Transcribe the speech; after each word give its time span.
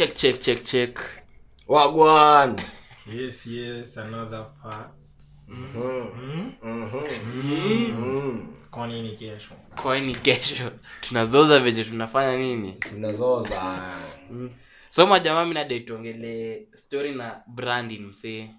check 0.00 0.16
check 0.16 0.40
check 0.40 0.64
check. 0.64 0.98
Wagwan. 1.68 2.56
Yes 3.06 3.46
yes 3.46 3.98
another 3.98 4.46
part. 4.62 4.88
Kwa 8.70 8.86
nini 8.86 9.16
kesho? 9.16 9.54
Kwani 9.82 10.14
kesho? 10.14 10.70
Tunazoza 11.00 11.60
venye 11.60 11.84
tunafanya 11.84 12.36
nini? 12.36 12.72
Tunazoza. 12.72 13.96
So 14.90 15.06
majamaa 15.06 15.44
mi 15.44 15.54
nadai 15.54 16.66
story 16.74 17.14
na 17.14 17.42
branding 17.46 17.98
msee 18.00 18.50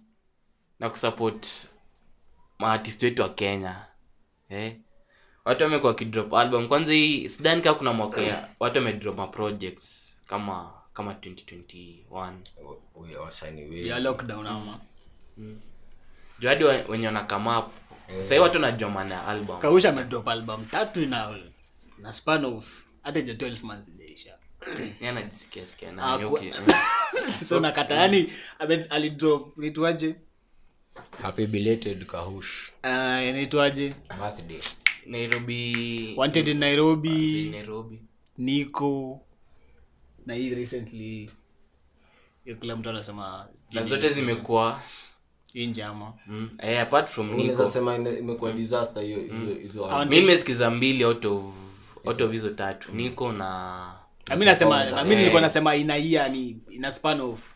na 0.80 0.90
kusupport 0.90 1.48
maartist 2.60 3.04
wetu 3.04 3.22
wa 3.22 3.30
kenya. 3.30 3.86
Eh? 4.50 4.76
watu 5.46 5.64
wamekuwa 5.64 5.92
wakidrop 5.92 6.34
album. 6.34 6.68
Kwanza 6.68 6.94
hii 6.94 7.30
sidani 7.30 7.62
kaa 7.62 7.74
kuna 7.74 7.94
mwaka 7.94 8.50
watu 8.60 8.78
wamedrop 8.78 9.18
ma 9.18 9.28
projects 9.28 10.22
kama 10.28 10.81
kama 10.94 11.14
2021 11.14 12.34
Huyo 12.94 13.22
wasanii 13.22 13.62
wengi. 13.62 13.88
ya 13.88 14.00
lockdown 14.00 14.48
ama? 14.48 14.80
Juu 16.40 16.48
hadi 16.48 16.64
wa- 16.64 16.86
wenye 16.90 17.06
wanakama 17.08 17.60
up. 17.60 17.72
Sahii 18.22 18.40
watu 18.42 18.56
wanajua 18.56 18.90
maana 18.90 19.16
ya 19.16 19.28
album. 19.28 19.60
Kausha 19.60 19.90
amedrop 19.90 20.28
album 20.28 20.66
tatu 20.66 21.06
na 21.06 21.38
na 21.98 22.12
span 22.12 22.46
of 22.46 22.66
hata 23.04 23.22
ja 23.22 23.34
12 23.34 23.64
months 23.64 23.88
ijaisha 23.88 24.38
anajisikia 25.10 25.68
sikia 25.68 25.90
Ah, 25.98 26.20
so 27.46 27.60
nakata 27.60 27.96
yani 27.96 28.34
alidrop 28.90 29.58
nitwaje 29.58 30.16
happy 31.22 31.48
belated 31.48 32.06
kahush. 32.06 32.70
Uh, 32.84 32.90
inaitwaje? 33.24 33.94
Birthday. 34.20 34.60
Nairobi. 35.06 36.14
Wanted 36.18 36.48
in 36.48 36.58
nairobi. 36.58 37.50
Nairobi. 37.50 38.00
Niko 38.38 39.22
na 40.26 40.34
hii 40.34 40.56
recently 40.56 41.30
hiyo 42.44 42.56
kila 42.56 42.76
mtu 42.76 42.90
anasema 42.90 43.48
na 43.72 43.84
zote 43.84 44.10
zimekuwa. 44.10 44.82
Hii 45.54 45.68
njama. 45.68 46.14
Mm. 46.28 46.50
eh, 46.60 46.82
apart 46.82 47.10
from 47.10 47.30
unaweza 47.30 47.72
sema 47.72 47.96
imekuwa 47.96 48.52
disaster 48.52 49.04
hiyo 49.04 49.20
hizo 49.20 49.54
hizo 49.62 50.00
mimi 50.06 50.20
nimesikiza 50.20 50.72
mbili 50.72 51.06
out 51.06 51.26
of 51.26 51.44
out 52.06 52.22
of 52.22 52.32
hizo 52.32 52.50
tatu. 52.50 52.92
Niko 52.92 53.32
na 53.32 53.82
mimi 54.30 54.46
nasema 54.46 54.86
Songs, 54.86 54.96
na 54.96 55.04
mi 55.04 55.12
eh. 55.12 55.18
nilikuwa 55.18 55.42
nasema 55.42 55.76
ina 55.76 55.96
year 55.96 56.32
ni 56.32 56.58
ina 56.70 56.92
span 56.92 57.22
of 57.22 57.56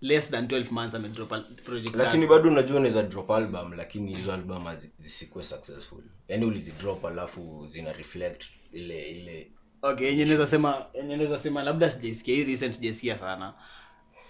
less 0.00 0.30
than 0.30 0.46
12 0.46 0.70
months 0.70 0.94
ame 0.94 1.08
drop 1.08 1.28
project 1.64 1.96
lakini 1.96 2.26
bado 2.26 2.48
unajua 2.48 2.76
unaweza 2.76 3.02
drop 3.02 3.30
album 3.30 3.72
lakini 3.72 4.14
hizo 4.16 4.32
album 4.32 4.64
zisikuwe 4.98 5.44
successful. 5.44 6.02
Yaani 6.28 6.44
ulizidrop 6.44 7.04
alafu 7.04 7.66
zina 7.70 7.92
reflect 7.92 8.44
ile 8.72 9.10
ile 9.10 9.50
okay 9.82 10.06
yenye 10.06 10.24
naweza 10.24 10.46
sema 10.46 10.86
yenye 10.94 11.16
naweza 11.16 11.38
sema 11.38 11.62
labda 11.62 11.90
sijaisikia 11.90 12.34
hii 12.34 12.44
recent 12.44 12.74
sijaisikia 12.74 13.18
sana. 13.18 13.54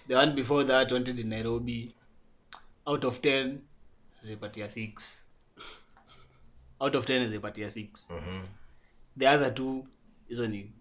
The 0.09 0.17
one 0.17 0.33
before 0.33 0.65
that 0.65 0.93
wanted 0.93 1.19
in 1.19 1.29
nairobi 1.29 1.95
out 2.87 3.05
of 3.05 3.21
10 3.21 3.57
zipatia 4.23 4.67
6 4.67 4.91
out 6.81 6.95
of 6.95 7.09
10 7.09 7.29
zipatia 7.29 7.69
6 7.69 7.87
the 9.19 9.29
other 9.29 9.55
two 9.55 9.87
hizo 10.29 10.47
ni 10.47 10.73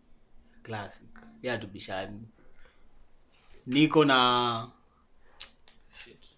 classic. 0.63 1.07
Ya 1.41 1.57
tubishani 1.57 2.21
niko 3.65 4.05
na 4.05 4.67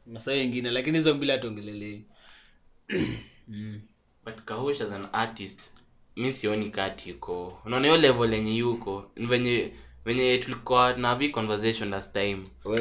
masaa 0.06 0.34
ingine 0.34 0.72
lakini 0.72 0.98
hizo 0.98 1.14
mbili 1.14 1.32
hatuongelelei 1.32 2.06
but 4.26 4.36
kahush 4.46 4.82
as 4.82 4.92
an 4.92 5.08
artist 5.12 5.83
mi 6.16 6.32
sioni 6.32 6.70
kati 6.70 7.10
yuko 7.10 7.58
unaona 7.66 7.88
hiyo 7.88 8.02
level 8.02 8.34
yenye 8.34 8.56
yuko 8.56 9.06
venye 9.18 9.72
venye 10.06 10.38
tulikuwa 10.38 10.94
na 10.94 11.16
vi 11.16 11.30
conversation 11.30 11.90
last 11.90 12.14
time. 12.14 12.44
Ah, 12.66 12.80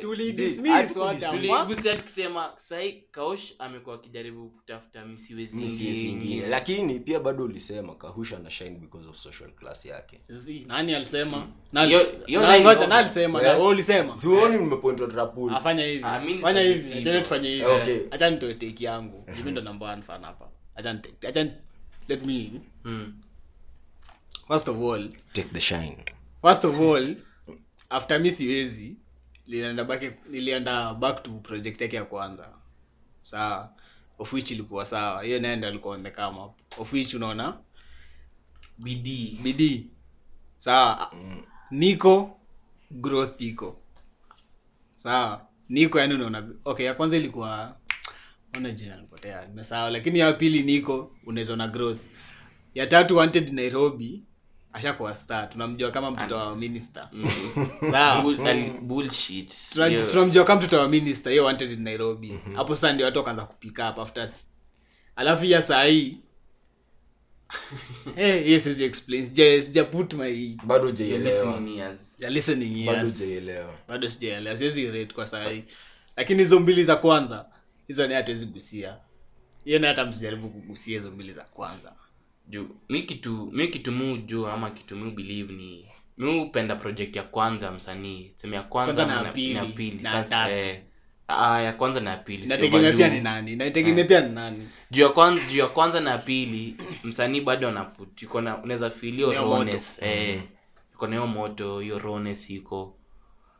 tuligusia, 0.00 1.96
tukisema 1.96 2.52
sai 2.56 2.92
kaush 3.10 3.52
amekuwa 3.58 3.94
akijaribu 3.94 4.48
kutafuta 4.50 5.04
misiwezi 5.06 5.56
Mi 5.56 5.70
si- 5.70 5.94
si 5.94 6.08
ingine. 6.08 6.46
lakini 6.48 7.00
pia 7.00 7.20
bado 7.20 7.44
ulisema 7.44 7.94
kahush 7.94 8.32
ana 8.32 8.50
shine 8.50 8.70
because 8.70 9.08
of 9.08 9.16
social 9.16 9.50
class 9.50 9.86
yake 9.86 10.20
nani 10.68 10.94
alisema 10.94 11.46
Nani- 11.72 11.92
Yo- 11.92 12.06
yo 12.26 12.40
nani- 12.40 12.52
line 12.52 12.64
ngoja, 12.64 12.80
of- 12.80 12.88
nani 12.88 13.04
alisema 13.04 13.40
Yeah. 13.40 13.52
Na 13.52 13.58
wewe 13.58 13.70
ulisema 13.72 14.18
sioni 14.18 14.58
nimepointwa 14.58 15.08
trapul 15.08 15.54
afanya 15.54 15.84
hivi 15.84 16.04
Ah, 16.04 16.20
tufanye 17.20 17.48
hivi 17.48 17.64
Okay. 17.64 17.98
acha 18.10 18.30
nitoe 18.30 18.54
yangu 18.84 19.24
mimi 19.36 19.50
ndo 19.50 19.60
number 19.62 19.88
one 19.88 20.02
fan 20.02 20.22
hapa 20.22 20.48
let 22.08 22.24
me 22.26 22.60
Mm. 22.84 23.14
first 24.48 24.68
of 24.68 24.76
all 24.82 25.08
take 25.32 25.48
the 25.52 25.60
shine. 25.60 25.96
first 26.42 26.64
of 26.64 26.80
all 26.80 27.16
after 27.90 28.20
mi 28.20 28.30
siwezi 28.30 28.96
nilienda 29.46 29.84
back 29.84 30.02
nilienda 30.30 30.94
back 30.94 31.22
to 31.22 31.30
project 31.30 31.80
yake 31.80 31.96
ya 31.96 32.04
kwanza. 32.04 32.48
Sawa 33.22 33.72
of 34.18 34.32
which 34.32 34.50
ilikuwa 34.50 34.86
sawa 34.86 35.22
hiyo 35.22 35.40
naenda 35.40 35.68
alikuwa 35.68 35.94
on 35.94 36.02
the 36.02 36.10
come 36.10 36.38
up. 36.40 36.78
Of 36.80 36.92
which 36.92 37.14
unaona 37.14 37.58
bidii. 38.78 39.38
bidii. 39.42 39.86
Sawa 40.58 41.12
niko 41.70 42.40
growth 42.90 43.40
iko. 43.40 43.80
Sawa 44.96 45.46
niko 45.68 45.98
yani 46.00 46.14
unaona 46.14 46.48
okay 46.64 46.86
ya 46.86 46.94
kwanza 46.94 47.16
ilikuwa 47.16 47.76
ona 48.56 48.70
jina 48.70 48.96
nipotea 48.96 49.46
nimesawa 49.46 49.90
lakini 49.90 50.18
ya 50.18 50.32
pili 50.32 50.62
niko 50.62 51.12
unaweza 51.26 51.56
na 51.56 51.68
growth. 51.68 52.00
Ya 52.74 52.86
tatu 52.86 53.16
wanted 53.16 53.52
nairobi 53.52 54.22
ashakuwa 54.72 55.14
star 55.14 55.50
tunamjua 55.50 55.90
kama 55.90 56.10
mtoto 56.10 56.36
wa 56.36 56.54
minister. 56.56 57.08
Sawa. 57.90 58.22
Bullshit. 58.82 59.54
Tunamjua 60.10 60.44
kama 60.44 60.60
mtoto 60.60 60.78
wa 60.78 60.88
minister 60.88 61.30
hiyo 61.32 61.44
wanted 61.44 61.72
in 61.72 61.82
nairobi 61.82 62.38
hapo 62.54 62.74
sasa 62.74 62.92
ndio 62.92 63.06
watu 63.06 63.18
wakaanza 63.18 63.44
kupika 63.44 63.90
up 63.90 63.98
after 63.98 64.30
alafu 65.16 65.44
ya 65.44 65.62
saa 65.62 65.84
hii 65.84 66.18
hey, 68.14 68.52
yes 68.52 68.66
put 69.90 70.14
my 70.14 70.56
jaielewa 73.18 73.74
bado 73.88 74.08
sijaelewa 74.10 74.56
siwezi 74.56 74.86
rate 74.90 75.14
kwa 75.14 75.26
sahii. 75.26 75.64
Lakini 76.16 76.42
hizo 76.42 76.60
mbili 76.60 76.84
za 76.84 76.96
kwanza 76.96 77.46
hizo 77.86 78.06
ni 78.06 78.14
hatuwezi 78.14 78.46
gusia. 78.46 78.96
Hiyo 79.64 79.78
ni 79.78 79.86
hata 79.86 80.04
msijaribu 80.04 80.48
kugusia 80.48 80.94
hizo 80.98 81.10
mbili 81.10 81.32
za 81.32 81.42
kwanza. 81.44 81.92
Juu 82.48 82.68
mi 82.88 83.02
kitu 83.02 83.50
mi 83.52 83.68
kitu 83.68 83.92
mu 83.92 84.16
juu 84.16 84.46
ama 84.46 84.70
kitu 84.70 84.96
mi 84.96 85.10
believe 85.10 85.52
ni 85.52 85.86
mi 86.18 86.40
upenda 86.40 86.76
project 86.76 87.16
ya 87.16 87.22
kwanza 87.22 87.70
msanii. 87.70 88.32
Sema 88.36 88.56
ya 88.56 88.62
kwanza 88.62 89.04
Kwanza 89.04 89.22
na 89.22 89.28
ya 89.28 89.64
pili, 89.64 89.98
sasa 90.02 90.50
eh, 90.50 90.82
ah, 91.28 91.60
ya 91.60 91.72
kwanza 91.72 92.00
na 92.00 92.16
pili 92.16 92.48
pia 92.96 93.08
ni 93.08 93.20
nani 93.20 93.52
inategemea 93.52 94.04
pia 94.04 94.20
ni 94.20 94.34
nani. 94.34 94.68
Juu 94.90 95.02
ya 95.02 95.08
kwanza 95.08 95.44
juu 95.44 95.58
ya 95.58 95.66
kwanza 95.66 96.00
na 96.00 96.10
ya 96.10 96.18
pili 96.18 96.76
msanii 97.04 97.40
bado 97.40 97.68
anaput 97.68 98.22
iko 98.22 98.40
na 98.40 98.62
unaweza 98.62 98.90
feel 98.90 99.14
hiyo 99.14 99.32
rawness 99.32 100.02
eh 100.02 100.42
iko 100.94 101.06
na 101.06 101.12
hiyo 101.16 101.26
moto 101.26 101.80
hiyo 101.80 101.98
rawness 101.98 102.50
iko 102.50 102.96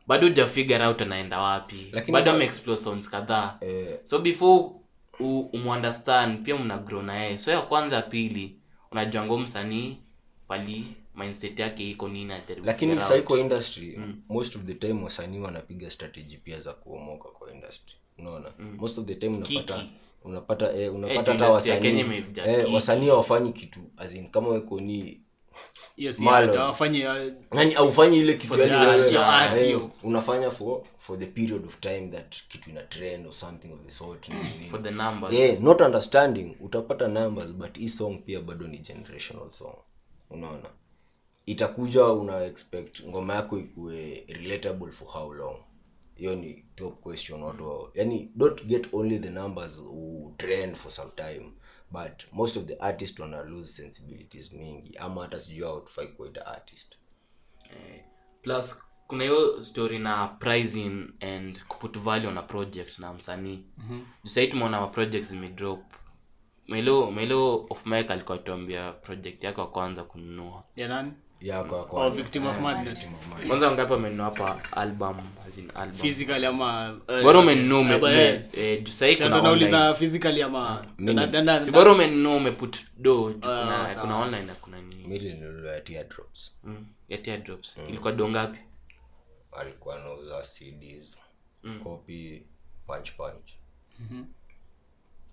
bado 0.07 0.27
huja 0.27 0.87
out 0.87 1.01
anaenda 1.01 1.39
wapi. 1.41 1.87
Lakini 1.91 2.13
bado 2.13 2.31
ba- 2.31 2.35
ameexplore 2.37 2.79
sounds 2.79 3.09
kadhaa. 3.09 3.57
Eh, 3.61 3.99
so 4.03 4.19
before 4.19 4.69
u- 5.19 5.39
umuunderstand 5.53 6.43
pia 6.43 6.57
mna 6.57 6.77
grow 6.77 7.01
na 7.01 7.15
yeye. 7.23 7.37
So 7.37 7.51
ya 7.51 7.61
kwanza 7.61 7.95
ya 7.95 8.01
pili 8.01 8.55
unajua 8.91 9.25
ngo 9.25 9.37
msanii 9.37 9.97
pali 10.47 10.85
mindset 11.15 11.59
yake 11.59 11.89
iko 11.89 12.07
nini 12.07 12.33
lakini 12.63 12.91
figure 12.91 13.07
sai 13.09 13.17
out. 13.19 13.27
kwa 13.27 13.39
industry 13.39 13.99
most 14.29 14.55
of 14.55 14.61
the 14.63 14.73
time 14.73 15.03
wasanii 15.03 15.39
wanapiga 15.39 15.89
strategy 15.89 16.37
pia 16.37 16.59
za 16.59 16.73
kuomoka 16.73 17.29
kwa 17.29 17.53
industry. 17.53 17.95
Unaona? 18.19 18.49
Most 18.77 18.97
of 18.97 19.05
the 19.05 19.15
time 19.15 19.35
unapata 19.37 19.73
Kiki. 19.77 19.89
unapata 20.23 20.73
eh, 20.73 20.79
Eh, 20.81 20.95
unapata 20.95 21.19
hata 21.19 21.31
industry 21.31 21.47
ya 21.69 21.75
wasanii 21.75 21.81
Kenya 21.81 21.99
imejaa 22.17 22.45
eh, 22.45 22.59
kiki. 22.61 22.73
wasanii 22.75 23.07
hawafanyi 23.07 23.53
kitu 23.53 23.79
as 23.97 24.15
in 24.15 24.29
kama 24.29 24.47
weko 24.47 24.81
ni 24.81 25.21
wafanye 26.61 26.99
yani 27.53 27.73
aufanyi 27.75 28.19
ile 28.19 28.33
kitu 28.33 28.55
the 28.55 28.61
yani 28.61 28.73
art, 28.73 28.99
wewe, 28.99 29.13
your 29.13 29.23
art, 29.23 29.61
eh, 29.61 29.79
unafanya 30.03 30.51
for 30.51 30.81
for 30.97 31.19
the 31.19 31.25
period 31.25 31.65
of 31.65 31.79
time 31.79 32.07
that 32.07 32.35
kitu 32.47 32.69
ina 32.69 32.81
trend 32.83 33.27
or 33.27 33.33
something 33.33 33.71
of 33.73 33.83
the 33.85 33.91
sort 33.91 34.29
for 34.71 34.83
the 34.83 34.91
numbers. 34.91 35.33
Yeah, 35.33 35.59
not 35.59 35.81
understanding 35.81 36.55
utapata 36.61 37.07
numbers 37.07 37.53
but 37.53 37.77
hii 37.77 37.87
song 37.89 38.17
pia 38.25 38.39
bado 38.41 38.67
ni 38.67 38.77
generational 38.77 39.51
song. 39.51 39.75
Unaona? 40.29 40.69
Itakuja 41.45 42.05
una 42.05 42.43
expect 42.45 43.03
ngoma 43.03 43.35
yako 43.35 43.59
ikuwe 43.59 44.23
relatable 44.27 44.91
for 44.91 45.07
how 45.07 45.33
long? 45.33 45.57
Hiyo 46.15 46.35
ni 46.35 46.65
top 46.75 46.99
question 47.01 47.43
watu 47.43 47.67
wao 47.67 47.91
yani 47.93 48.31
don't 48.35 48.63
get 48.63 48.87
only 48.93 49.19
the 49.19 49.29
numbers 49.29 49.83
trend 50.37 50.75
for 50.75 50.91
some 50.91 51.11
time 51.15 51.51
but 51.91 52.23
most 52.33 52.57
of 52.57 52.65
the 52.65 52.75
artist 52.75 53.19
wana 53.19 53.43
lose 53.43 53.67
sensibilities 53.73 54.53
mingi 54.53 54.97
ama 54.97 55.21
hata 55.21 55.39
sijui 55.39 55.67
autufai 55.67 56.05
tufai 56.05 56.17
kuita 56.17 56.45
artist. 56.45 56.95
Plus 58.41 58.83
kuna 59.07 59.23
hiyo 59.23 59.63
story 59.63 59.99
na 59.99 60.27
pricing 60.27 61.09
and 61.19 61.63
kuput 61.67 61.99
value 61.99 62.27
on 62.27 62.37
a 62.37 62.41
project 62.43 62.99
na 62.99 63.13
msanii. 63.13 63.63
Mm-hmm. 63.77 64.05
sahii 64.23 64.47
tumeona 64.47 64.81
maproject 64.81 65.25
zimedrop. 65.25 65.79
Melo 66.67 67.11
melo 67.11 67.65
of 67.69 67.85
mike 67.85 68.13
alikuwa 68.13 68.37
tuambia 68.37 68.91
project 68.91 69.43
yake 69.43 69.61
wa 69.61 69.67
kwanza 69.71 70.03
kununua. 70.03 70.63
Ya 70.75 70.87
oh, 71.81 71.83
kwanza. 71.85 72.15
wangapi 72.15 72.45
of 72.47 72.59
madness. 72.61 72.99
Kwanza 73.47 73.71
ngapi 73.71 73.93
amenunua 73.93 74.25
hapa 74.25 74.59
album 74.71 75.17
as 75.47 75.57
in 75.57 75.71
album? 75.75 75.97
Physically 75.99 76.45
ama 76.45 76.97
eh, 77.07 77.23
bora 77.23 77.39
umenunua 77.39 77.79
eh, 78.11 78.41
eh, 78.53 78.53
eh, 78.53 78.83
umenunua 81.91 82.35
umeput 82.35 82.77
do 82.97 83.35
Ah, 83.41 83.95
kuna 84.01 84.17
online 84.17 84.45
na 84.45 84.55
kuna 84.55 84.81
mm, 86.63 86.85
ya 87.09 87.17
teardrops. 87.17 87.77
Ilikuwa 87.89 88.11
do 88.13 88.29
ngapi? 88.29 88.57
Alikuwa 89.59 89.95
anauza 89.95 90.41
cds. 90.41 91.19
Copy 91.83 92.43
punch 92.87 93.11
punch. 93.11 93.51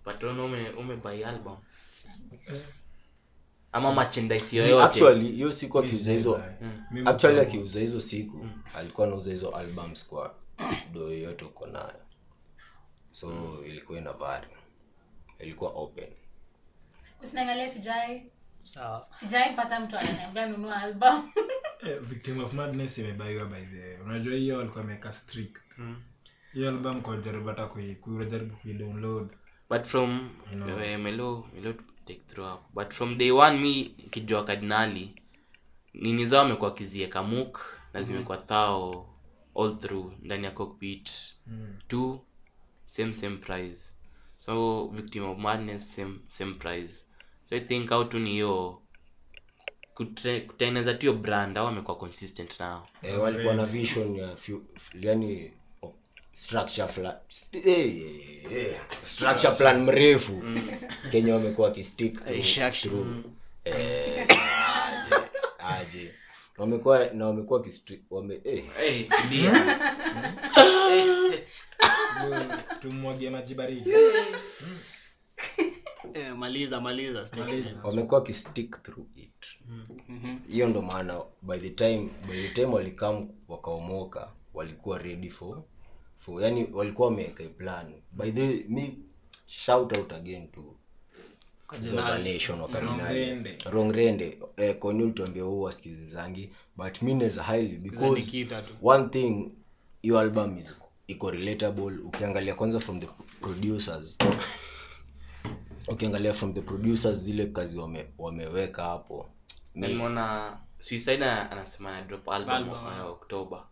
Patron 0.04 0.40
ume 0.40 0.68
ume 0.70 0.96
buy 0.96 1.24
album 1.24 1.56
ama 3.74 3.94
merchandise 3.94 4.44
See, 4.46 4.56
yoyote. 4.56 5.14
hiyo 5.22 5.52
siku 5.52 5.78
akiuza 5.78 6.12
hizo 6.12 6.42
Mimi 6.90 7.08
actually 7.08 7.40
akiuza 7.40 7.80
hizo 7.80 8.00
siku 8.00 8.46
alikuwa 8.76 9.06
anauza 9.06 9.30
hizo 9.30 9.50
albums 9.50 10.06
kwa 10.08 10.34
do 10.92 11.00
yoyote 11.00 11.44
uko 11.44 11.66
nayo. 11.66 12.00
So 13.10 13.58
ilikuwa 13.66 13.98
ina 13.98 14.12
vari 14.12 14.46
ilikuwa 15.40 15.70
open. 15.70 16.08
Usinaangalia 17.22 17.68
sijai. 17.68 18.30
Sawa. 18.62 19.08
Sijai 19.14 19.56
mtu 19.80 19.96
ananiambia 19.98 20.46
nunua 20.46 20.76
album. 20.76 21.22
Eh, 21.88 22.00
victim 22.00 22.44
of 22.44 22.52
madness 22.52 22.98
imebaiwa 22.98 23.46
by 23.46 23.60
the 23.64 23.98
unajua 24.04 24.34
hiyo 24.34 24.60
alikuwa 24.60 24.84
ameweka 24.84 25.12
strict. 25.12 25.56
Hiyo 26.52 26.68
album 26.68 27.02
kwa 27.02 27.16
jaribu 27.16 27.48
hata 27.48 27.62
kui- 27.66 27.94
kujaribu 27.96 28.56
kuidownload. 28.56 29.28
But 29.70 29.84
from 29.84 30.30
eh, 30.82 30.98
melo 30.98 31.46
melo 31.54 31.72
to 31.72 31.84
take 32.06 32.20
throughout 32.26 32.60
but 32.74 32.92
from 32.92 33.18
day 33.18 33.30
one 33.30 33.58
mi 33.58 33.84
kijua 34.10 34.44
kardinali 34.44 35.14
nini 35.94 36.26
zao 36.26 36.40
amekuwa 36.44 36.74
kizieka 36.74 37.22
muk 37.22 37.60
na 37.92 38.02
zimekuwa 38.02 38.38
thao 38.38 39.08
all 39.60 39.78
through 39.78 40.12
ndani 40.22 40.44
ya 40.44 40.50
cockpit. 40.50 41.10
Two 41.88 42.20
same 42.86 43.14
same 43.14 43.36
price 43.36 43.90
so 44.36 44.86
victim 44.86 45.24
of 45.24 45.38
madness 45.38 45.94
same 45.96 46.14
same 46.28 46.54
price 46.54 47.04
so 47.44 47.56
i 47.56 47.60
think 47.60 47.92
au 47.92 48.04
tu 48.04 48.18
ni 48.18 48.30
hiyo 48.30 48.82
kutengeneza 49.94 50.94
tu 50.94 51.00
hiyo 51.00 51.12
brand 51.12 51.58
au 51.58 51.66
amekuwa 51.66 51.96
consistent 51.96 52.60
nao. 52.60 52.86
Eh, 53.02 53.20
walikuwa 53.22 53.54
na 53.54 53.66
vision 53.66 54.16
ya 54.16 54.36
few, 54.36 54.62
yani 55.00 55.52
structure 56.34 56.88
fla, 56.88 57.20
eh, 57.52 57.62
eh, 57.66 58.52
eh, 58.52 58.76
structure 59.04 59.54
plan 59.54 59.82
mrefu. 59.82 60.42
Kenya 61.10 61.34
wamekuwa 61.34 61.68
wakistick 61.68 62.20
through- 62.90 63.22
eh, 63.64 64.26
aje, 64.28 65.28
aje. 65.58 66.14
Wamekuwa 66.58 67.06
na 67.12 67.26
wamekuwa 67.26 67.58
wame 68.10 68.40
eh, 68.44 68.64
hey, 68.76 69.06
tumwagie 72.80 73.30
maji 73.30 73.54
baridi. 73.54 73.90
Eh, 76.14 76.36
maliza 76.36 76.80
maliza 76.80 77.26
wamekuwa 77.84 78.22
kistick 78.22 78.82
through 78.82 79.06
it. 79.16 79.46
Hiyo 80.52 80.68
ndo 80.68 80.82
maana 80.82 81.20
by 81.42 81.58
the 81.58 81.70
time 81.70 82.08
by 82.28 82.42
the 82.42 82.48
time 82.48 82.66
walikam 82.66 83.28
wakaomoka 83.48 84.28
walikuwa 84.54 84.98
ready 84.98 85.30
for 85.30 85.62
for 86.24 86.42
yani 86.42 86.68
walikuwa 86.72 87.08
wameweka 87.08 87.44
plan. 87.44 87.92
By 88.12 88.30
the 88.30 88.64
me 88.68 88.94
shout 89.46 89.96
out 89.98 90.12
again 90.12 90.48
to 90.48 90.76
Nation 92.24 92.60
wa 92.60 92.68
Kardinali. 92.68 93.56
Rongrende. 93.70 94.38
eh, 94.56 94.78
koni 94.78 95.02
ulituambia 95.02 95.42
huu 95.42 95.60
wasikilizangi 95.62 96.50
but 96.76 97.02
mi 97.02 97.14
neza 97.14 97.42
highly 97.42 97.76
because 97.78 98.46
one 98.82 99.08
thing 99.08 99.52
hiyo 100.02 100.18
album 100.18 100.58
is 100.58 100.74
iko 101.06 101.30
relatable. 101.30 101.98
Ukiangalia 102.04 102.54
kwanza 102.54 102.80
from 102.80 103.00
the 103.00 103.08
producers. 103.40 104.18
Ukiangalia 105.88 106.34
from 106.34 106.54
the 106.54 106.60
producers 106.60 107.18
zile 107.18 107.46
kazi 107.46 107.78
wame, 107.78 108.06
wameweka 108.18 108.82
hapo. 108.84 109.30
Ni 109.74 109.88
nimeona 109.88 110.58
suicide 110.78 111.24
anasema 111.24 111.90
na 111.90 112.02
drop 112.02 112.28
album 112.28 112.50
Album, 112.50 112.72
uh, 113.04 113.10
oktoba 113.10 113.66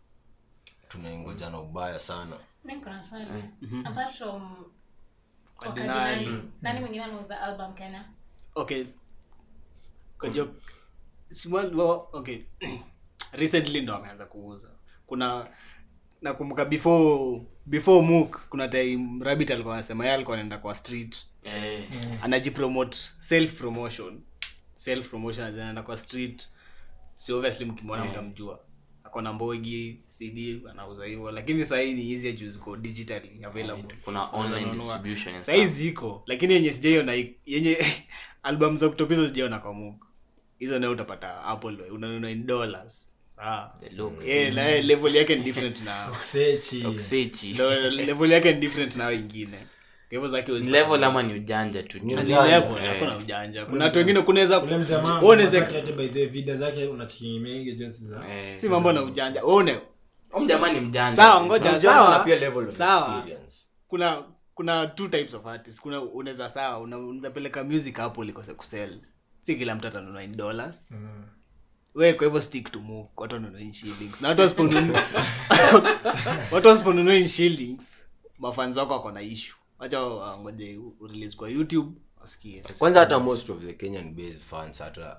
tunaingoja 0.93 1.49
na 1.49 1.59
ubaya 1.59 1.99
sana. 1.99 2.35
Okay. 8.55 8.85
Okay. 12.13 12.39
Recently 13.31 13.81
ndo 13.81 13.95
ameanza 13.95 14.25
kuuza. 14.25 14.69
Kuna 15.05 15.47
nakumbuka 16.21 16.65
before 16.65 17.41
before 17.65 18.01
mook 18.07 18.47
kuna 18.49 18.67
time 18.67 19.23
rabbit 19.25 19.51
alikuwa 19.51 19.73
anasema 19.75 20.03
yeye 20.03 20.15
alikuwa 20.15 20.37
anaenda 20.37 20.57
kwa 20.57 20.75
street. 20.75 21.17
Eh, 21.43 21.89
anajipromote 22.21 22.97
self 23.19 23.53
promotion 23.57 24.21
self 24.75 25.09
promotion 25.09 25.47
anaenda 25.47 25.83
kwa 25.83 25.97
street. 25.97 26.47
Si 27.17 27.33
obviously 27.33 27.65
mkimwona 27.65 28.05
mtamjua 28.05 28.59
ako 29.13 29.21
na 29.21 29.33
mbogi 29.33 29.99
cd 30.07 30.61
anauza 30.71 31.05
hivyo. 31.05 31.31
Lakini 31.31 31.65
sahii 31.65 31.93
ni 31.93 32.01
hizi 32.01 32.33
juu 32.33 32.49
ziko 32.49 32.77
digitally 32.77 33.45
available. 33.45 33.95
Kuna 34.05 34.29
online 34.29 34.71
distribution 34.71 35.41
sahii 35.41 35.65
ziko 35.65 36.23
lakini 36.27 36.53
yenye 36.53 36.71
sijaiona 36.71 37.13
yenye 37.45 37.77
album 38.43 38.77
za 38.77 38.89
kutopiza 38.89 39.27
sijaiona 39.27 39.59
kwa 39.59 39.73
muk 39.73 40.05
hizo 40.59 40.79
nayo 40.79 40.91
utapata 40.91 41.43
apple 41.43 41.83
unanunua 41.91 42.31
in 42.31 42.45
dollars. 42.45 43.09
Sawa. 43.29 43.79
Yeah, 44.27 44.83
level 44.85 45.15
yake 45.15 45.35
ni 45.35 45.43
different 45.43 45.81
na 45.85 46.09
level 47.91 48.31
yake 48.31 48.51
ni 48.53 48.59
different 48.59 48.95
na 48.95 49.11
ingine 50.13 50.19
kwa 50.19 50.21
hivyo 50.21 50.27
zake 50.27 50.51
Ni 50.51 50.71
level 50.71 51.03
ama 51.03 51.23
ni 51.23 51.33
ujanja 51.33 51.83
tu? 51.83 51.99
Ni 51.99 52.15
ni 52.15 52.23
level 52.23 52.75
hakuna 52.87 53.17
ujanja. 53.17 53.65
Kuna 53.65 53.85
watu 53.85 53.97
wengine 53.97 54.21
kunaweza 54.21 54.63
ule 54.63 54.77
mjamaa 54.77 55.21
unaweza 55.21 55.61
by 55.97 56.07
the 56.07 56.25
video 56.25 56.57
zake 56.57 56.87
unachikingi 56.87 57.39
mengi 57.39 57.73
jinsi 57.75 58.05
za 58.05 58.23
Eh, 58.29 58.57
si 58.57 58.69
mambo 58.69 58.91
na 58.91 59.01
ujanja. 59.03 59.43
One 59.43 59.79
huyu 60.31 60.73
ni 60.73 60.79
mjanja. 60.79 61.15
Sawa 61.15 61.45
ngoja 61.45 61.81
sawa. 61.81 62.19
pia 62.19 62.35
level 62.39 62.67
of 62.67 62.79
experience. 62.81 63.67
kuna 63.87 64.23
kuna 64.55 64.87
two 64.87 65.07
types 65.07 65.33
of 65.33 65.45
artists. 65.47 65.81
Kuna 65.81 66.01
unaweza 66.01 66.49
sawa 66.49 66.79
una- 66.79 66.97
unaweza 66.97 67.29
peleka 67.31 67.63
music 67.63 67.97
hapo 67.97 68.21
ulikose 68.21 68.53
kusell. 68.53 68.99
Si 69.41 69.55
kila 69.55 69.75
mtu 69.75 69.87
atanunua 69.87 70.23
in 70.23 70.35
dollars. 70.37 70.89
We 71.95 72.13
kwa 72.13 72.25
hivyo 72.25 72.41
stick 72.41 72.71
to 72.71 72.79
mu 72.79 73.09
watu 73.17 73.35
wanunua 73.35 73.61
in 73.61 73.73
shillings. 73.73 74.21
Na 74.21 74.27
watu 74.29 74.41
wasiponunua 74.41 75.01
watu 76.51 76.67
wasiponunua 76.67 77.15
in 77.23 77.27
shillings. 77.27 78.05
Mafanzi 78.39 78.79
wako 78.79 78.93
wako 78.93 79.11
na 79.11 79.21
issue 79.21 79.55
wacha 79.83 80.37
ngoje 80.39 80.79
release 81.07 81.37
kwa 81.37 81.49
youtube 81.49 81.91
wasikie. 82.21 82.63
Kwanza 82.79 82.99
hata 82.99 83.19
most 83.19 83.49
of 83.49 83.65
the 83.65 83.73
kenyan 83.73 84.13
based 84.13 84.41
fans 84.41 84.79
hata 84.79 85.17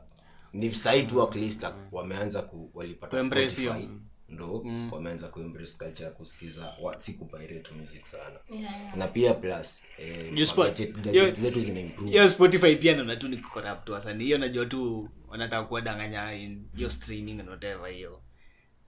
ni 0.53 0.71
sahi 0.75 1.03
tu 1.03 1.23
at 1.23 1.35
least 1.35 1.63
like, 1.63 1.75
wameanza 1.93 2.43
ku 2.43 2.71
walipata 2.75 3.25
Spotify, 3.25 3.89
ndo 4.29 4.63
mm. 4.65 4.93
wameanza 4.93 5.29
kuembrace 5.29 5.77
culture 5.79 6.05
ya 6.05 6.11
kusikiza 6.11 6.75
si 6.99 7.13
kupirate 7.13 7.75
music 7.81 8.05
sana. 8.07 8.41
Yeah, 8.51 8.63
yeah. 8.83 8.97
na 8.97 9.09
pia 9.09 9.35
plus 9.35 9.83
eh, 9.99 11.33
zetu 11.41 11.61
zina 11.61 11.81
improve. 11.81 12.29
spotify 12.29 12.77
pia 12.77 12.97
naona 12.97 13.17
tu 13.17 13.29
ni 13.29 13.37
kucorrupt 13.37 13.89
wasanii 13.89 14.25
hiyo 14.25 14.39
najua 14.39 14.67
tu 14.67 15.09
wanataka 15.29 15.65
kuwadanganya 15.67 16.35
in 16.35 16.67
hiyo 16.77 16.91
streaming 16.91 17.41
and 17.41 17.49
whatever 17.49 17.91
hiyo 17.91 18.21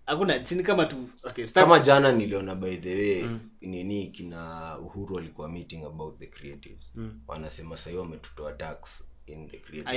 hakuna 0.07 0.39
chini 0.39 0.63
kama 0.63 0.85
tu 0.87 0.97
okay 1.25 1.47
start 1.47 1.67
kama 1.67 1.79
jana 1.81 2.13
niliona 2.13 2.55
by 2.55 2.77
the 2.77 2.95
way 2.95 3.29
nini 3.61 4.07
kina 4.09 4.79
uhuru 4.79 5.15
walikuwa 5.15 5.49
meeting 5.49 5.85
about 5.85 6.19
the 6.19 6.27
creatives. 6.27 6.93
Wanasema 7.27 7.77
sahii 7.77 7.97
wametutoa 7.97 8.53
tax 8.53 9.05
in 9.27 9.49
the 9.49 9.59
creative 9.59 9.91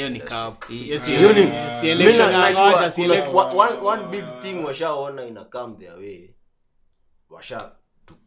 one, 3.84 4.04
big 4.12 4.26
thing 4.42 4.64
washaona 4.66 5.26
ina 5.26 5.46
come 5.46 5.76
their 5.80 5.96
way. 5.96 6.30
Washa 7.30 7.72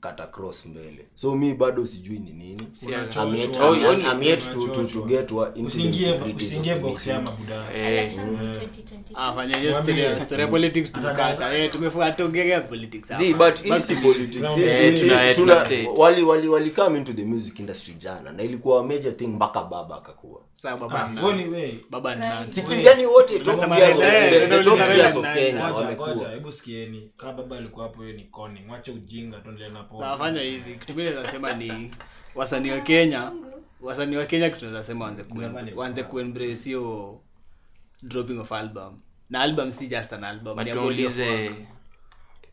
tukata 0.03 0.27
cross 0.27 0.67
mbele. 0.67 1.07
So 1.15 1.37
mi 1.37 1.55
bado 1.55 1.87
sijui 1.87 2.19
ni 2.19 2.33
nini. 2.33 2.63
I'm 2.83 3.35
yet- 4.23 4.53
to- 4.53 4.69
to- 4.69 4.85
to 4.85 5.03
get 5.03 5.31
into 5.31 5.45
the 5.55 5.61
usiingie 5.63 6.07
nitty-gritties 6.07 6.37
usiingie 6.49 6.75
box 6.75 7.07
ya 7.07 7.21
mabuda. 7.21 7.73
Elections 7.75 8.33
in 8.41 8.53
2022. 8.53 9.15
Ah, 9.15 9.33
fanya 9.33 9.57
hiyo 9.59 9.75
story 9.75 10.21
story 10.21 10.47
politics 10.47 10.93
tumekata 10.93 11.55
eh 11.59 11.71
tumefua 11.73 12.11
tuongelea 12.13 12.61
politics 12.61 13.09
hapa. 13.09 13.25
But 13.51 13.63
hii 13.63 13.71
Back 13.71 13.83
si 13.83 13.95
to 13.97 14.01
politics. 14.03 14.45
Hii- 14.57 14.91
hii- 14.91 15.01
tuna- 15.01 15.15
tuna- 15.17 15.35
tuna 15.35 15.65
state. 15.65 15.89
wali 15.97 16.23
wali 16.23 16.49
wali 16.49 16.71
come 16.71 16.99
into 16.99 17.13
the 17.13 17.25
music 17.25 17.59
industry 17.61 17.95
jana 17.95 18.33
na 18.33 18.43
ilikuwa 18.43 18.85
major 18.87 19.17
thing 19.17 19.27
mpaka 19.27 19.63
baba 19.65 19.97
akakuwa 19.97 20.41
Sawa, 20.53 20.77
baba 20.89 21.23
Wewe 21.27 21.45
wewe 21.49 21.81
baba 21.91 22.15
nani? 22.15 22.53
Siki- 22.53 23.07
wote 23.07 23.39
top 23.39 23.45
tiers 23.75 23.97
of- 23.97 24.03
eh, 24.05 24.31
the- 24.31 24.41
the 24.41 24.47
tunauliza 24.47 24.71
top 24.77 24.95
tiers 24.95 25.17
of? 25.17 25.35
Kenya 25.35 25.65
wamekuwa 25.65 26.31
hebu 26.31 26.53
sikieni. 26.53 27.11
Kama 27.17 27.33
baba 27.33 27.57
alikuwa 27.57 27.87
hapo 27.87 28.03
hiyo 28.03 28.15
ni 28.17 28.25
conning 28.25 28.71
wacha 28.71 28.93
ujinga 28.93 29.37
tuendelee 29.41 29.69
na 29.71 29.83
Sawa, 29.99 30.17
poa 30.17 30.19
fanya 30.27 30.41
hivi. 30.41 30.75
Kitu 30.75 30.95
mi 30.95 31.05
nazasema 31.05 31.53
ni 31.53 31.91
wasanii 32.35 32.71
wa 32.71 32.81
kenya. 32.81 33.33
Wasanii 33.81 34.17
wa 34.17 34.27
kenya 34.27 34.51
tunaweza 34.51 34.85
sema 34.85 35.05
waanze 35.05 35.23
ku- 35.25 35.39
waanze 35.77 36.03
kuembrace 36.03 36.55
hiyo 36.65 37.21
dropping 38.03 38.39
of 38.39 38.53
album. 38.53 39.01
Na 39.31 39.41
album 39.41 39.73
si 39.73 39.89
just 39.89 40.13
an 40.13 40.25
album 40.25 40.55
ni 40.65 40.71
a 40.71 40.75
body 40.75 41.07
of 41.07 41.15
tuulize 41.17 41.31
work. 41.31 41.57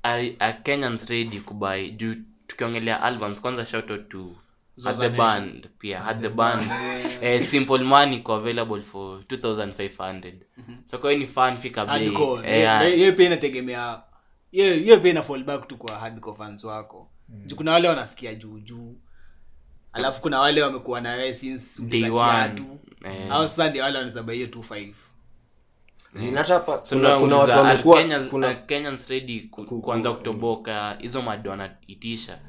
are, 0.03 0.36
are 0.39 0.58
kenyans 0.63 1.10
ready 1.10 1.39
kubai 1.39 1.91
juu 1.91 2.15
tukiongelea 2.48 3.01
albums 3.01 3.41
kwanza 3.41 3.65
shout 3.65 3.91
out 3.91 4.10
to 4.10 4.36
the 5.00 5.10
band 5.10 5.67
pia. 5.79 6.00
Had 6.01 6.22
the 6.22 6.29
band. 6.29 6.63
Eh, 7.22 7.41
simple 7.41 7.84
money 7.84 8.15
iko 8.17 8.34
available 8.34 8.81
for 8.81 9.19
2500 9.27 10.34
so 10.86 10.98
kwa 10.98 11.12
hiyo 11.12 11.22
ni 11.24 11.27
fan 11.27 11.58
fika 11.58 11.86
bei 11.86 12.05
Hardcore. 12.05 12.48
eh, 12.48 12.53
Ye- 12.53 12.60
yeah. 12.60 12.86
ye- 12.86 12.96
hiyo 12.96 13.13
pia 13.13 13.25
inategemea 13.25 14.01
hiyo 14.51 15.00
pia 15.00 15.12
ina 15.12 15.22
fall 15.22 15.43
back 15.43 15.67
tu 15.67 15.77
kwa 15.77 15.96
hardcore 16.00 16.38
fans 16.38 16.63
wako 16.63 17.12
juu 17.45 17.55
kuna 17.55 17.71
wale 17.71 17.88
wanasikia 17.89 18.36
juu 18.36 18.59
juu. 18.59 18.95
Alafu 19.93 20.21
kuna 20.21 20.39
wale 20.39 20.62
wamekuwa 20.62 21.01
na 21.01 21.12
wewe 21.12 21.33
since 21.33 21.81
Day 21.81 22.01
kiatu. 22.01 22.79
Eh. 23.05 23.31
au 23.31 23.48
sasa 23.48 23.69
ndio 23.69 23.83
wale 23.83 23.98
wanasaba 23.98 24.33
hiyo 24.33 24.48
25 24.48 24.93
kuna 27.19 27.38
watu 27.38 27.51
wamekuwa 27.57 28.03
kuna 28.29 28.53
kenyans 28.53 29.07
ready 29.07 29.39
ku, 29.39 29.63
ku, 29.65 29.81
kuanza 29.81 30.12
kutoboka? 30.13 30.98
Hizo 31.00 31.21
madi 31.21 31.50
wanaitisha. 31.50 32.39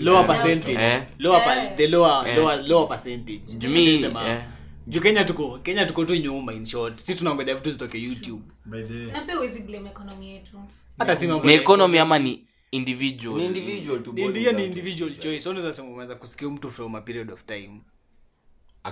Lower 0.00 0.26
percentage. 0.26 0.82
Eh. 0.84 1.02
lower 1.18 1.44
pa- 1.44 1.66
the 1.76 1.86
lower 1.88 2.36
lower 2.36 2.62
lower 2.68 2.88
percentage. 2.88 3.42
Jumi, 3.58 3.92
Nasema, 3.94 4.42
juu 4.86 5.00
kenya 5.00 5.24
tuko 5.24 5.58
kenya 5.58 5.86
tuko 5.86 6.04
tu 6.04 6.16
nyuma 6.16 6.52
in 6.52 6.66
short. 6.66 7.00
Si 7.00 7.14
tunangoja 7.14 7.54
vitu 7.54 7.70
zitoke 7.70 7.98
youtube. 8.02 8.42
By 8.64 8.82
the 8.82 8.94
way. 8.94 9.06
na 9.12 9.20
pia 9.20 9.34
huwezi 9.36 9.60
blame 9.62 9.90
economy 9.90 10.30
yetu. 10.30 10.62
Hata 10.98 11.16
si 11.16 11.26
mambo 11.26 11.46
ni 11.46 11.52
economy 11.54 11.98
ama 11.98 12.18
ni 12.18 12.44
individual. 12.70 13.38
Ni 13.38 13.46
individual 13.46 13.98
Ni- 14.00 14.04
body 14.06 14.28
ndiyo 14.28 14.52
ni 14.52 14.64
individual 14.66 15.16
choice. 15.16 15.48
Unaweza 15.48 15.72
sema 15.72 15.88
unaweza 15.88 16.14
kusikia 16.14 16.48
mtu 16.48 16.70
from 16.70 16.94
a 16.94 17.00
period 17.00 17.30
of 17.30 17.44
time. 17.44 17.80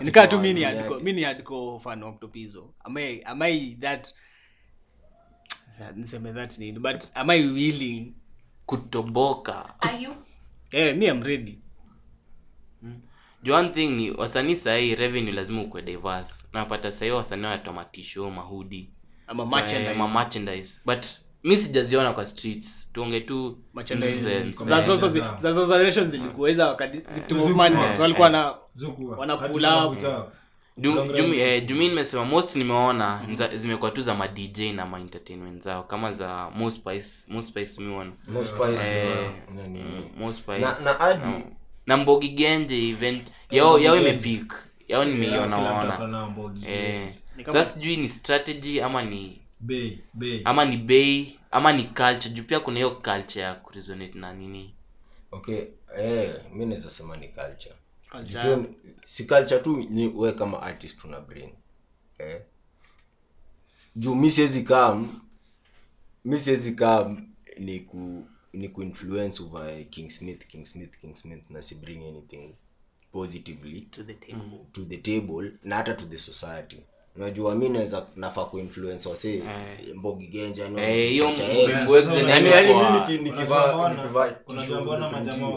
Nikaa 0.01 0.27
tu 0.27 0.39
mi 0.39 0.55
ni 0.55 0.61
hardcore- 0.61 1.13
ni 1.13 1.23
hardcore 1.23 1.81
fan 1.81 2.03
wa 2.03 2.09
Octopizo. 2.09 2.75
am 2.85 2.97
I 2.97 3.21
am 3.25 3.43
I 3.43 3.77
that 3.81 4.15
niseme 5.97 6.33
that 6.33 6.59
nini? 6.59 6.79
But 6.79 7.05
am 7.15 7.31
I 7.31 7.47
willing? 7.47 8.15
Kutoboka. 8.67 9.81
Are 9.81 10.03
you? 10.03 10.15
Eh 10.71 10.97
me 10.97 11.07
I'm 11.07 11.23
ready. 11.23 11.59
Juu 13.43 13.55
one 13.55 13.69
thing 13.69 13.89
ni 13.89 14.11
wasanii 14.11 14.57
sahii 14.57 14.95
revenue 14.95 15.33
lazima 15.33 15.63
ukwe 15.63 15.83
diverse. 15.83 16.45
Napata 16.53 16.93
sahii 16.93 17.11
wasanii 17.13 17.45
wanatoa 17.45 17.73
matisho 17.73 18.31
mahudi. 18.31 18.91
Ama 19.27 19.43
eh, 19.43 19.49
merchandise. 19.49 19.95
ma 19.95 20.09
merchandise. 20.09 20.81
But 20.85 21.07
mi 21.45 21.57
sijaziona 21.57 22.13
kwa 22.13 22.27
streets. 22.27 22.91
Tuonge 22.93 23.21
tu 23.21 23.59
associations 25.59 26.11
zilikuweza 26.11 26.69
wakati 26.69 26.99
eh, 27.87 28.01
walikuwa 28.01 28.31
na 28.31 28.55
jumi- 31.17 31.39
eh, 31.39 31.67
jumi 31.67 31.89
nimesema 31.89 32.25
most 32.25 32.57
nimeona 32.57 33.21
zimekuwa 33.55 33.91
tu 33.91 34.03
za 34.03 34.15
ma 34.15 34.29
dj 34.29 34.61
na 34.61 34.87
ma 34.87 35.01
entertainment 35.01 35.63
zao 35.63 35.83
kama 35.83 36.13
za 36.13 36.51
miona 37.79 38.13
Eh, 38.89 39.31
na 41.87 41.97
mbogi 41.97 42.29
genje 42.29 42.89
event. 42.89 43.29
Yao 43.51 43.79
yao 43.79 43.97
imepik 43.97 44.53
yao 44.89 45.05
nimeiona 45.05 45.57
waona 45.73 45.97
eh. 46.69 47.09
Sasa 47.53 47.65
sijui 47.65 47.97
ni 47.97 48.09
strategy 48.09 48.81
ama 48.83 49.03
ni 49.03 49.41
Bei, 49.61 49.99
bei. 50.15 50.43
ama 50.45 50.65
ni 50.65 50.77
bei 50.77 51.39
ama 51.51 51.73
ni 51.73 51.85
culture. 51.85 52.31
Juu 52.35 52.45
pia 52.45 52.61
kuna 52.61 52.77
hiyo 52.77 52.91
culture 52.91 53.41
ya 53.41 53.55
kuresonate 53.55 54.19
na 54.19 54.33
nini? 54.35 54.75
Okay 55.31 55.65
eh 55.99 56.35
mi 56.55 56.67
naweza 56.67 56.91
sema 56.91 57.17
ni 57.17 57.29
culture. 57.29 57.75
Culture. 58.11 58.43
Pia 58.57 58.67
si 59.05 59.25
culture 59.25 59.61
tu 59.61 59.77
ni 59.91 60.07
we 60.07 60.33
kama 60.33 60.63
artist 60.63 61.05
una 61.05 61.21
bring 61.21 61.53
eh. 62.19 62.43
Juu 63.97 64.15
mi 64.15 64.31
siwezi 64.31 64.63
kam 64.63 65.21
mi 66.25 66.39
siwezi 66.39 66.73
kam 66.75 67.29
ni 67.59 67.81
ku 67.81 68.27
ni 68.53 68.69
kuinfluence 68.69 69.43
over 69.43 69.85
king 69.91 70.11
smith 70.11 70.47
king 70.47 70.67
smith 70.67 70.97
king 71.01 71.17
smith 71.17 71.51
na 71.51 71.63
si 71.63 71.75
bring 71.75 72.03
anything 72.05 72.55
positively 73.13 73.81
to 73.81 74.03
the 74.05 74.15
table. 74.15 74.67
to 74.73 74.85
the 74.85 74.97
table 74.97 75.53
na 75.65 75.77
hata 75.77 75.95
to 75.95 76.05
the 76.05 76.19
society 76.19 76.77
unajua 77.19 77.55
mi 77.55 77.69
naweza 77.69 78.07
nafaa 78.17 78.45
kuinfluence 78.45 79.09
wase 79.09 79.43
mbogi 79.97 80.27
genja 80.27 80.65
Eh, 80.65 81.17
eh. 81.17 82.29
Yaani- 82.29 82.51
yaani 82.51 82.73
kwa- 82.73 82.91
mi 82.91 82.99
niki- 82.99 83.23
nikivaa 83.23 83.65
Unajua 83.77 83.89
nikivaa 83.89 84.27
mbona- 84.27 84.37
unajua 84.49 84.65
t-shirt 84.67 84.83
mbona 84.83 85.11
majamaa 85.11 85.49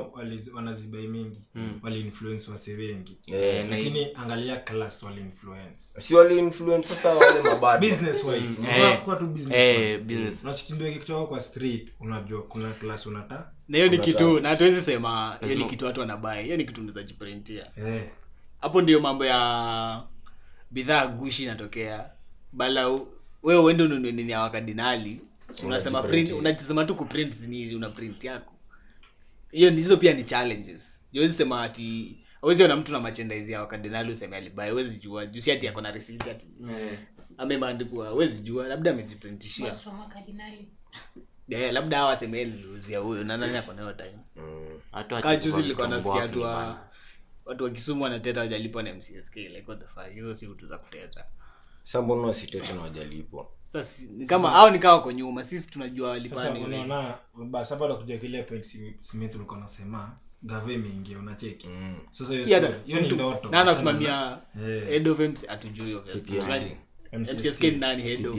wanazibai 0.54 1.08
mingi? 1.08 1.42
Waliinfluence 1.84 2.52
wase 2.52 2.74
wengi. 2.74 3.18
Eh, 3.34 3.66
lakini 3.70 4.08
angalia 4.16 4.58
class 4.58 5.04
waliinfluence. 5.04 5.84
Si 6.00 6.16
wali 6.16 6.52
sasa 6.84 7.14
wale 7.14 7.42
mabado. 7.42 7.88
Business 7.88 8.24
wise 8.24 8.62
Eh, 8.70 8.76
Kuwa- 8.78 8.98
kuwa 8.98 9.16
tu 9.16 9.26
business 9.28 9.58
eh, 9.60 9.80
wise. 9.80 9.98
business. 9.98 10.44
unachikindua 10.44 10.90
kikutoka 10.90 11.26
kwa 11.26 11.42
street 11.42 11.88
unajua 12.00 12.42
kuna 12.44 12.72
class 12.72 13.06
unata 13.06 13.46
na 13.68 13.78
hiyo 13.78 13.90
ni 13.90 13.98
kitu 13.98 14.40
na 14.40 14.50
hatuwezi 14.50 14.82
sema 14.82 15.38
hiyo 15.44 15.56
ni 15.56 15.66
kitu 15.66 15.86
watu 15.86 16.00
wanabai 16.00 16.44
hiyo 16.44 16.58
ni 16.58 16.66
kitu 16.66 16.82
eh. 17.78 18.02
Hapo 18.62 18.82
ndio 18.82 19.00
mambo 19.00 19.26
ya 19.26 20.04
bidhaa 20.72 21.08
gushi 21.08 21.44
inatokea. 21.44 22.10
Bala 22.52 22.88
we 22.88 23.02
wewe 23.44 23.62
uende 23.64 23.84
ununue 23.84 24.12
nini 24.12 24.32
ya 24.32 24.42
wakardinali? 24.42 25.22
Unasema 25.66 26.04
print 26.04 26.32
unasema 26.32 26.86
tu 26.86 26.96
kuprint 26.96 27.34
zinizi 27.36 27.76
una 27.76 27.90
print 27.90 28.24
yako. 28.24 28.54
Hiyo 29.52 29.70
hizo 29.70 29.98
pia 29.98 30.14
ni 30.14 30.24
challenges. 30.24 31.02
Huwezi 31.12 31.34
sema 31.34 31.62
ati 31.64 32.18
awezi 32.42 32.64
ona 32.64 32.76
mtu 32.76 32.92
na 32.92 33.00
machendaizi 33.00 33.52
ya 33.52 33.62
wakardinali 33.62 34.12
useme 34.12 34.38
alibai 34.38 34.72
wezi 34.72 34.98
jua. 35.00 35.26
Jusi 35.26 35.52
ati 35.52 35.68
ako 35.68 35.82
na 35.82 35.92
receipt 35.92 36.28
ati 36.28 36.48
ameandikwa 37.38 38.14
wezi 38.14 38.42
jua 38.42 38.68
labda 38.68 38.92
amejiprintishia. 38.92 39.76
Yeah, 41.48 41.74
labda 41.74 41.98
hawa 41.98 42.12
aseme 42.14 42.46
niliuzia 42.46 43.00
huyo 43.00 43.24
na 43.24 43.38
nani 43.38 43.58
ako 43.58 43.74
time? 43.74 44.12
Watu 44.92 45.10
kaa 45.10 45.16
wakivua 45.16 45.36
juzi 45.36 45.58
nilikuwa 45.62 45.88
vitu 45.88 45.98
nasikia 45.98 46.28
mbwaki 46.28 46.80
watu 47.46 47.64
wa 47.64 47.64
bana. 47.64 47.64
watu 47.64 47.64
wa 47.64 47.70
kisumu 47.70 48.04
wanateta 48.04 48.40
wajalipwa 48.40 48.84
na 48.84 48.94
mcsk 48.94 49.36
like 49.36 49.64
what 49.68 49.80
the 49.82 49.88
fuck? 49.88 50.14
Hizo 50.14 50.36
si 50.36 50.46
vitu 50.48 50.68
za 50.68 50.78
kuteta. 50.78 51.26
Sa 51.84 52.02
mbona 52.02 52.22
wasitete 52.28 52.74
na 52.74 52.82
wajalipwa? 52.82 53.48
Sasa 53.66 54.04
ni 54.12 54.26
kama 54.26 54.54
au 54.56 54.72
nikawa 54.72 54.94
wako 54.96 55.12
nyuma 55.12 55.44
sisi 55.44 55.72
tunajua 55.72 56.08
sasa 56.08 56.50
walipani 56.50 56.64
unaona 56.66 57.18
basi 57.50 57.74
hapa 57.74 57.88
nakuja 57.88 58.18
kile 58.18 58.44
point 58.44 58.66
smith 58.98 59.36
ulikuwa 59.36 59.60
nasema 59.60 60.18
gave 60.44 60.74
imeingia 60.74 61.20
unacheki. 61.20 61.68
Sasa 62.12 62.34
hiyo 62.34 62.76
hiyo 62.86 63.02
ni 63.02 63.08
ndoto. 63.08 63.50
na 63.50 63.62
anasimamia 63.62 64.38
Eh. 64.68 64.88
head 64.88 65.08
of 65.08 65.20
MC 65.20 65.46
atujui 65.48 65.96
obviously. 65.96 66.78
MCSK 67.14 67.64
ni 67.64 67.72
nani 67.78 68.04
head 68.04 68.28
of 68.28 68.36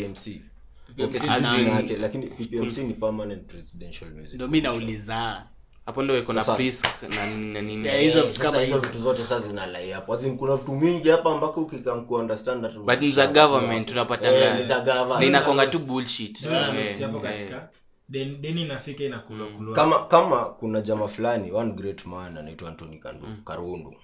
ni 1.58 1.68
yake 1.68 1.96
lakini 1.96 2.26
ppmc 2.26 2.78
ni 2.78 2.94
permanent 2.94 3.52
residential 3.52 4.10
music. 4.10 4.34
Ndio 4.34 4.46
mimi 4.48 4.60
nauliza 4.60 5.46
hapo 5.86 6.02
ndo 6.02 6.18
iko 6.18 6.32
na 6.32 6.44
prisk 6.44 6.86
na 7.02 7.60
nini. 7.62 7.84
Yeah, 7.86 8.00
hizo 8.00 8.18
Eh, 8.18 8.26
vitu 8.26 8.40
kama 8.40 8.60
hizo 8.60 8.78
vitu 8.78 8.98
zote 8.98 9.22
sasa 9.22 9.40
zinalai 9.48 9.90
hapo 9.90 10.14
azin 10.14 10.36
kuna 10.36 10.56
vitu 10.56 10.72
mingi 10.72 11.08
hapa 11.08 11.30
ambako 11.32 11.60
ukikam 11.62 12.06
kuunderstand 12.06 12.62
that 12.62 12.74
but 12.78 13.00
ni 13.00 13.10
za 13.10 13.26
government 13.26 13.88
tunapata 13.88 14.28
yeah, 14.28 14.60
ni 14.60 14.66
za 14.66 14.80
government. 14.80 15.20
na 15.20 15.26
inakonga 15.26 15.66
tu 15.66 15.78
bullshit. 15.78 16.42
Eh, 16.46 17.00
hapo 17.00 17.16
eh. 17.16 17.22
katika 17.22 17.68
den- 18.08 18.40
deni 18.40 18.62
inafika 18.62 19.04
inakula 19.04 19.44
kulwa. 19.46 19.74
Kama 19.74 20.06
kama 20.06 20.44
kuna 20.44 20.80
jama 20.80 21.08
fulani 21.08 21.52
one 21.52 21.72
great 21.72 22.06
man 22.06 22.36
anaitwa 22.38 22.68
Anthony 22.68 22.98
Kandu, 22.98 23.26
karundu. 23.44 23.94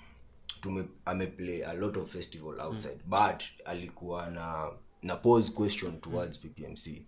Tume 0.60 0.84
ameplay 1.04 1.64
a 1.64 1.72
lot 1.74 2.00
of 2.00 2.12
festival 2.12 2.60
outside 2.60 2.98
but 3.06 3.42
alikuwa 3.64 4.26
na 4.30 4.68
na 5.02 5.16
pose 5.16 5.52
question 5.52 6.00
towards 6.00 6.38
ppmc 6.38 7.02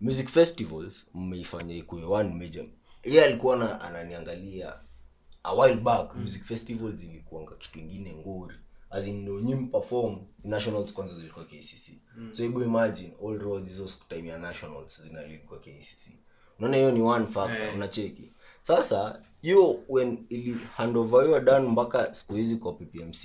music 0.00 0.28
festivals 0.28 1.06
mmeifanya 1.14 1.74
ikuwe 1.74 2.04
one 2.04 2.34
major 2.34 2.64
yeye 3.04 3.24
alikuwa 3.24 3.56
na, 3.56 3.80
ananiangalia 3.80 4.74
a 5.42 5.52
while 5.54 5.76
back 5.80 6.14
music 6.14 6.44
festival 6.44 6.92
zilikuanga 6.96 7.56
kitu 7.56 7.78
ingine 7.78 8.12
ngori. 8.14 8.54
As 8.90 9.06
in 9.06 9.22
ndo 9.22 9.40
nyi 9.40 9.56
perform 9.56 10.18
nationals 10.44 10.92
kwanza 10.92 11.14
zilikuwa 11.14 11.44
kcc 11.44 11.90
so 12.32 12.42
hebu 12.42 12.62
imagine 12.62 13.12
all 13.26 13.38
roads 13.38 13.68
hizo 13.68 13.88
time 14.08 14.28
ya 14.28 14.38
nationals 14.38 15.02
zinalid 15.02 15.44
kwa 15.44 15.58
kcc 15.58 16.08
unaona 16.58 16.76
hiyo 16.76 16.92
ni 16.92 17.00
one 17.02 17.26
factor 17.26 17.74
unacheki. 17.74 18.32
Sasa 18.62 19.22
hiyo 19.42 19.80
when 19.88 20.24
ili 20.28 20.56
handover 20.76 21.24
hiyo 21.26 21.40
done 21.40 21.68
mpaka 21.68 22.14
siku 22.14 22.34
hizi 22.34 22.56
kwa 22.56 22.72
ppmc 22.72 23.24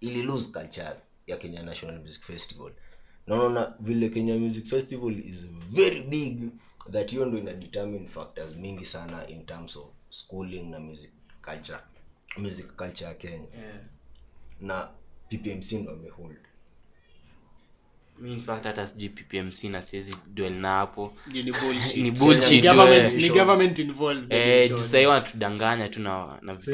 ili 0.00 0.22
lose 0.22 0.52
culture 0.52 0.96
ya 1.26 1.36
kenya 1.36 1.62
national 1.62 2.00
music 2.00 2.22
festival. 2.22 2.72
Naona 3.26 3.74
vile 3.80 4.08
kenya 4.08 4.34
music 4.34 4.66
festival 4.66 5.18
is 5.26 5.46
very 5.70 6.02
big 6.02 6.50
that 6.90 7.10
hiyo 7.10 7.26
ndo 7.26 7.38
ina 7.38 7.52
determine 7.52 8.06
factors 8.08 8.54
mingi 8.56 8.84
sana 8.84 9.26
in 9.28 9.46
terms 9.46 9.76
of 9.76 9.86
schooling 10.10 10.70
na 10.70 10.80
music 10.80 11.10
culture 11.42 11.78
music 12.36 12.66
culture 12.76 13.04
ya 13.08 13.14
kenya. 13.14 13.46
Na 14.60 14.88
ppmc 15.28 15.72
ndo 15.72 15.92
amehold 15.92 16.36
Mi 18.18 18.32
in 18.32 18.40
fact 18.40 18.64
hata 18.64 18.86
sijui 18.86 19.08
ppmc 19.08 19.64
na 19.64 19.82
siwezi 19.82 20.16
dwell 20.26 20.52
na 20.52 20.68
hapo. 20.68 21.12
Ni 21.32 21.42
bullshit. 21.42 21.96
ni 22.04 22.10
bullshit. 22.10 22.50
Ni 22.50 22.60
tu, 22.62 22.66
government- 22.68 23.14
eh. 23.14 23.22
ni 23.22 23.28
government 23.28 23.78
involved 23.78 24.32
eh, 24.32 24.76
sahii 24.78 25.06
wanatudanganya 25.06 25.88
tu 25.88 26.00
na, 26.00 26.38
na 26.42 26.54
vitu 26.54 26.70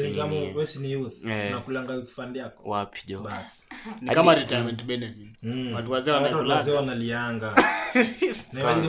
Eh. 1.27 1.47
unakulanga 1.51 1.93
youth 1.93 2.09
fund 2.09 2.35
yako? 2.35 2.69
Wapi 2.69 2.99
jo? 3.07 3.19
Basi 3.21 3.63
ni 4.01 4.11
kama 4.15 4.35
retirement 4.35 4.83
benefit 4.83 5.27
Mm. 5.43 5.73
watu 5.73 5.91
wazee 5.91 6.11
Watu 6.11 6.23
wanakula 6.25 6.55
wazee 6.55 6.71
wanalianga. 6.71 7.55
Na 8.53 8.61
imagine 8.61 8.87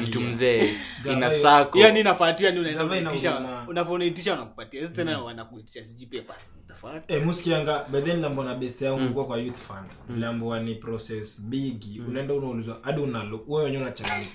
mtu 0.00 0.20
mzee 0.20 0.70
ina 1.04 1.28
Gava- 1.28 1.30
sako. 1.42 1.78
Hiyo 1.78 1.92
ni 1.92 2.02
nafuatia 2.02 2.50
ni 2.50 2.58
unaenda 2.60 2.82
Gava 2.82 2.96
ina 2.98 3.08
kuitisha 3.10 3.30
huruma. 3.30 3.64
unafaa 3.68 3.90
unaitisha 3.92 4.30
wanakupatia 4.32 4.86
tena 4.88 5.20
wanakuitisha 5.22 5.84
sijui 5.84 6.06
papers 6.06 6.56
the 6.68 6.74
fuck 6.74 7.10
Eh, 7.10 7.24
muskianga 7.24 7.84
bedhen 7.84 8.20
lambo 8.20 8.44
na 8.44 8.54
best 8.54 8.80
yangu 8.82 9.00
mm. 9.20 9.26
kwa 9.26 9.38
youth 9.38 9.56
fund. 9.56 10.18
Lambo 10.20 10.58
ni 10.58 10.74
process 10.74 11.42
bigi 11.84 12.00
unaenda 12.00 12.34
unaulizwa 12.34 12.78
hadi 12.82 13.00
unalo 13.00 13.44
wewe 13.48 13.64
wenyewe 13.64 13.82
wanakuchanganya 13.82 14.26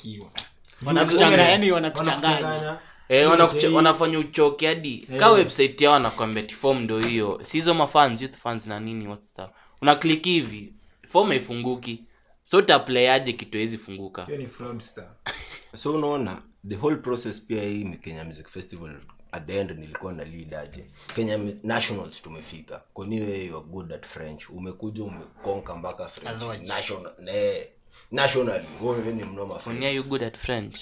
Wanakuchanganya. 0.86 2.80
Eh, 3.10 3.30
wanafanya 3.76 4.20
uchoke 4.20 4.68
hadi. 4.68 5.08
Ka 5.20 5.32
website 5.32 5.82
yao 5.82 5.94
wanakwambia 5.94 6.44
ti 6.44 6.56
form 6.56 6.80
ndo 6.80 7.00
hiyo. 7.00 7.40
Si 7.44 7.58
hizo 7.58 7.74
mafans 7.74 8.22
youth 8.22 8.36
fans 8.36 8.68
na 8.68 8.80
nini 8.80 9.08
what 9.08 9.40
una 9.82 9.96
click 9.96 10.24
hivi 10.24 10.74
form 11.08 11.30
haifunguki. 11.30 12.04
So 12.42 12.58
utaplayaje 12.58 13.34
kitu 13.34 13.52
hawezi 13.58 13.78
funguka. 13.78 14.26
Hiyo 14.26 14.38
ni 14.38 14.48
fraudster. 14.48 15.08
So 15.76 15.94
unaona 15.94 16.42
the 16.68 16.76
whole 16.76 16.96
process 16.96 17.42
pia 17.46 17.64
hii 17.64 17.84
ni 17.84 17.98
kenya 17.98 18.24
music 18.26 18.48
festival 18.48 18.96
at 19.32 19.46
the 19.46 19.60
end 19.60 19.72
nilikuwa 19.72 20.14
na 20.14 20.24
lead 20.24 20.54
aje. 20.56 20.86
Kenya 21.16 21.40
nationals 21.64 22.22
tumefika. 22.22 22.82
Kwaniwe 22.94 23.46
you 23.46 23.58
are 23.58 23.66
good 23.66 23.94
at 23.94 24.06
french? 24.06 24.50
Umekuja 24.50 25.04
umekonka 25.04 25.76
mpaka 25.76 26.08
french. 26.08 26.68
National, 26.68 27.14
ne, 27.20 27.68
nationally 28.12 28.66
wewe 28.84 29.14
ni 29.14 29.24
mnoma 29.24 29.60
french. 29.60 29.78
Onia, 29.78 29.90
you 29.92 30.04
good 30.04 30.24
at 30.24 30.38
french? 30.38 30.80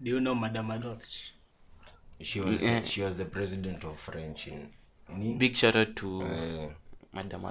Do 0.00 0.10
you 0.10 0.18
know 0.18 0.34
madam 0.34 0.70
Adolch 0.70 1.34
she 2.20 2.40
was, 2.40 2.60
the, 2.60 2.84
she 2.84 3.02
was 3.02 3.16
the 3.16 3.24
president 3.24 3.84
of 3.84 3.98
french 3.98 4.46
in, 4.48 4.68
in 5.16 5.38
big 5.38 5.54
shout 5.56 5.76
out 5.76 5.94
to 5.96 6.22
eh, 6.22 6.26
madam 6.26 6.70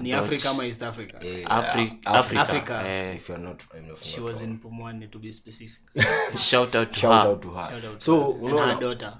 ni 0.01 0.13
africa 0.13 0.45
ama 0.49 0.65
east 0.65 0.81
africa? 0.83 1.17
Eh, 1.21 1.45
Afri- 1.45 1.97
Af- 2.05 2.15
Africa. 2.17 2.41
Africa. 2.41 2.83
Eh, 2.87 3.15
if 3.15 3.29
you're 3.29 3.43
not, 3.43 3.63
I'm 3.77 3.87
not 3.87 4.03
she 4.03 4.21
was 4.21 4.41
in 4.41 4.57
pumwani 4.59 5.07
to 5.07 5.19
be 5.19 5.33
specific. 5.33 5.81
Shout 6.37 6.75
out 6.75 6.91
to 6.91 6.99
shout 6.99 7.23
her. 7.23 7.29
out 7.29 7.41
to 7.41 7.49
her. 7.51 7.63
Shout 7.69 7.85
out 7.85 8.01
so 8.01 8.31
and 8.33 8.41
her 8.41 8.45
unaona 8.47 8.79
daughter. 8.79 9.17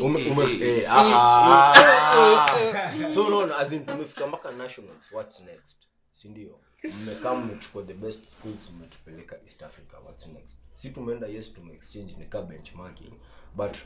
ume, 0.00 0.24
ume, 0.30 0.60
eh, 0.62 0.84
ah, 0.88 1.74
ah. 1.74 2.90
so 3.14 3.26
unaona 3.26 3.58
as 3.58 3.72
in 3.72 3.86
tumefika 3.86 4.26
mpaka 4.26 4.50
nationals 4.52 5.12
what's 5.12 5.40
next? 5.40 5.76
Sindio 6.12 6.60
mmekaa 7.02 7.34
mmechukua 7.34 7.82
the 7.82 7.94
best 7.94 8.20
schools 8.32 8.72
mmetupeleka 8.76 9.36
east 9.44 9.62
africa 9.62 9.96
what's 10.06 10.26
next? 10.26 10.58
Si 10.74 10.90
tumeenda 10.90 11.26
yes 11.26 11.52
tumeexchange 11.54 12.14
nika 12.18 12.42
benchmarking. 12.42 13.12
But 13.56 13.76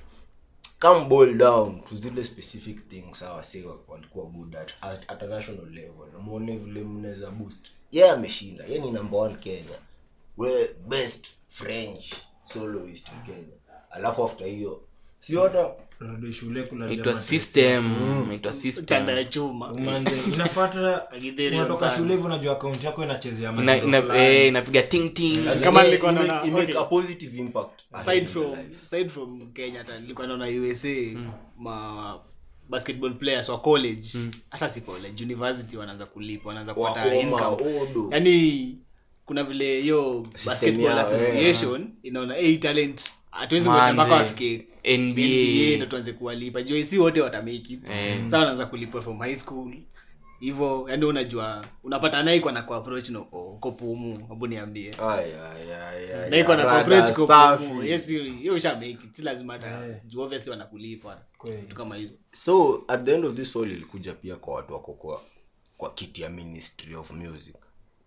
come 0.83 1.09
boil 1.09 1.35
down 1.35 1.81
to 1.85 1.95
zile 1.95 2.25
specific 2.25 2.89
things 2.89 3.19
sawa 3.19 3.45
walikuwa 3.89 4.27
good 4.27 4.57
at, 4.57 4.73
at, 4.81 5.11
at 5.11 5.23
a 5.23 5.27
national 5.27 5.67
level. 5.67 6.21
Mwone 6.21 6.57
vile 6.57 6.85
mnaweza 6.85 7.31
boost. 7.31 7.67
Ye 7.93 8.03
yeah, 8.03 8.15
ameshinda. 8.15 8.65
Ye 8.65 8.79
ni 8.79 8.91
number 8.91 9.21
one 9.21 9.35
kenya. 9.35 9.79
We 10.37 10.51
best 10.89 11.27
french 11.49 12.15
soloist 12.45 13.09
in 13.09 13.35
kenya. 13.35 13.57
Alafu 13.91 14.25
after 14.25 14.47
hiyo 14.47 14.83
si 15.21 15.37
hata 15.37 15.75
rudi 16.11 16.33
shule 16.33 16.63
kulalia 16.63 16.97
system. 17.15 17.93
Itwa 18.35 18.53
system. 18.53 18.87
Umanze, 19.73 20.15
inafata 20.35 21.03
unatoka 21.59 21.91
shule 21.97 22.15
hivi 22.15 22.27
unajua 22.27 22.53
akaunti 22.53 22.87
yako 22.87 23.05
inachezea 23.05 23.53
Ina- 23.53 23.83
ina- 23.83 24.17
eh, 24.17 24.49
inapiga 24.49 24.83
ting 24.83 25.15
ting. 25.15 25.45
Kama 25.63 25.83
nilikuwa 25.83 26.13
naona- 26.13 26.47
imake 26.47 26.79
a 26.79 26.85
positive 26.85 27.39
impact. 27.39 27.81
Aside 27.93 28.27
from 28.27 28.53
aside 28.83 29.09
from 29.09 29.53
kenya 29.53 29.79
hata 29.79 29.99
nilikuwa 30.01 30.27
naona 30.27 30.47
usa 30.47 30.89
ma 31.59 32.19
basketball 32.69 33.15
players 33.15 33.49
wa 33.49 33.59
college 33.61 34.09
hata 34.51 34.69
si 34.69 34.81
college 34.81 35.25
university 35.25 35.77
wanaanza 35.77 36.07
kulipa 36.07 36.49
wanaanza 36.49 36.75
kupata 36.75 37.15
income. 37.21 37.57
yani 38.11 38.79
kuna 39.25 39.45
vile 39.45 39.81
hiyo 39.81 40.27
basketball 40.47 40.99
association 40.99 41.89
inaona 42.03 42.35
hey, 42.35 42.57
talent 42.57 43.03
hatuwezi 43.31 43.69
ngoja 43.69 43.93
mpaka 43.93 44.15
wafike 44.15 44.67
NBA. 44.85 45.77
ndo 45.77 45.87
tuanze 45.87 46.13
kuwalipa. 46.13 46.63
Juu 46.63 46.83
si 46.83 46.99
wote 46.99 47.21
watamake 47.21 47.81
mm. 47.87 47.93
Eh. 47.93 48.27
saa 48.27 48.39
wanaanza 48.39 48.67
kulipwa 48.67 49.03
from 49.03 49.19
high 49.19 49.37
school. 49.37 49.75
Hivyo 50.41 50.87
yani 50.91 51.05
unajua 51.05 51.65
unapata 51.85 52.23
naikwa 52.23 52.53
na 52.53 52.63
kuapproach 52.63 53.09
na 53.09 53.21
uko 53.21 53.47
uko 53.51 53.73
pumu. 53.73 54.27
Hebu 54.29 54.47
niambie. 54.47 54.91
Naiko 56.31 56.55
na 56.55 56.65
rada 56.65 57.13
kwa 57.27 57.57
pumu. 57.57 57.83
Yes 57.83 58.07
hiyo 58.09 58.55
usha 58.55 58.75
make 58.75 58.91
it 58.91 59.13
si 59.15 59.23
lazima 59.23 59.53
hata 59.53 59.89
juu 60.05 60.21
obviously 60.21 60.51
wanakulipa. 60.51 61.23
Kweli. 61.39 61.57
vitu 61.57 61.77
kama 61.77 61.97
hizo. 61.97 62.13
So 62.33 62.85
at 62.89 63.05
the 63.05 63.15
end 63.15 63.25
of 63.25 63.35
this 63.35 63.57
all 63.57 63.71
ilikuja 63.71 64.13
pia 64.13 64.37
kwa 64.37 64.55
watu 64.55 64.73
wako 64.73 64.93
kwa 64.93 65.23
kwa 65.77 65.95
kiti 65.95 66.23
ya 66.23 66.31
ministry 66.31 66.95
of 66.95 67.11
music 67.11 67.55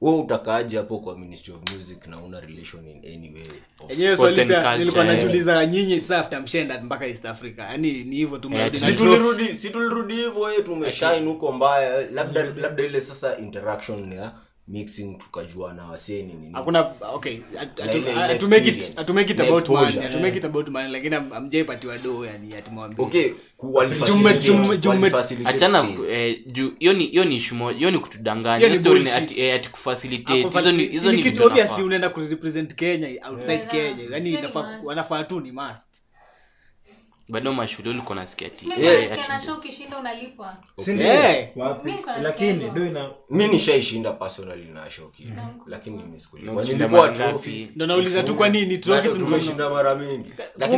we 0.02 0.12
utakaaje 0.14 0.78
hapo 0.78 1.00
kwa 1.00 1.18
ministry 1.18 1.54
of 1.54 1.74
music 1.76 2.08
na 2.08 2.18
una 2.22 2.40
relation 2.40 2.88
in 2.88 2.98
any 2.98 3.34
way 3.34 3.44
of 3.80 3.92
enyewe 3.92 4.18
swali 4.18 4.46
pia 4.46 4.78
nilikuwa 4.78 5.06
eh. 5.06 5.12
najiuliza 5.12 5.66
nyinyi 5.66 6.02
sasa 6.02 6.18
after 6.18 6.42
mshenda 6.42 6.82
mpaka 6.82 7.08
east 7.08 7.26
africa 7.26 7.60
yani 7.60 8.04
ni 8.04 8.16
hivyo 8.16 8.38
tu 8.38 8.52
si 8.74 8.94
tulirudi 8.94 9.46
si 9.46 9.70
tulirudi 9.70 10.14
hivyo 10.14 10.52
ye 10.52 10.62
tumeshine 10.62 11.26
huko 11.26 11.52
mbaya. 11.52 12.12
Labda 12.12 12.44
labda 12.44 12.84
ile 12.84 13.02
sasa 13.02 13.38
interaction 13.38 14.14
ya 14.14 14.32
mixing 14.68 15.18
tukajua 15.18 15.74
na 15.74 15.86
waseni 15.86 16.34
nini. 16.34 16.54
Hakuna 16.54 16.92
okay 17.14 17.38
Na 17.86 17.94
ile- 17.94 18.12
ile 18.12 18.36
it 18.36 18.42
experience. 18.44 19.02
atumake 19.02 19.34
it 19.34 19.40
about 19.40 19.70
money 19.70 19.86
exposure. 19.86 20.08
atumake 20.08 20.38
it 20.38 20.46
about 20.46 20.68
money 20.70 20.92
lakini 20.92 21.16
am- 21.16 21.34
amjaipatiwa 21.34 21.98
do 21.98 22.26
yani 22.26 22.54
okay 22.98 23.32
achana 25.46 25.88
eh, 26.10 26.40
juu 26.48 26.72
hiyo 26.80 26.94
ni 26.94 27.06
hiyo 27.06 27.26
ni 27.26 27.36
issue 27.36 27.58
moja 27.58 27.78
hiyo 27.78 27.92
ni 27.92 28.00
kutudanganya. 28.00 28.58
Hiyo 28.68 28.70
hiyo 28.70 28.82
story 28.82 29.10
ati, 29.10 29.42
eh, 29.42 29.56
ati 29.56 29.70
kufacilitate. 29.70 30.42
Hizo 30.50 30.72
ni 30.72 30.86
hizo 30.88 31.12
ni 31.12 31.24
kitu 31.24 31.44
obviously 31.46 31.84
unaenda 31.84 32.10
kurepresent 32.10 32.76
kenya 32.76 33.08
outside 33.30 33.52
Yeah. 33.54 33.72
kenya. 33.72 34.04
yani 34.12 34.30
Hiyo 34.30 34.42
ni 34.42 34.48
inafaa- 34.48 34.74
must. 34.76 34.86
wanafaa 34.88 35.24
tu 35.24 35.40
ni 35.40 35.52
must 35.52 35.88
bado 37.30 37.54
mashule 37.54 37.90
ulikuwa 37.90 38.16
nasikia 38.16 38.50
eh, 38.82 39.10
lakini 42.24 42.70
mi 43.30 43.48
nishaishinda 43.48 44.12
personally 44.14 44.66
na 44.66 44.92
shoki 44.92 45.24
lakini 45.68 45.98
ngapi? 47.28 47.72
nauliza 47.88 48.24
tu 48.24 48.36
kwa 48.36 48.50
nini? 48.50 48.78
Tumeshinda 49.26 49.70
mara 49.70 49.96
mingi. 49.96 50.30
Lakini 50.58 50.78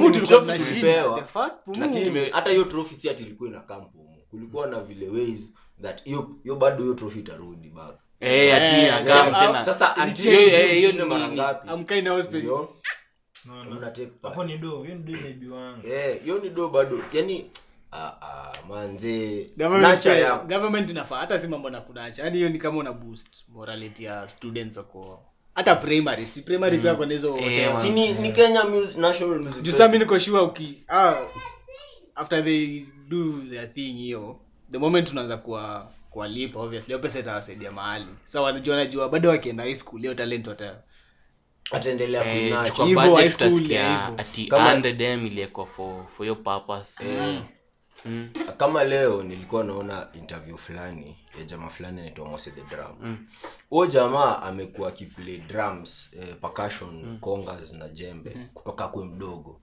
tulipewa. 0.82 1.18
Hata 2.32 2.50
hiyo 2.52 2.64
si 3.02 3.10
ati 3.10 3.24
ilikuwa 3.24 3.50
ina 3.50 3.60
kampumu 3.60 4.18
kulikuwa 4.30 4.68
na 4.68 4.80
vile 4.80 5.10
ways 5.10 5.54
that 5.82 6.04
hiyo 6.04 6.56
bado 6.56 6.84
hiyo 6.84 6.94
trofi 6.96 7.20
itarudi 7.20 7.70
back. 7.70 7.96
Eh 8.20 8.56
ati 8.56 8.76
Eh, 8.76 8.94
sasa- 9.66 9.96
amkai 11.68 12.02
na 12.02 12.12
hospital. 12.12 12.68
Mna 13.48 13.92
take 13.92 14.06
part. 14.06 14.36
hapo 14.36 14.44
ni 14.44 14.58
do 14.58 14.84
hiyo 14.84 14.96
ni 14.96 15.04
do 15.04 15.20
imeibiwanga 15.20 15.88
Eh, 15.90 16.24
hiyo 16.24 16.40
ni 16.40 16.50
do 16.50 16.70
bado. 16.70 17.00
Yani 17.14 17.46
ah, 17.92 18.12
ah, 18.22 18.54
manze 18.70 19.48
Government 19.58 20.04
government 20.48 20.90
inafaa. 20.90 21.18
Hata 21.20 21.40
si 21.40 21.48
mambo 21.48 21.70
na 21.70 21.82
kunacha 21.82 22.24
yani 22.24 22.38
hiyo 22.38 22.50
ni 22.50 22.58
kama 22.60 22.78
una 22.80 22.92
boost 22.92 23.28
morality 23.50 24.04
ya 24.04 24.30
students 24.30 24.78
wako. 24.78 25.24
Hata 25.56 25.76
primary 25.76 26.26
si 26.26 26.42
primary 26.42 26.78
pia 26.78 26.96
kwenye 26.96 27.14
hizo 27.14 27.38
si 27.82 27.90
ni, 27.90 28.14
ni 28.14 28.32
Kenya 28.32 28.64
music, 28.64 28.98
National 28.98 29.40
Music 29.40 29.64
juu 29.64 29.72
sasa 29.72 29.88
mi 29.88 30.00
niko 30.00 30.20
sure 30.20 30.40
uki 30.42 30.84
ah, 30.88 31.14
after 32.16 32.44
they 32.44 32.86
do 33.08 33.42
their 33.50 33.74
thing 33.74 33.94
hiyo 33.94 34.40
the 34.72 34.78
moment 34.78 35.12
unaanza 35.12 35.38
kuwa 35.38 35.92
kuwalipa 36.10 36.60
obviously 36.60 36.88
hiyo 36.88 37.00
pesa 37.00 37.20
itawasaidia 37.20 37.72
mahali. 37.72 38.06
Sa 38.26 38.42
wanajua 38.42 38.76
najua 38.76 39.10
bado 39.10 39.30
wakienda 39.30 39.64
high 39.64 39.76
school 39.76 40.00
hiyo 40.02 40.14
talent 40.14 40.48
wata 40.48 40.76
ataendelea 41.72 42.22
eh, 42.36 42.52
Kama- 42.86 43.02
100m 44.82 45.66
for 45.66 46.08
for 46.10 46.26
your 46.28 46.44
purpose. 46.44 47.04
Kama 48.58 48.84
leo 48.84 49.24
nilikuwa 49.24 49.64
naona 49.64 50.08
interview 50.14 50.58
fulani 50.58 51.18
ya 51.40 51.44
jamaa 51.44 51.70
fulani 51.70 52.00
anaitwa 52.00 52.26
Mose 52.28 52.52
the 52.52 52.62
drum. 52.76 53.18
Huyo 53.70 53.92
jamaa 53.92 54.42
amekuwa 54.42 54.90
akiplay 54.90 55.38
drums 55.38 56.14
eh, 56.20 56.36
percussion 56.42 57.20
congas 57.20 57.74
na 57.74 57.90
jembe 57.90 58.50
kutoka 58.54 58.88
kwe 58.88 59.06
mdogo. 59.06 59.62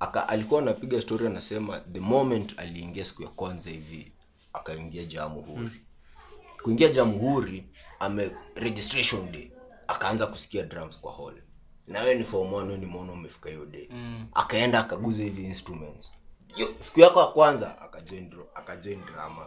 Aka, 0.00 0.28
alikuwa 0.28 0.62
anapiga 0.62 1.00
story 1.00 1.26
anasema 1.26 1.80
the 1.80 2.00
moment 2.00 2.58
aliingia 2.58 3.04
siku 3.04 3.22
ya 3.22 3.28
kwanza 3.28 3.70
hivi 3.70 4.12
akaingia 4.52 5.04
jamhuri. 5.04 5.70
Kuingia 6.62 6.88
jamhuri 6.88 7.66
ame 8.00 8.30
registration 8.54 9.32
day 9.32 9.50
akaanza 9.94 10.26
kusikia 10.26 10.62
drums 10.62 11.00
kwa 11.00 11.12
hall. 11.12 11.34
Na 11.86 12.00
wewe 12.02 12.14
ni 12.14 12.24
form 12.24 12.52
one 12.54 12.76
ni 12.76 12.86
mono 12.86 13.12
umefika 13.12 13.48
hiyo 13.50 13.66
day. 13.66 13.88
Akaenda 14.34 14.78
akaguza 14.80 15.22
hivi 15.22 15.42
instruments. 15.44 16.12
Yo, 16.56 16.66
siku 16.78 17.00
yako 17.00 17.20
ya 17.20 17.26
kwanza 17.26 17.78
akajoin 17.80 18.30
akajoin 18.54 19.04
drama. 19.04 19.46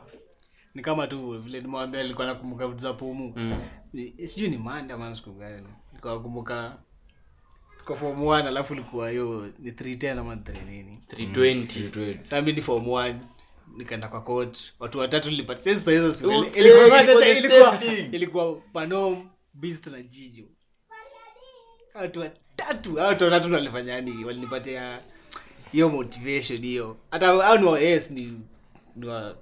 Ni 0.76 0.82
kama 0.82 1.08
tu 1.08 1.40
vile 1.40 1.62
nimwambia 1.62 2.00
alikuwa 2.02 2.28
nakumbuka 2.28 2.68
vitu 2.68 2.82
za 2.82 2.94
pumu 2.94 3.34
mm. 3.36 3.62
sijui 4.26 4.50
ni 4.50 4.58
manda 4.58 4.96
ama 4.96 5.16
siku 5.16 5.32
gani. 5.32 5.68
Nilikuwa 5.92 6.14
nakumbuka 6.14 6.78
tuko 7.78 7.96
form 7.96 8.24
1 8.24 8.48
alafu 8.48 8.74
ilikuwa 8.74 9.10
hiyo 9.10 9.52
ni 9.60 9.72
310 9.72 10.20
ama 10.20 10.36
3 10.36 10.66
nini. 10.66 11.00
320 11.08 12.20
sasa 12.20 12.42
mimi 12.42 12.54
ni 12.54 12.62
form 12.62 12.84
1 12.86 13.16
nikaenda 13.78 14.08
kwa 14.08 14.22
court. 14.22 14.74
Watu 14.80 15.00
watatu 15.00 15.30
nilipata 15.30 15.64
sasa 15.64 15.92
hizo 15.92 16.14
siku 16.14 16.32
ilikuwa 16.32 17.84
eh, 17.84 18.14
ilikuwa 18.14 18.56
panom 18.74 19.30
beast 19.56 19.88
na 19.88 20.02
jijo 20.02 20.44
watu 21.96 22.20
watatu 22.20 22.96
hao 22.96 23.08
watu 23.08 23.24
watatu 23.24 23.54
walifanya 23.54 23.94
walinipatia 24.26 25.02
hiyo 25.72 25.90
motivation 25.90 26.62
hiyo 26.62 26.98
hata 27.12 27.28
hao 27.28 27.58
ni 27.58 27.84
yes 27.84 28.12
ni 28.12 28.40
ni 28.96 29.08
wa 29.08 29.36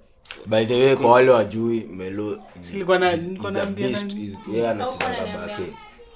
by 0.46 0.64
the 0.64 0.84
way 0.86 0.96
kwa 0.96 1.10
wale 1.10 1.30
wajui 1.30 1.80
melo 1.80 2.42
Silikuwa 2.60 2.98
na- 2.98 3.16
nilikuwa 3.16 3.50
naambia 3.52 3.90
nani? 3.90 4.38
yeye 4.52 4.68
anachezanga 4.70 5.26
bake 5.38 5.62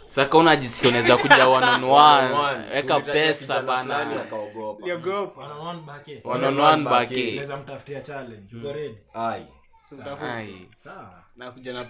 saka 0.06 0.38
unajisikia 0.38 0.88
unaweza 0.90 1.16
kuja 1.16 1.48
one 1.48 1.66
on 1.66 1.84
one 1.84 2.64
weka 2.74 3.00
pesa 3.00 3.62
bana 3.62 3.98
akaogopa 4.22 4.86
niogopa 4.86 5.40
One 5.44 5.52
on 5.54 5.66
one 5.66 5.80
bake. 5.86 6.20
one 6.24 6.46
on 6.46 6.60
one 6.60 6.84
bake. 6.84 7.28
Unaweza 7.32 7.56
mtafutia 7.56 8.00
challenge. 8.00 8.56
You 8.56 8.72
ready? 8.72 8.94
ai 9.14 9.46
So 9.82 9.96
utafuta. 9.96 10.34
Ai. 10.34 10.68
Sawa. 10.76 11.24
Na 11.38 11.52
na 11.72 11.84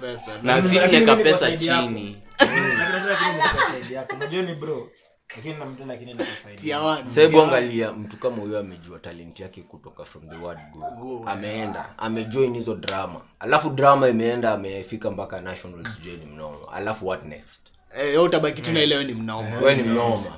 pesa 1.16 1.50
na 1.50 1.56
chini 1.56 2.16
one. 6.80 7.10
Sahebu 7.10 7.40
angalia 7.42 7.92
mtu 7.92 8.16
kama 8.16 8.36
huyo 8.36 8.58
amejua 8.58 8.98
talent 8.98 9.40
yake 9.40 9.62
kutoka 9.62 10.04
from 10.04 10.28
the 10.28 10.36
word 10.36 10.58
go. 10.72 11.22
Ameenda. 11.26 11.98
Amejoin 11.98 12.54
hizo 12.54 12.74
drama. 12.74 13.20
Alafu 13.40 13.70
drama 13.70 14.08
imeenda 14.08 14.52
amefika 14.52 15.10
mpaka 15.10 15.40
national 15.40 15.84
sijui 15.84 16.16
ni 16.16 16.26
mnoma 16.26 16.72
alafu 16.72 17.06
what 17.06 17.24
next? 17.24 17.62
Hey, 17.96 18.16
utabaki 18.18 18.62
tu 18.62 18.72
na 18.72 18.82
ile 18.82 19.04
ni 19.04 19.14
mnoma 19.14 19.58
we 19.62 19.76
ni 19.76 19.82
mnoma 19.82 20.36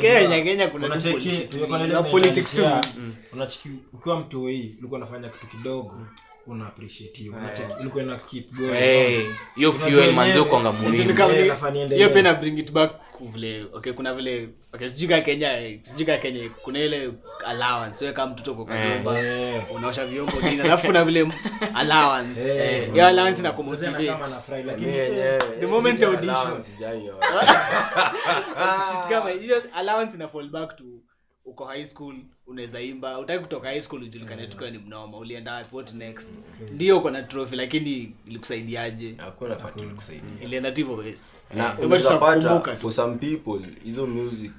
Kenya, 0.00 0.42
Kenya 0.42 0.66
kuna 0.68 0.86
unacheki- 0.88 1.02
tu 1.02 1.10
bullshit 1.10 1.50
tuko 1.50 1.66
na 1.66 1.78
mingi. 1.78 1.84
ile 1.84 1.94
Na 1.94 2.02
politics 2.02 2.54
mentality 2.54 2.92
tu 2.92 3.00
ya- 3.00 3.12
unacheki 3.32 3.68
ukiwa 3.92 4.20
mtu 4.20 4.46
hii 4.46 4.76
ulikuwa 4.78 4.98
unafanya 5.00 5.28
kitu 5.28 5.46
kidogo 5.46 6.06
una 6.46 6.66
appreciate 6.66 7.18
hiyo 7.18 7.32
unacheki 7.32 7.72
ulikuwa 7.80 8.04
ina 8.04 8.16
keep 8.16 8.52
going. 8.52 8.72
Hey, 8.72 9.26
hiyo 9.54 9.72
fuel 9.72 10.12
manzi 10.12 10.38
ukonga 10.38 10.72
muhimu 10.72 11.10
Eh, 11.32 11.54
hiyo 11.90 12.10
pia 12.10 12.22
na 12.22 12.34
bring 12.34 12.58
it 12.58 12.72
back 12.72 12.92
vile 13.20 13.66
okay 13.72 13.92
kuna 13.92 14.14
vile 14.14 14.48
okay 14.74 14.88
sijui 14.88 15.22
Kenya 15.22 15.78
sijui 15.82 16.18
Kenya 16.18 16.50
kuna 16.62 16.78
ile 16.78 17.10
allowance 17.46 18.04
wewe 18.04 18.12
kama 18.16 18.32
mtoto 18.32 18.52
uko 18.52 18.64
kwa 18.64 18.76
nyumba 18.88 19.20
Eh. 19.20 19.62
unaosha 19.74 20.06
vyombo 20.06 20.32
nini 20.42 20.60
alafu 20.60 20.86
kuna 20.86 21.04
vile 21.04 21.28
allowance. 21.74 22.40
Eh. 22.40 22.92
hiyo 22.92 23.06
allowance 23.06 23.42
na 23.42 23.52
kumotivate. 23.52 24.06
kama 24.06 24.28
nafurahi 24.28 24.62
lakini 24.62 24.86
Mi 24.86 24.96
yenyewe, 24.98 25.38
The 25.60 25.66
moment 25.66 26.02
audition. 26.02 26.36
allowance 26.36 26.62
sijaiona. 26.70 27.26
shit 28.90 29.08
kama 29.08 29.30
hiyo 29.30 29.62
allowance 29.76 30.14
ina 30.16 30.28
fall 30.28 30.48
back 30.48 30.76
to 30.76 30.84
uko 31.46 31.64
high 31.64 31.86
school 31.86 32.14
unaweza 32.46 32.80
imba. 32.80 33.18
Utaki 33.18 33.42
kutoka 33.42 33.68
high 33.68 33.80
school 33.80 34.02
ujulikane 34.02 34.46
tukiwa 34.46 34.70
ni 34.70 34.78
mnoma. 34.78 35.18
Ulienda 35.18 35.54
wapi? 35.54 35.76
What 35.76 35.94
next? 35.94 36.28
Ndio 36.72 36.98
uko 36.98 37.10
na 37.10 37.22
trophy 37.22 37.56
lakini 37.56 38.12
ilikusaidiaje? 38.26 39.14
Hakuna 39.18 39.54
pati 39.54 39.80
ilikusaidia. 39.80 40.42
Ilienda 40.42 40.70
tu 40.72 40.76
hivyo 40.76 41.14
na 41.54 41.76
for 42.76 42.92
some 42.92 43.16
people 43.16 43.66
hizo 43.84 44.06
music 44.06 44.52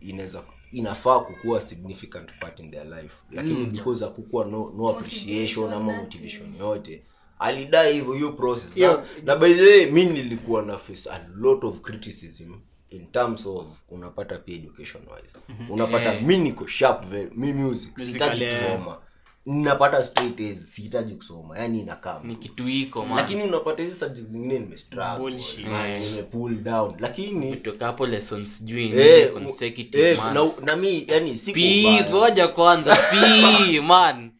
inaweza 0.00 0.42
inafaa 0.72 1.20
kukuwa 1.20 1.66
significant 1.66 2.30
part 2.40 2.60
in 2.60 2.70
their 2.70 2.84
life. 2.86 3.14
Lakini 3.32 3.66
because 3.66 4.04
hakukuwa 4.04 4.44
no, 4.44 4.72
no 4.76 4.88
appreciation 4.88 5.72
ama 5.72 5.92
motivation 5.92 6.56
yote. 6.58 7.02
Alidai 7.38 7.92
hivyo 7.94 8.12
hiyo 8.12 8.32
process. 8.32 8.76
Na, 8.76 9.04
na 9.24 9.36
by 9.36 9.54
the 9.54 9.66
way 9.70 9.86
mi 9.90 10.04
nilikuwa 10.04 10.62
na 10.62 10.78
face 10.78 11.10
a 11.10 11.20
lot 11.36 11.66
of 11.66 11.80
criticism 11.80 12.54
in 12.96 13.06
terms 13.06 13.46
of 13.46 13.66
unapata 13.90 14.38
pia 14.38 14.56
education 14.56 15.02
wise. 15.02 15.68
Unapata 15.72 16.20
mi 16.20 16.36
niko 16.38 16.66
sharp 16.66 17.04
very, 17.06 17.30
mi 17.34 17.52
music 17.52 17.98
sihitaji 17.98 18.44
kusoma. 18.44 18.98
Napata 19.46 20.02
straight 20.02 20.40
A's 20.40 20.72
sihitaji 20.74 21.14
kusoma 21.14 21.58
yani 21.58 21.80
inakaa 21.80 22.20
ni 22.24 22.36
kitu 22.36 22.68
iko 22.68 23.06
lakini 23.16 23.42
unapata 23.42 23.82
hizi 23.82 23.96
subject 23.96 24.28
zingine 24.30 24.58
nimestruggle 24.58 25.18
Bullshit. 25.18 25.66
man, 25.66 25.98
nimepull 26.00 26.54
down. 26.62 26.94
Lakini 26.98 27.62
hapo 27.80 28.06
lessons 28.06 28.58
sijui 28.58 28.92
eh, 29.00 29.32
consecutive 29.32 30.10
eh, 30.10 30.18
man. 30.18 30.34
na, 30.34 30.50
na 30.62 30.76
mi 30.76 31.04
yani 31.08 31.36
si 31.36 31.52
p 31.52 31.86
ngoja 32.10 32.48
kwanza. 32.48 32.96
P 33.10 33.80
man. 33.80 34.30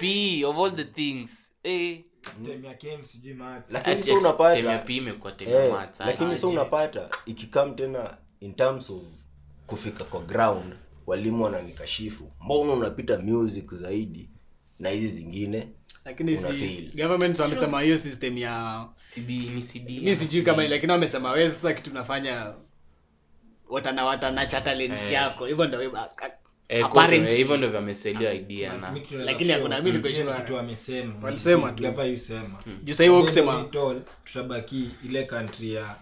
P 0.00 0.44
of 0.44 0.56
all 0.58 0.76
the 0.76 0.84
things. 0.84 1.50
Eh 1.64 1.98
Maths. 3.34 3.72
lakini 3.72 4.02
so 4.02 4.14
unapata. 4.18 4.58
eh, 5.50 5.70
lakini 6.06 6.36
so 6.36 6.48
unapata 6.48 7.08
ikikam 7.26 7.74
tena 7.74 8.16
in 8.40 8.54
terms 8.54 8.90
of 8.90 9.02
kufika 9.66 10.04
kwa 10.04 10.20
ground 10.20 10.74
walimu 11.06 11.44
wananikashifu. 11.44 12.30
Mbona 12.40 12.72
unapita 12.72 13.18
music 13.18 13.74
zaidi 13.74 14.28
na 14.78 14.88
hizi 14.90 15.08
zingine 15.08 15.68
lakini 16.04 16.36
Una 16.38 16.52
si 16.52 16.90
government 16.94 17.38
wamesema 17.38 17.80
hiyo 17.82 17.96
system 17.96 18.38
ya 18.38 18.86
CB 19.14 19.60
cd 19.60 20.00
mi 20.02 20.16
sijui 20.16 20.42
kama 20.42 20.64
lakini 20.68 20.92
wamesema 20.92 21.30
we 21.30 21.50
sasa 21.50 21.72
kitu 21.72 21.94
nafanya 21.94 22.54
watana 23.68 24.04
watana 24.04 24.46
cha 24.46 24.60
talent 24.60 25.10
yako. 25.10 25.46
Hivyo 25.46 25.64
ndio 25.64 25.92
Eh, 26.76 26.84
hivyo 27.36 27.56
ndo 27.56 27.68
idea 28.34 28.76
na 28.76 28.90
Lakini 29.24 29.50
hakuna- 29.52 29.76
niko 29.92 30.08
kitu. 30.34 30.54
Walisema 31.22 31.72
tu. 31.72 31.82
Yusema. 32.12 32.58
Juu 33.06 33.20
ukisema- 33.24 33.52
tutabaki 34.24 34.90
ile 35.04 35.22
country 35.24 35.74
ya 35.74 35.96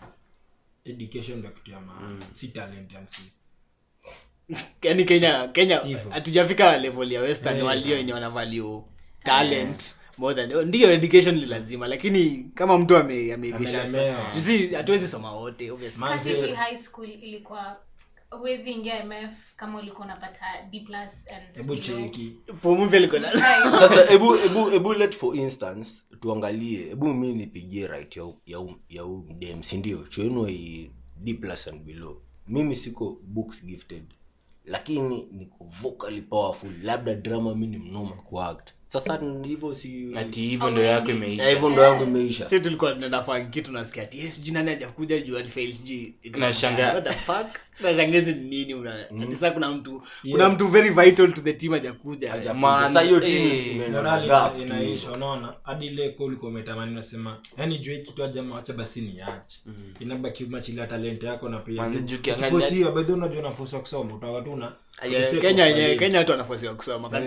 education 0.84 1.38
ndo 1.38 1.48
kitu 1.48 1.70
ya 1.70 1.80
maana. 1.80 2.26
Si 2.32 2.48
talent 2.48 2.92
ya 2.92 3.00
msi 3.00 3.32
yani 4.82 5.04
kenya 5.04 5.48
kenya 5.48 5.80
hatujafika 6.10 6.78
level 6.78 7.12
ya 7.12 7.20
western 7.20 7.54
yeah, 7.54 7.66
walio 7.66 7.96
wenye 7.96 8.12
wanavalue 8.12 8.82
talent 9.24 9.96
more 10.18 10.34
than 10.46 10.64
ndio 10.68 10.90
education 10.90 11.34
ni 11.34 11.46
lazima 11.46 11.88
lakini 11.88 12.50
kama 12.54 12.78
mtu 12.78 12.96
ame- 12.96 13.32
ameivisha 13.34 13.82
Amelemewa. 13.82 14.34
jusi 14.34 14.66
hatuwezi 14.74 15.08
soma 15.08 15.32
wote 15.32 15.70
obviously. 15.70 16.00
High 16.54 16.76
school 16.76 17.08
ilikuwa 17.10 17.76
huwezi 18.30 18.70
ingia 18.72 19.04
mf 19.04 19.54
kama 19.56 19.78
ulikuwa 19.78 20.04
unapata 20.06 20.44
d 20.70 20.80
plus 20.80 21.26
and 21.32 21.56
hebu 21.56 21.76
cheki. 21.76 22.36
Sasa 23.80 24.04
hebu 24.04 24.32
hebu 24.32 24.70
hebu 24.70 24.92
let 24.94 25.14
for 25.16 25.36
instance 25.36 25.90
tuangalie 26.20 26.78
hebu 26.78 27.14
mi 27.14 27.32
nipigie 27.34 27.86
right 27.86 28.16
ya 28.16 28.24
u- 28.24 28.40
ya 28.46 28.60
u- 28.60 28.80
ya 28.88 29.04
u 29.04 29.18
mdem 29.30 29.62
sindio 29.62 29.98
choeno 30.08 30.48
i 30.48 30.90
d 31.16 31.34
plus 31.34 31.68
and 31.68 31.82
below. 31.84 32.22
Mimi 32.48 32.76
siko 32.76 33.18
books 33.22 33.64
gifted 33.64 34.04
lakini 34.64 35.28
niko 35.32 35.64
vocally 35.64 36.22
powerful 36.22 36.70
labda 36.82 37.14
drama 37.14 37.54
mi 37.54 37.66
ni 37.66 37.78
mnoma 37.78 38.16
kuact 38.16 38.70
sasa 38.92 39.20
hivyo 39.44 39.74
si 39.74 40.12
ati 40.16 40.40
hivyo 40.40 40.70
ndo 40.70 40.82
yako 40.82 41.10
Eh, 41.10 41.16
imeisha. 41.16 41.48
Hivyo 41.50 41.70
ndo 41.70 41.82
yangu 41.82 42.04
imeisha. 42.04 42.44
Si 42.44 42.60
tulikuwa 42.60 42.94
tunafanya 42.94 43.44
kitu 43.44 43.72
nasikia 43.72 44.02
ati 44.02 44.18
yes 44.18 44.36
sijui. 44.36 44.54
Nani 44.54 44.70
hajakuja 44.70 45.20
juu 45.20 45.34
what 46.94 47.04
the 47.04 47.12
fuck? 47.12 47.46
Ni 48.32 48.32
nini 48.32 48.74
una 48.74 49.06
sasa 49.30 49.50
kuna 49.50 49.70
mtu 49.72 50.02
kuna 50.30 50.48
mtu 50.48 50.68
very 50.68 50.90
vital 50.90 51.32
to 51.32 51.40
the 51.40 51.52
team 51.52 51.72
hajakuja. 51.72 52.30
Hajakuja. 52.30 52.66
Sasa 52.86 53.00
hiyo 53.00 53.22
eh. 53.22 53.22
tu 54.50 54.62
inaisha 54.62 55.12
unaona? 55.12 55.54
Hadi 55.62 55.86
ile 55.86 56.14
ulikuwa 56.18 56.50
umetamani 56.50 56.92
unasema 56.92 57.38
yani 57.58 57.78
jua 57.78 57.98
kitu 57.98 58.24
ajama 58.24 58.54
wacha 58.54 58.72
basi 58.72 59.00
niache. 59.00 59.58
Inabaki 60.00 60.44
machilia 60.44 60.86
talent 60.86 61.22
yako 61.22 61.48
na 61.48 61.58
pia 61.58 61.88
juu 61.88 62.18
by 62.92 63.02
the 63.02 63.12
way 63.12 63.20
unajua 63.20 63.40
unafosa 63.40 63.78
kusoma 63.78 64.14
utakuwa 64.14 64.42
tu 64.42 64.52
una 64.52 64.72
kenya 65.98 66.18
watu 66.18 66.30
wanafosiwa 66.30 66.74
kusoma 66.74 67.08
kani 67.10 67.26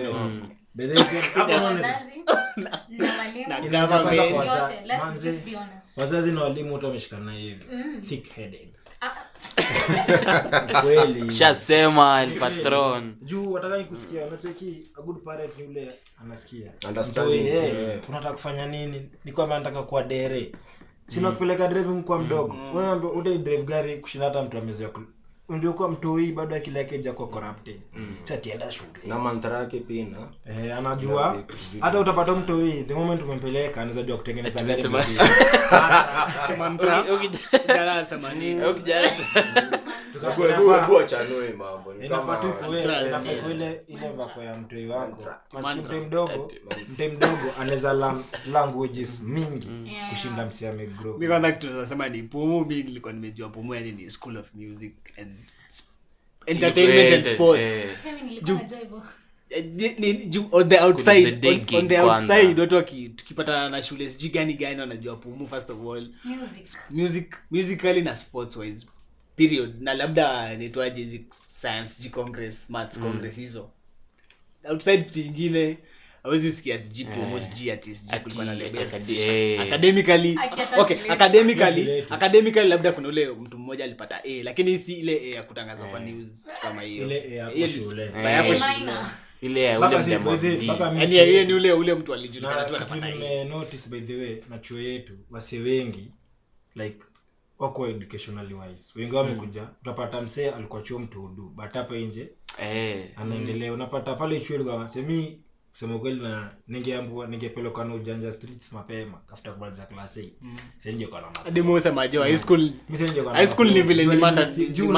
Wazazi 5.96 6.32
na 6.32 6.42
walimu 6.42 6.72
wote 6.72 6.86
wameshikana 6.86 7.32
hivi 7.32 7.64
watakai 8.10 8.74
Ah, 9.00 9.14
shasema 11.32 12.26
juu 13.22 13.52
kusikia 13.84 14.26
nacheki 14.30 14.82
a 14.98 15.02
good 15.02 15.24
parent 15.24 15.58
ni 15.58 15.64
ule 15.64 15.94
anasikia 16.22 16.70
Understanding, 16.88 17.40
Mtoi, 17.40 17.46
eh, 17.48 17.74
yeah. 17.74 18.08
unataka 18.08 18.32
kufanya 18.34 18.66
nini 18.66 19.10
ni 19.24 19.32
kwamba 19.32 19.58
nataka 19.58 19.82
kuwa 19.82 20.02
dere 20.02 20.52
sina 21.06 21.30
kupeleka 21.30 21.68
driving 21.68 22.02
kwa 22.02 22.18
mdogo 22.18 22.56
unaambia 22.74 23.10
ude 23.10 23.38
drive 23.38 23.62
gari 23.62 23.96
kushinda 23.96 24.26
hata 24.26 24.42
mtu 24.42 24.58
amezoea 24.58 24.90
ku- 25.46 25.58
mtoi 25.88 26.32
bado 26.32 26.56
akili 26.56 26.78
yake 26.78 26.98
corrupted 27.26 27.80
mm. 27.96 28.16
satienda 28.22 28.70
shule 28.70 28.90
na 29.06 29.18
manthara 29.18 29.58
yake 29.58 29.80
pina 29.80 30.18
Eh, 30.46 30.76
anajua 30.78 31.36
hata 31.80 31.98
utapata 32.00 32.32
mtoi 32.34 32.72
the 32.88 32.94
moment 32.94 33.22
umempeleka 33.22 33.80
anaweza 33.82 34.02
jua 34.02 34.16
kutengeneza. 34.16 34.60
Mantra. 36.58 37.02
Achanue 41.00 41.52
mambo 41.52 41.94
ile 41.94 43.80
ile 43.88 44.08
vako 44.16 44.42
ya 44.42 44.54
mtoi 44.56 44.86
wako. 44.86 45.26
Mtoi 45.76 46.00
mdogo 46.00 46.50
mtoi 46.92 47.08
mdogo 47.08 47.36
anaweza 47.60 48.14
languages 48.52 49.20
mingi 49.22 49.68
kushinda 50.10 50.44
nasema 51.80 52.08
ni 52.08 52.22
pumu 52.22 52.64
mi 52.64 52.74
nilikuwa 52.74 53.12
nimejua 53.12 53.48
pumu 53.48 53.74
yani 53.74 53.92
ni 53.92 54.10
school 54.10 54.36
of 54.36 54.54
music 54.54 54.94
and 55.18 55.36
entertainment 56.46 57.12
and 57.12 57.34
sports. 57.34 57.62
on 60.52 60.68
the 60.68 60.78
outside 60.80 61.46
on, 61.48 61.78
on 61.78 61.88
the 61.88 62.00
outside 62.00 62.60
watu 62.60 62.74
tukipatana 63.08 63.68
na 63.70 63.82
shule 63.82 64.10
sijui 64.10 64.30
gani 64.30 64.54
gani 64.54 64.80
wanajua 64.80 65.16
pumu 65.16 65.48
first 65.48 65.70
of 65.70 65.78
all. 65.78 66.08
Music. 66.24 66.78
music 66.90 67.36
musically 67.50 68.02
na 68.02 68.16
sports 68.16 68.56
wise 68.56 68.86
period. 69.36 69.74
Na 69.82 69.94
labda 69.94 70.56
nitwaje 70.56 71.20
science 71.60 72.02
ji 72.02 72.10
congress 72.10 72.64
maths 72.70 72.98
congress 72.98 73.36
hizo. 73.36 73.70
Outside 74.70 75.02
kitu 75.02 75.20
ingine 75.20 75.78
awezi 76.22 76.52
sikia 76.52 76.78
acad- 78.86 79.12
eh. 79.30 79.60
academically. 79.60 80.38
Okay 80.78 80.96
academically. 81.10 82.04
academically 82.10 82.68
labda 82.68 82.92
kuna 82.92 83.08
ule 83.08 83.26
mtu 83.30 83.58
mmoja 83.58 83.84
alipata 83.84 84.20
a 84.24 84.42
lakini 84.42 84.78
si 84.78 84.92
ile 84.92 85.20
a 85.22 85.34
ya 85.36 85.42
kutangazwa 85.42 85.86
kwa 85.88 86.00
news 86.00 86.46
kama 86.62 86.82
hiyo. 86.82 87.04
Ile 87.06 87.42
A 87.42 87.50
ya 87.52 87.68
shule. 87.68 88.02
Eh. 88.04 88.58
ile 89.40 89.62
Yaani 89.64 91.44
ni 91.44 91.52
ule 91.54 91.72
ule 91.72 91.94
mtu 91.94 92.14
alijulikana 92.14 92.64
tu 92.64 92.76
anapata 92.76 93.44
notice 93.44 93.88
by 93.88 94.00
the 94.00 94.16
way 94.16 94.36
na 94.50 94.58
chuo 94.58 94.78
yetu 94.80 95.12
wase 95.30 95.58
wengi 95.58 96.10
like 96.74 96.98
wako 97.58 97.86
educationally 97.88 98.54
wise. 98.54 98.98
Wengi 98.98 99.14
wamekuja 99.16 99.68
utapata 99.82 100.20
msee 100.20 100.50
alikuwa 100.50 100.82
chuo 100.82 100.98
mtuhudu 100.98 101.42
but 101.56 101.72
hapa 101.72 101.94
nje 101.96 102.28
Eh, 102.62 103.08
anaendelea. 103.16 103.72
Unapata 103.72 104.14
pale 104.14 104.40
chuo 104.40 104.54
ilikuwa 104.56 104.88
semi 104.88 105.40
kusema 105.70 105.98
kweli 105.98 106.20
na 106.22 106.50
ningeambua 106.68 107.26
ningepelekwa 107.26 107.84
na 107.84 107.94
ujanja 107.94 108.32
streets 108.32 108.72
mapema 108.72 109.18
kafuta 109.26 109.52
kumaliza 109.52 109.86
class 109.86 110.16
8 110.16 110.30
sasa 110.78 111.06
kwa 111.06 111.20
na 111.20 111.26
hadi 111.44 111.62
mwesema 111.62 112.08
jo 112.08 112.22
high 112.22 112.36
school 112.38 112.60
Mimi 112.60 112.98
sasa 112.98 113.22
kwa 113.22 113.34
High 113.34 113.46
school 113.46 113.70
ni 113.72 113.82
vile 113.82 114.06
ni 114.06 114.16
manda- 114.16 114.44
juu 114.72 114.92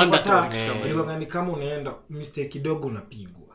ilikuwa 0.85 1.19
ni 1.19 1.27
kama 1.27 1.53
unaenda 1.53 1.95
mistake 2.11 2.49
kidogo 2.49 2.87
unapigwa 2.89 3.46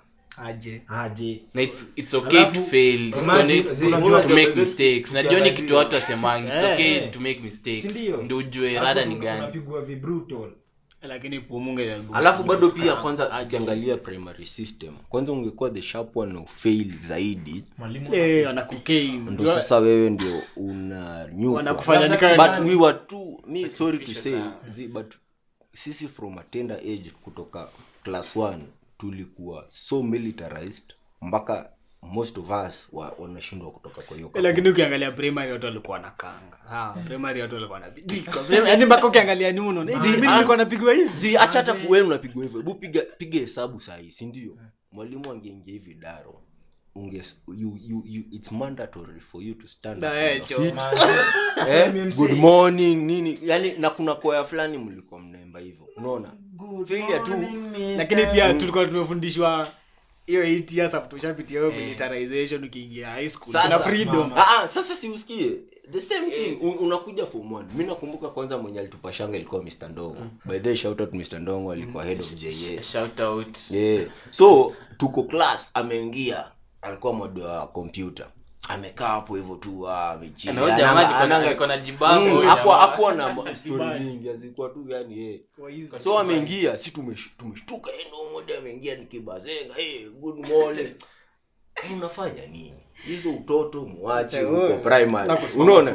aje. 0.46 0.82
Aje. 0.88 1.40
Na 1.54 1.62
it's, 1.62 1.94
it's 1.96 2.14
okay 2.14 2.40
Alafu, 2.40 2.56
to 2.56 2.62
fail 2.62 3.08
It's 3.10 3.24
imagine, 3.24 3.60
okay 3.60 3.74
zi- 3.76 3.92
to 4.28 4.36
make 4.36 4.56
mistakes. 4.56 5.14
najua 5.14 5.40
ni 5.40 5.52
kitu 5.52 5.76
watu 5.76 5.96
wasemangi. 5.96 6.48
It's 6.48 6.64
Eh, 6.64 6.74
okay 6.74 7.08
to 7.10 7.20
make 7.20 7.40
mistakes. 7.40 7.96
Ndio 8.24 8.38
ujue 8.38 8.74
rada 8.80 9.06
ni 9.06 9.16
gani. 9.16 9.40
unapigwa 9.40 9.82
vibrutal 9.82 10.52
lakini 11.02 11.40
pumunge 11.40 11.94
alafu 12.14 12.44
bado 12.44 12.70
pia 12.70 12.96
kwanza 12.96 13.26
tukiangalia 13.26 13.98
primary 13.98 14.46
system 14.46 14.94
kwanza 15.10 15.32
ungekuwa 15.32 15.70
the 15.70 15.82
sharp 15.82 16.18
one 16.18 16.40
ufail 16.40 16.94
zaidi 17.08 17.64
mwalimu 17.78 18.16
eh 18.16 18.48
ndo 19.32 19.46
sasa 19.46 19.78
wewe 19.78 20.10
ndio 20.10 20.42
una 20.56 21.28
nyuka. 21.34 21.56
Wanakufanya 21.58 22.08
Sasa 22.08 22.16
nika- 22.36 22.58
but 22.60 22.70
we 22.70 22.76
were 22.76 22.98
too 23.08 23.42
me 23.48 23.70
sorry 23.70 24.00
to 24.00 24.14
say 24.14 24.36
but 24.92 25.14
sisi 25.74 26.08
from 26.08 26.38
a 26.38 26.44
tender 26.44 26.78
age 26.78 27.12
kutoka 27.22 27.68
class 28.04 28.36
1 28.36 28.58
tulikuwa 29.02 29.66
so 29.70 30.04
militarized 30.04 30.94
mpaka 31.22 31.70
most 32.02 32.38
of 32.38 32.50
us 32.50 32.88
wa, 32.92 33.16
wanashindwa 33.20 33.72
kutoka 33.72 34.02
kwa 34.02 34.18
hiyo 34.18 34.32
lakini 34.34 34.70
ukiangalia 34.70 35.12
primary 35.12 35.52
watu 35.52 35.66
walikuwa 35.66 36.00
na 36.00 36.12
kanga. 36.12 36.58
Sawa 36.70 36.94
primary 36.94 37.42
watu 37.42 37.56
walikuwa 37.56 37.82
yaani 38.66 38.86
mpaka 38.86 39.08
ukiangalia 39.08 39.52
nyuma 39.52 39.70
unaona 39.70 39.92
hivi 39.92 40.08
mimi 40.08 40.28
nilikuwa 40.28 40.58
napigwa 40.58 40.94
hivi. 40.94 41.10
zi 41.20 41.38
acha 41.38 41.60
hata 41.60 41.74
kuwe 41.74 42.02
unapigwa 42.02 42.44
hivyo. 42.44 42.60
Hebu 42.60 42.76
piga 42.76 43.02
piga 43.18 43.40
hesabu 43.40 43.80
sahii 43.80 44.12
si 44.12 44.26
ndio? 44.26 44.58
Mwalimu 44.92 45.32
angeingia 45.32 45.74
hivi 45.74 45.94
daro 45.94 46.42
unge 46.96 47.24
you, 47.48 47.78
you, 47.82 48.04
you, 48.06 48.24
it's 48.32 48.52
mandatory 48.52 49.20
for 49.20 49.42
you 49.42 49.54
to 49.54 49.68
stand 49.68 50.02
Na, 50.02 50.08
up 50.08 50.14
eh, 50.16 50.32
on 50.32 50.38
your 50.38 50.46
cho. 50.48 50.56
feet. 50.58 50.74
Eh, 51.68 51.96
eh, 51.96 52.16
good 52.18 52.38
morning 52.38 53.06
nini? 53.08 53.40
Yani 53.44 53.74
na 53.78 53.90
kuna 53.90 54.16
koya 54.16 54.44
fulani 54.44 54.78
mlikuwa 54.78 55.20
mnaimba 55.20 55.60
hivyo. 55.60 55.88
Unaona 55.98 56.34
failure 56.86 57.20
tu. 57.20 57.32
lakini 57.98 58.26
pia 58.26 58.54
tulikuwa 58.54 58.86
tumefundishwa 58.86 59.68
hiyo 60.26 60.44
8 60.44 60.78
years 60.78 60.94
after 60.94 61.16
ushapitia 61.20 61.60
hiyo 61.60 61.72
militarization 61.72 62.64
ukiingia 62.64 63.10
high 63.10 63.30
school. 63.30 63.54
Sasa, 63.54 63.70
na 63.70 63.80
freedom. 63.80 64.32
Ah, 64.36 64.46
ah, 64.64 64.68
sasa 64.68 64.96
si 64.96 65.10
usikie 65.10 65.52
the 65.92 66.02
same 66.02 66.32
thing. 66.32 66.60
Hey. 66.60 66.76
unakuja 66.80 67.26
form 67.26 67.54
one. 67.54 67.68
Mi 67.76 67.84
nakumbuka 67.84 68.30
kwanza 68.30 68.58
mwenye 68.58 68.80
alitupashanga 68.80 69.38
ilikuwa 69.38 69.64
mr 69.64 69.90
ndongo. 69.90 70.18
By 70.46 70.60
the 70.60 70.70
way, 70.70 70.78
shout 70.78 71.02
out 71.02 71.14
mr 71.14 71.40
ndongo 71.40 71.72
alikuwa 71.72 72.06
head 72.06 72.20
of 72.22 72.34
ja 72.36 72.84
shout 72.84 73.20
out. 73.20 73.58
Yeah. 73.72 74.06
so 74.32 74.74
tuko 74.98 75.24
class 75.24 75.72
ameingia. 75.74 76.46
Alikuwa 76.82 77.14
modo 77.14 77.44
wa 77.44 77.68
kompyuta 77.68 78.28
amekaa 78.70 79.08
hapo 79.08 79.36
hivyo 79.36 79.56
tu 79.56 79.90
ah. 79.90 80.20
Mm, 82.20 82.42
hakuwa- 82.48 82.78
na 83.16 83.56
story 83.56 84.00
mingi 84.00 84.30
azikuwa 84.30 84.70
tu 84.70 84.86
yani 84.90 85.20
yeah. 85.20 85.40
so 86.04 86.20
ameingia 86.20 86.78
si 86.78 86.92
tumeshtuka 87.38 87.92
yeye 87.92 88.06
ndo 88.08 88.18
moja 88.34 88.58
ameingia 88.58 88.96
nikibazenga 88.96 89.74
hey, 89.74 90.10
good 90.10 90.48
morning. 90.50 90.94
Unafanya 91.94 92.46
nini? 92.48 92.74
Hizo 93.06 93.30
utoto 93.30 93.82
mwache 93.82 94.42
huko 94.42 94.78
primary. 94.78 95.28
Unaona. 95.62 95.92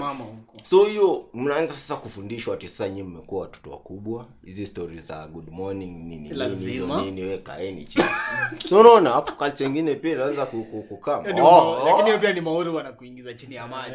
So 0.65 0.85
hiyo 0.85 1.25
mnaanza 1.35 1.75
sasa 1.75 1.97
kufundishwa 1.97 2.55
ati 2.55 2.69
sasa 2.69 2.89
nyinyi 2.89 3.03
mmekuwa 3.03 3.41
watoto 3.43 3.71
wakubwa. 3.71 4.27
Hizi 4.45 4.67
stori 4.67 4.99
za 4.99 5.27
good 5.27 5.49
morning 5.51 5.91
nini 5.91 6.17
nini 6.19 6.35
Lazima. 6.35 7.03
nini 7.03 7.23
we 7.23 7.39
kaeni 7.39 7.85
chini. 7.85 8.05
So 8.69 8.81
unaona 8.81 9.11
hapo 9.11 9.33
ingine 9.65 9.95
pia 9.95 10.13
inaweza 10.13 10.47
kukama 10.47 11.29
Yaani 11.29 11.41
oh, 11.41 11.83
lakini 11.87 12.05
hiyo 12.05 12.19
pia 12.19 12.33
ni 12.33 12.41
mauri 12.41 12.71
wanakuingiza 12.71 13.35
chini 13.35 13.55
ya 13.55 13.67
maji. 13.67 13.95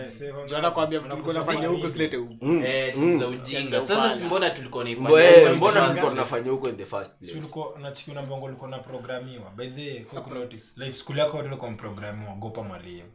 Juu 0.50 0.56
vitu 0.56 1.13
ulikuwa 1.13 1.36
unafanya 1.36 1.67
huku 1.67 1.89
silete 1.89 2.17
huku 2.17 2.45
eh 2.45 3.17
za 3.19 3.28
ujinga. 3.28 3.84
Sasa 3.84 4.13
si 4.15 4.26
mbona 4.26 4.50
tulikuwa 4.50 4.84
naifanya 4.84 5.10
huko 5.10 5.56
mbona 5.56 5.82
tulikuwa 5.88 6.12
tunafanya 6.12 6.52
huko 6.52 6.69
in 6.69 6.78
the 6.78 6.86
first 6.86 7.12
place? 7.17 7.38
ulikuwa 7.38 7.74
mbongo 8.21 8.45
ulikuwa 8.45 8.67
unaprogramiwa? 8.67 9.52
By 9.56 9.67
the 9.67 9.82
way, 9.91 10.00
quick 10.00 10.28
notice 10.28 10.65
life 10.76 10.97
school 10.97 11.17
yako 11.17 11.38
watu 11.38 11.47
ulikuwa 11.50 11.71
mprogramiwa 11.71 12.36
gopa 12.36 12.63
mwalimu 12.63 13.10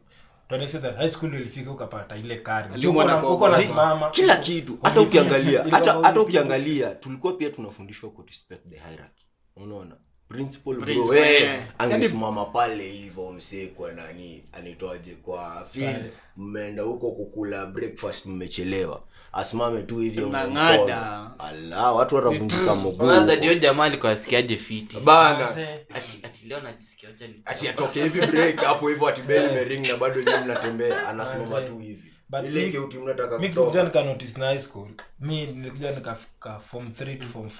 to 0.49 0.55
an 0.55 0.61
extent 0.61 0.83
that 0.83 0.97
high 0.97 1.09
school 1.09 1.33
ulifika 1.35 1.71
ukapata 1.71 2.15
ile 2.17 2.37
kari. 2.37 2.87
Uko 2.87 3.03
na- 3.03 3.13
anakuwa- 3.13 3.33
uko 3.33 3.47
nasimama 3.49 4.09
kila 4.09 4.37
kitu. 4.37 4.77
Hata 4.83 5.01
ukiangalia 5.01 5.63
hata 5.71 5.93
hata 5.93 6.21
ukiangalia 6.21 6.89
tulikuwa 6.95 7.33
pia 7.33 7.49
tunafundishwa 7.49 8.09
ku 8.09 8.23
respect 8.27 8.69
the 8.69 8.75
hierarchy. 8.75 9.25
Unaona? 9.55 9.95
Principal 10.29 10.73
bro 10.75 11.15
eh 11.15 11.63
angesimama 11.77 12.45
pale 12.45 12.89
hivyo 12.91 13.31
msee 13.31 13.67
kwa 13.67 13.91
nani 13.91 14.43
anitoaje 14.51 15.15
kwa 15.15 15.65
field? 15.71 16.11
Mmeenda 16.37 16.83
huko 16.83 17.11
kukula 17.11 17.65
breakfast 17.65 18.25
mmechelewa 18.25 19.03
asimame 19.33 19.81
tu 19.83 19.97
hivyo 19.97 20.29
mkono. 20.29 21.31
ala 21.39 21.91
watu 21.91 22.15
watavunjika 22.15 22.75
mguu. 22.75 23.11
Ndio 23.37 23.53
jamaa 23.55 23.83
alikuwa 23.83 24.11
asikiaje 24.11 24.57
fiti? 24.57 24.99
Bana. 24.99 25.49
Ati 25.93 26.19
ati 26.23 26.47
leo 26.47 26.59
najisikia 26.61 27.09
ni 27.27 27.41
ati 27.45 27.67
atoke 27.69 28.03
hivi 28.03 28.27
break 28.27 28.55
hapo 28.55 28.87
hivyo 28.89 29.07
ati 29.07 29.21
bell 29.21 29.51
imering 29.51 29.87
na 29.87 29.97
bado 29.97 30.19
yeye 30.21 30.43
mnatembea. 30.43 31.07
Anasimama 31.09 31.61
tu 31.61 31.77
hivi. 31.79 32.13
But 32.29 32.45
ile 32.45 32.65
mi- 32.67 32.97
mnataka 32.99 33.37
mi 33.39 33.49
kuja 33.49 33.61
kutoka 33.61 33.83
nika 33.83 34.03
notice 34.03 34.39
na 34.39 34.45
high 34.45 34.59
school 34.59 34.87
mi 35.19 35.45
nilikuja 35.47 35.91
nikafika 35.91 36.59
form 36.59 36.87
3 36.87 37.19
to 37.19 37.27
form 37.27 37.47
4 37.47 37.51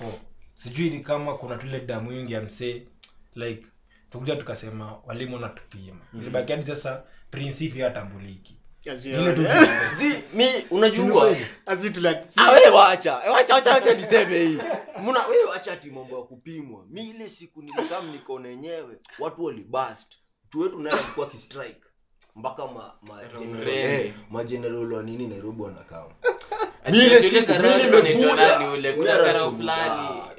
sijui 0.55 0.89
ni 0.89 0.99
kama 0.99 1.33
kuna 1.33 1.55
tule 1.57 1.79
damu 1.79 2.11
nyingi 2.11 2.33
ya 2.33 2.41
msee 2.41 2.81
like 3.35 3.65
tukuja 4.11 4.35
tukasema 4.35 4.95
walimu 5.05 5.35
wanatupima 5.35 5.97
ilibaki 6.21 6.51
hadi 6.51 6.63
sasa 6.67 7.03
prinsipi 7.31 7.79
hatambuliki 7.81 8.56
mi 10.33 10.45
unajua? 10.71 11.35
Wacha. 12.75 13.15
Wacha 13.31 13.53
wacha 13.55 13.73
wacha 13.73 13.93
niseme 13.93 14.39
hii. 14.39 14.57
Mna 15.03 15.27
wewe 15.27 15.43
wacha 15.43 15.73
ati 15.73 15.89
mambo 15.91 16.15
ya 16.17 16.21
kupimwa. 16.23 16.85
Mi 16.89 17.09
ile 17.09 17.29
siku 17.29 17.61
nilikam 17.61 18.11
nikaona 18.11 18.49
enyewe 18.49 18.97
watu 19.19 19.43
walibast 19.43 20.13
mtu 20.45 20.59
wetu 20.59 20.79
naye 20.79 20.95
alikuwa 20.99 21.29
kistrike. 21.29 21.81
Mpaka 22.35 22.67
ma 22.67 22.93
ma 23.07 23.21
eh, 23.69 24.13
ma 24.29 24.37
wa 24.97 25.03
nini 25.03 25.27
Nairobi 25.27 25.61
wanakama 25.61 26.11
mi 26.91 26.97
Ah. 29.91 30.29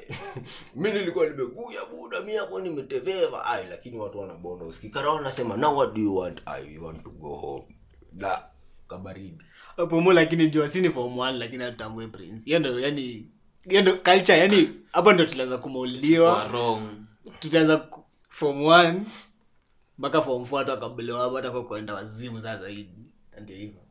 mi 0.75 0.91
nilikuwa 0.91 1.25
nimeguya 1.25 1.85
buda 1.85 2.21
mi 2.21 2.37
ako 2.37 2.59
nimeteveva. 2.59 3.45
Ai 3.45 3.65
lakini 3.69 3.97
watu 3.97 4.19
wanabonda 4.19 4.65
usikikarao 4.65 5.15
wanasema 5.15 5.57
now 5.57 5.77
what 5.77 5.93
do 5.93 6.01
you 6.01 6.15
want? 6.17 6.41
I 6.45 6.77
want 6.77 7.03
to 7.03 7.09
go 7.09 7.35
home 7.35 7.78
kabaridi 8.87 9.37
pomo 9.89 10.13
lakini 10.13 10.49
jua 10.49 10.69
si 10.69 10.81
ni 10.81 10.89
form 10.89 11.19
one 11.19 11.37
lakini 11.37 11.63
hatutambue 11.63 12.07
prince. 12.07 12.41
Hiyo 12.45 12.79
yani 12.79 13.27
hiyo 13.69 13.97
culture 13.97 14.37
yani 14.37 14.69
hapo 14.91 15.13
ndo 15.13 15.25
tulianza 15.25 15.57
kumauliwa. 15.57 16.47
Wrong. 16.47 16.83
Tutaanza 17.39 17.87
form 18.29 18.65
one 18.65 19.01
mpaka 19.97 20.21
form 20.21 20.45
four 20.45 20.59
hata 20.59 20.71
wakabulewa 20.73 21.21
hapo 21.21 21.35
hata 21.35 21.51
kwa 21.51 21.65
kuenda 21.65 21.93
wazimu 21.93 22.41
saa 22.41 22.57
zaidi. 22.57 22.89
Ndio 23.41 23.55
hivyo. 23.57 23.81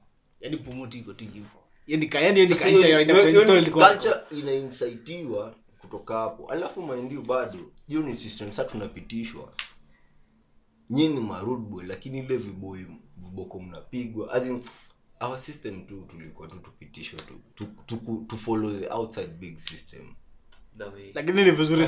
Yani 0.40 0.56
pumutu 0.56 0.96
iko 0.98 1.12
tu 1.12 1.24
hivyo. 1.24 1.60
Yani 1.86 2.06
ka 2.06 2.20
yani 2.20 2.40
ni 2.40 2.48
culture 2.48 2.70
hiyo- 2.70 2.88
ya 2.90 3.00
ina 3.00 3.12
hiyo- 3.14 3.26
hiyo 3.26 3.40
install 3.40 3.56
ni 3.56 3.62
ilikuwa 3.62 3.88
culture 3.90 4.14
inainsaitiwa 4.30 5.54
kutoka 5.78 6.14
hapo. 6.18 6.46
Alafu 6.52 6.82
maendio 6.82 7.22
bado 7.22 7.58
hiyo 7.86 8.02
ni 8.02 8.16
system 8.16 8.48
sasa 8.52 8.64
tunapitishwa. 8.64 9.52
Nyinyi 10.90 11.14
ni 11.14 11.20
marudboy 11.20 11.86
lakini 11.86 12.18
ile 12.18 12.36
viboi 12.36 12.86
viboko 13.22 13.60
mnapigwa. 13.60 14.32
As 14.32 14.46
in, 14.46 14.62
our 15.20 15.38
system 15.38 15.86
tu 15.86 16.06
tulikuwa 16.10 16.48
tu 16.48 16.58
tupitishwa 16.58 17.20
tu, 17.22 17.40
tu, 17.54 17.66
tu, 17.86 18.24
to 18.28 18.36
follow 18.36 18.70
the 18.80 18.88
outside 18.90 19.28
big 19.28 19.58
system. 19.58 20.14
Lakini 21.14 21.44
ni 21.44 21.50
vizuri 21.50 21.86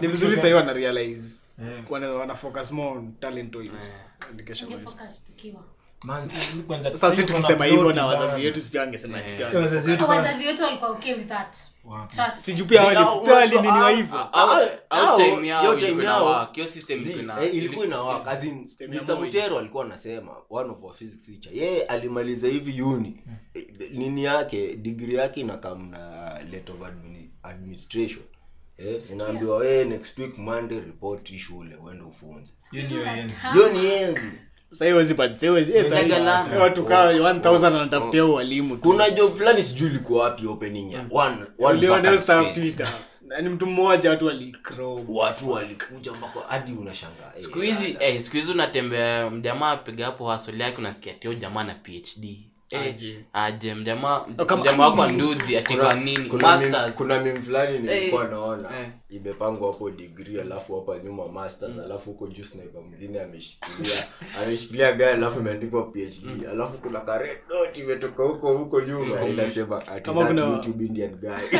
ni 0.00 0.08
vizuri 0.08 0.36
wana 0.54 0.72
realize 0.72 1.36
Eh. 1.62 1.84
wana, 1.90 2.10
wana 2.12 2.34
focus 2.34 2.72
more 2.72 2.98
on 2.98 3.12
talent 3.20 3.54
education 4.34 4.74
wise 4.74 4.96
Ungefocus 6.04 6.04
tukiwa 6.04 6.20
Man, 6.20 6.28
sisi 6.28 6.62
kwanza- 6.62 6.90
sasa 6.90 7.16
si 7.16 7.22
tuko 7.22 7.32
na 7.32 7.38
tukisema 7.38 7.64
hivyo 7.64 7.92
na 7.92 8.06
wazazi 8.06 8.44
wetu 8.44 8.60
sipia 8.60 8.82
angesema 8.82 9.18
pia 9.18 9.50
wetu 9.90 10.06
bana. 10.06 10.20
wazazi 10.22 10.46
wetu 10.46 10.62
walikuwa 10.62 10.90
okay 10.90 11.14
with 11.14 11.28
that. 11.28 11.56
Sijuu 12.38 12.64
pia 12.64 12.82
wali 12.82 12.98
Au- 12.98 13.20
pia 13.22 13.32
au- 13.32 13.38
walininiwa 13.40 13.88
au- 13.88 13.96
hivyo. 13.96 14.18
Au- 14.18 14.50
au 14.90 15.06
au- 15.08 15.16
time 15.20 15.48
yao 15.48 15.60
hiyo 15.62 15.72
ilikuwa 15.72 15.90
time 15.90 16.02
ina 16.02 16.12
yao- 16.12 16.26
work, 16.26 16.54
hiyo 16.54 16.66
system 16.66 16.98
Zi, 17.00 17.10
ilikuwa 17.10 17.24
ina- 17.24 17.40
eh. 17.40 17.54
Mutero 19.26 19.58
alikuwa 19.58 19.84
anasema 19.84 20.32
one 20.50 20.70
of 20.70 20.82
our 20.84 20.94
physics 20.94 21.26
teacher 21.26 21.52
yeye 21.54 21.82
alimaliza 21.82 22.48
hivi 22.48 22.82
uni. 22.82 23.24
Eh, 23.54 23.66
nini 23.92 24.24
yake 24.24 24.76
digri 24.76 25.14
yake 25.14 25.40
inakam 25.40 25.90
na 25.90 26.32
letter 26.50 26.74
of 26.74 26.80
administration. 27.42 28.24
Inaambiwa 29.12 29.56
unaambiwa 29.56 29.84
next 29.84 30.18
week 30.18 30.38
monday 30.38 30.80
report 30.80 31.36
shule 31.38 31.76
uende 31.76 32.04
ufunze. 32.04 32.52
Hiyo 33.52 33.68
ni 33.72 33.86
enzi. 33.86 34.30
Wezi 35.52 35.72
eh, 35.72 36.60
watu 36.60 36.84
kaa 36.84 37.12
1000 37.12 37.62
wanatafutia 37.72 38.24
ualimu 38.24 38.78
kuna 38.78 39.10
job 39.10 39.36
fulani 39.36 39.62
sijui 39.64 39.88
ilikuwa 39.90 40.24
wapi 40.24 40.46
opening 40.46 40.92
ya. 40.92 41.06
One, 41.10 41.36
one. 41.58 42.52
Twitter. 42.54 42.88
Yaani 43.30 43.48
mtu 43.48 43.66
mmoja 43.66 44.10
watu 44.10 44.26
watu 45.08 45.50
walikuja 45.50 46.12
mpaka 46.12 46.40
hadi 46.48 46.72
unashangaa. 46.72 47.32
Eh, 47.36 47.42
siku 47.42 47.60
hizi 47.60 47.96
eh, 48.00 48.20
siku 48.22 48.36
hizi 48.36 48.52
unatembea 48.52 49.30
mjamaa 49.30 49.70
apiga 49.70 50.04
hapo 50.06 50.28
hasoli 50.30 50.60
yake 50.62 50.76
unasikia 50.78 51.14
tio 51.14 51.34
jamaa 51.34 51.64
na 51.64 51.74
phd 51.74 52.24
Aje. 52.78 53.74
mjamaa 53.74 54.24
wako 54.88 55.06
nduhi 55.06 55.56
atikwa 55.56 55.94
nini? 55.94 56.24
kuna 56.28 56.48
meme- 56.56 56.70
masters. 56.70 56.94
kuna 56.94 57.20
meme 57.22 57.40
fulani 57.40 57.78
nilikuwa 57.78 58.24
Eh, 58.24 58.30
naona. 58.30 58.68
Hey. 58.68 58.86
imepangwa 59.08 59.72
hapo 59.72 59.90
digri 59.90 60.40
alafu 60.40 60.80
hapa 60.80 60.98
nyuma 61.04 61.28
masters 61.28 61.78
alafu 61.84 62.10
huko 62.10 62.26
juu 62.28 62.44
sniper 62.44 62.80
mwingine 62.82 63.20
ameshikilia. 63.20 64.04
Ameshikilia 64.42 64.92
gari 64.92 65.12
alafu 65.12 65.40
imeandikwa 65.40 65.92
phd 65.92 66.46
alafu 66.52 66.78
kuna 66.78 67.00
karedot 67.00 67.28
red 67.28 67.38
dot 67.48 67.78
imetoka 67.78 68.22
huko 68.22 68.56
huko 68.58 68.80
nyuma. 68.80 69.22
Inasema 69.28 69.76
ati 69.88 70.00
Kama 70.00 70.20
that 70.20 70.28
kuna- 70.30 70.42
YouTube 70.46 70.84
Indian 70.86 71.14
guy. 71.16 71.58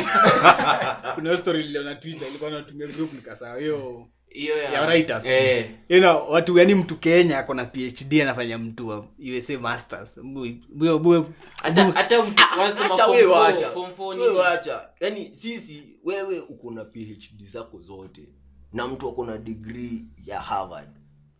Kuna 1.15 1.37
story 1.37 1.63
niliona 1.63 1.95
twitter 1.95 2.27
ilikuwa 2.27 2.49
natumia 2.51 2.87
group 2.87 3.13
nikasaa 3.13 3.55
hiyo 3.57 4.07
hiyo 4.33 4.57
ya, 4.57 4.71
ya 4.71 4.81
writers. 4.87 5.25
Eh, 5.25 5.69
you 5.89 5.99
know, 5.99 6.29
watu 6.31 6.57
yani 6.57 6.75
mtu 6.75 6.95
kenya 6.97 7.37
akona 7.39 7.65
phd 7.65 8.21
anafanya 8.21 8.57
mtu 8.57 8.87
wa 8.87 9.05
usa 9.37 9.59
masters? 9.59 10.19
Acha 14.53 14.89
yani 14.99 15.31
sisi 15.39 15.95
wewe 16.03 16.39
uko 16.39 16.71
na 16.71 16.85
phd 16.85 17.45
zako 17.47 17.79
zote 17.81 18.21
na 18.73 18.87
mtu 18.87 19.09
ako 19.09 19.25
na 19.25 19.37
degree 19.37 20.05
ya 20.25 20.39
harvard 20.39 20.89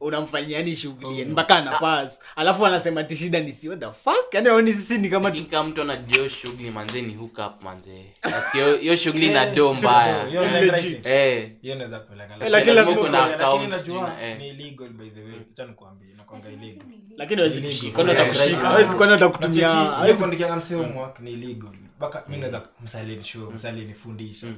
unamfanyia 0.01 0.57
yani 0.57 0.75
shughuli 0.75 1.19
yani 1.19 1.31
mpaka 1.31 1.55
anapas 1.55 2.19
alafu 2.35 2.65
anasema 2.65 3.03
ti 3.03 3.15
shida 3.15 3.39
ni 3.39 3.53
si 3.53 3.69
what 3.69 3.79
the 3.79 3.91
fuck? 3.91 4.33
Yani 4.33 4.49
aoni 4.49 4.73
sisi 4.73 4.97
ni 4.97 5.09
kama 5.09 5.31
tu 5.31 5.63
mtu 5.63 5.81
anajua 5.81 6.29
shughuli 6.29 6.71
manzee 6.71 7.01
ni 7.01 7.13
hook 7.13 7.37
up 7.37 7.63
manze. 7.63 8.05
Nasikia 8.23 8.75
hiyo- 8.77 8.95
shughuli 8.95 9.33
na 9.33 9.45
do 9.55 9.73
mbaya. 9.73 10.25
Hiyo 10.27 10.45
ni 10.45 10.99
eh. 11.03 11.51
Hiyo 11.61 11.75
inaweza 11.75 11.99
kupeleka. 11.99 12.33
Eh, 12.45 12.51
lakini 12.51 12.73
lazima 12.75 12.97
kuna 12.97 13.37
najua 13.67 14.21
eh. 14.21 14.37
ni 14.37 14.49
illegal 14.49 14.89
by 14.89 15.09
the 15.09 15.21
way. 15.23 15.33
Acha 15.53 15.65
nikwambie, 15.65 16.07
inakuanga 16.13 16.49
illegal. 16.49 16.83
lakini 17.17 17.37
hawezi 17.41 17.61
kushika 17.61 17.95
kwani 17.95 18.11
atakushika 18.11 18.57
hawezi 18.69 18.95
kwani 18.95 19.13
atakutumia 19.13 19.69
hawezi 19.69 20.17
kuandikia 20.17 20.55
msemo 20.55 20.83
homework 20.83 21.19
ni 21.19 21.31
illegal. 21.31 21.69
Mpaka 21.97 22.23
mimi 22.27 22.39
naweza 22.41 22.61
msalini 22.83 23.23
show 23.23 23.51
msalini 23.51 23.93
fundisha 23.93 24.47
juu 24.47 24.53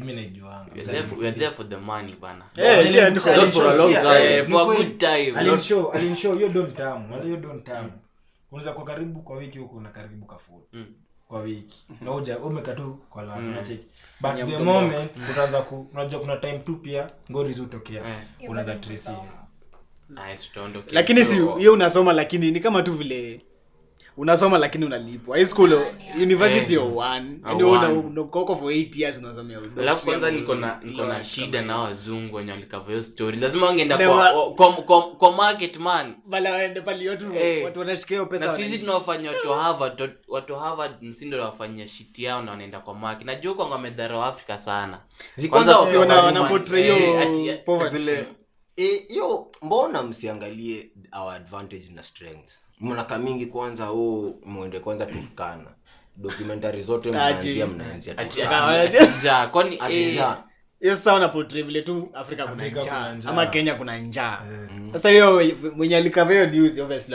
mi 0.00 0.12
naijuanga. 0.12 0.72
We're 0.74 0.82
there 0.86 1.02
for, 1.02 1.18
we're 1.18 1.32
there 1.38 1.50
for 1.50 1.68
the 1.68 1.76
money 1.76 2.16
bana. 2.20 2.44
Eh, 2.56 2.92
si 2.92 3.00
ati 3.00 3.20
tuko- 3.20 3.36
Not 3.36 3.50
for 3.50 3.66
a 3.66 3.76
long 3.76 3.92
time. 3.94 4.44
For 4.44 4.72
a 4.72 4.76
good 4.76 4.98
time 4.98 5.32
alinshow 5.36 5.90
alinshow 5.94 6.34
hiyo 6.34 6.48
don 6.48 6.72
tamu 6.74 7.22
hiyo 7.22 7.36
don 7.36 7.62
tamu 7.62 7.92
unaweza 8.52 8.72
kwa 8.72 8.84
karibu 8.84 9.22
kwa 9.22 9.36
wiki 9.36 9.58
huku 9.58 9.80
na 9.80 9.88
karibu 9.90 10.26
kafuru 10.26 10.68
kwa 11.28 11.40
wiki. 11.40 11.84
Na 12.00 12.14
uja 12.14 12.38
umeka 12.38 12.72
tu 12.74 12.98
kwa 13.10 13.22
lab 13.22 13.38
unacheki. 13.38 13.84
But 14.20 14.34
the 14.34 14.58
moment 14.58 15.10
unaanza 15.34 15.60
ku 15.62 15.86
unajua 15.94 16.20
kuna 16.20 16.36
time 16.36 16.58
tu 16.58 16.76
pia 16.76 17.10
ngori 17.30 17.52
zutokea 17.52 18.02
unaweza 18.48 18.74
trace 18.74 19.10
hiyo. 19.10 19.24
Nice 20.08 20.50
lakini 20.90 21.24
si 21.24 21.34
hiyo 21.34 21.72
unasoma 21.72 22.12
lakini 22.12 22.50
ni 22.50 22.60
kama 22.60 22.82
tu 22.82 22.92
vile 22.92 23.40
unasoma 24.16 24.58
lakini 24.58 24.84
unalipwa. 24.84 25.36
High 25.36 25.46
school 25.46 25.80
university 26.16 26.74
yeah. 26.74 26.96
one. 26.96 27.40
Yani 27.44 27.64
unakoko 27.98 28.56
for 28.56 28.72
8 28.72 29.00
years 29.00 29.18
unasomea. 29.18 29.58
Alafu 29.80 30.04
kwanza 30.06 30.30
niko 30.30 30.54
na 30.54 30.80
niko 30.84 31.04
na 31.04 31.24
shida 31.24 31.62
na 31.62 31.78
wazungu 31.78 32.36
wenye 32.36 32.50
walikava 32.50 32.86
hiyo 32.90 33.02
story. 33.02 33.36
Lazima 33.38 33.66
wangeenda 33.66 33.96
kwa, 34.08 34.50
kwa, 34.52 34.72
kwa, 34.72 35.02
kwa 35.02 35.32
market 35.32 35.76
man. 35.76 36.14
Bala 36.26 36.52
waende 36.52 36.80
pale 36.80 37.04
yote 37.04 37.24
hey. 37.32 37.64
watu 37.64 37.78
wanashikia 37.78 38.16
hiyo 38.16 38.26
pesa 38.26 38.44
na 38.44 38.50
sisi 38.50 38.62
wanaishi. 38.62 38.84
tunawafanya 38.84 39.30
watu 39.30 39.50
wa 39.50 39.62
harvard 39.62 40.00
watu- 40.00 40.14
watu 40.28 40.52
wa 40.52 40.60
harvard 40.60 41.12
si 41.12 41.26
ndio 41.26 41.40
wafanyia 41.42 41.88
shit 41.88 42.18
yao 42.18 42.42
na 42.42 42.50
wanaenda 42.50 42.80
kwa 42.80 42.94
market. 42.94 43.26
Najua 43.26 43.54
kwanga 43.54 43.72
wamedharau 43.74 44.22
afrika 44.22 44.58
sana. 44.58 45.00
Kwanza 45.50 45.78
wana- 45.78 46.44
portray 46.48 46.88
eh, 46.88 47.32
hiyo 47.32 47.58
poverty. 47.64 47.96
vile. 47.98 48.26
Eh, 48.76 49.08
hiyo 49.08 49.46
mbona 49.62 50.02
msiangalie 50.02 50.90
our 51.20 51.34
advantage 51.34 51.88
na 51.94 52.02
strengths 52.02 52.62
mnaka 52.82 53.18
mingi 53.18 53.46
kwanza 53.46 53.90
o 53.90 54.32
mwende 54.44 54.80
kwanza 54.80 55.06
tukana 55.06 55.70
dokumentari 56.16 56.80
zote 56.80 57.10
mnaanzia 57.10 57.66
mnaanzia 57.66 58.14
Turkana. 58.44 58.66
ati- 58.84 59.12
ati 59.80 59.94
njaa. 60.12 60.42
Eh, 60.82 60.88
hiyo 60.88 60.96
sasa 60.96 61.12
wanapotray 61.12 61.62
vile 61.62 61.82
tu 61.82 62.10
afrika 62.14 62.46
kuna 62.46 62.66
njaa. 62.68 63.14
ama 63.26 63.46
kenya 63.46 63.74
kuna 63.74 63.98
njaa. 63.98 64.38
Sasa 64.92 65.10
hiyo 65.10 65.42
mwenye 65.76 65.96
alikava 65.96 66.32
hiyo 66.32 66.46
news 66.46 66.78
obviously 66.78 67.14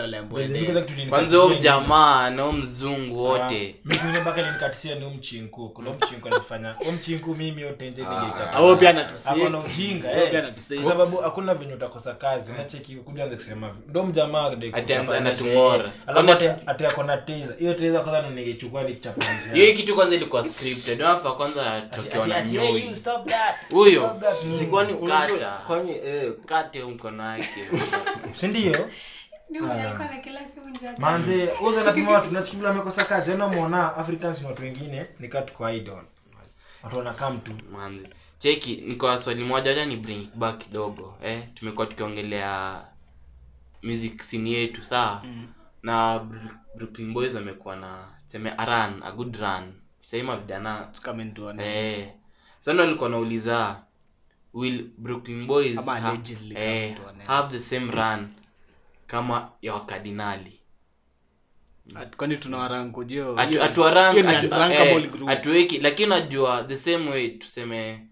mjamaa 1.50 2.30
mzungu 2.52 3.24
wote. 3.24 3.76
mi 3.86 3.96
mpaka 4.22 4.42
ni 4.96 5.06
umchinku 5.06 5.70
kuna 5.70 5.90
umchinku 5.90 6.30
umchinku 6.90 7.36
mimi 7.36 7.64
pia 8.76 8.94
eh. 10.14 10.44
hakuna 11.24 11.54
venye 11.54 11.74
utakosa 11.74 12.14
kazi. 12.14 12.52
Kusema 13.36 13.72
ndo 13.90 14.04
mjamaa 14.04 14.50
eh. 14.62 14.74
teza 17.18 17.54
hiyo 17.60 17.74
teza 17.74 18.00
kwanza 18.00 18.22
hiyo 19.54 19.74
kitu 19.74 19.96
kwanza 19.96 20.16
ilikuwa 20.16 20.44
scripted. 20.44 21.02
Kwanza 21.38 21.82
tokewa 21.82 22.28
na 22.28 22.36
ati, 22.36 22.58
hey, 22.58 22.80
you 22.80 22.80
nyoi 22.82 22.96
stop 22.96 23.28
that. 23.28 23.57
Huyo. 23.72 24.22
Sikwani 24.60 24.94
kwani 25.68 25.92
eh, 25.92 26.34
kate 26.46 26.84
mkono 26.84 27.24
wake. 27.24 27.64
Si 28.32 28.48
ndio? 28.48 28.90
Ni 29.50 29.60
mwenye 29.60 29.82
alikuwa 29.82 30.08
na 30.08 30.18
kila 30.18 30.48
siku 30.48 30.70
njaa. 30.70 30.96
manze 30.98 31.50
uzanapima 31.68 32.12
watu 32.12 32.32
nachikivila 32.32 32.70
amekosa 32.70 33.04
kazi. 33.06 33.32
Anamwona 33.32 33.96
africans 33.96 34.44
watu 34.44 34.62
wengine 34.62 35.06
ni 35.20 35.28
kwa 35.58 35.74
idol. 35.74 36.04
Watu 36.84 36.98
wanakaa 36.98 37.30
mtu. 37.30 37.52
Cheki 38.38 38.76
niko 38.76 39.18
swali 39.18 39.44
moja 39.44 39.72
aja 39.72 39.86
ni 39.86 39.98
bring 39.98 40.28
back 40.36 40.58
kidogo 40.58 41.18
eh? 41.24 41.44
Tumekuwa 41.54 41.88
tukiongelea 41.88 42.82
music 43.84 44.22
scene 44.22 44.50
yetu 44.52 44.84
saa 44.84 45.22
na 45.84 46.20
brooklyn 46.76 47.14
boys 47.14 47.36
wamekuwa 47.36 47.76
na 47.76 48.08
seme 48.28 48.52
aran 48.52 49.02
a 49.04 49.12
good 49.12 49.36
run. 49.36 49.74
Sema 50.02 50.38
vijana. 50.38 50.92
Come 51.06 51.24
into 51.24 51.46
one. 51.46 51.64
eh 51.64 52.10
sana 52.68 52.82
walikuwa 52.84 53.10
nauliza 53.10 53.84
will 54.54 54.90
brooklyn 54.98 55.48
boys 55.48 55.78
Ama 55.78 56.00
ha, 56.00 56.18
eh, 56.56 56.96
have 57.28 57.58
the 57.58 57.60
same 57.60 57.92
run 57.92 58.28
kama 59.08 59.50
ya 59.62 59.74
wakardinali 59.74 60.60
kwani 62.18 62.36
unrankable 64.46 65.58
eh, 65.60 65.82
lakini 65.82 66.10
najua 66.10 66.64
the 66.64 66.78
same 66.78 67.10
way 67.10 67.30
tuseme 67.30 68.08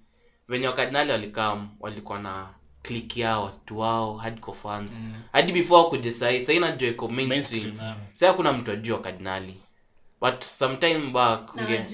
venye 0.48 0.68
wakardinali 0.68 1.12
walikam 1.12 1.70
walikuwa 1.80 2.20
na 2.20 2.50
click 2.84 3.18
yao 3.18 3.44
watu 3.44 3.80
wao 3.80 4.18
hardcore 4.18 4.58
fans. 4.58 5.04
Hadi 5.32 5.52
before 5.54 5.90
kuja 5.90 6.12
sahii 6.12 6.42
sahii 6.42 6.60
najua 6.60 6.90
iko 6.90 7.08
mainstream. 7.08 7.64
Mainstream, 7.64 7.96
sahii 8.14 8.32
hakuna 8.32 8.54
mtu 8.54 8.72
ajua 8.72 8.98
wakardinali 8.98 9.65
but 10.32 10.44
sometime 10.44 11.12
back 11.12 11.56
unge- 11.56 11.86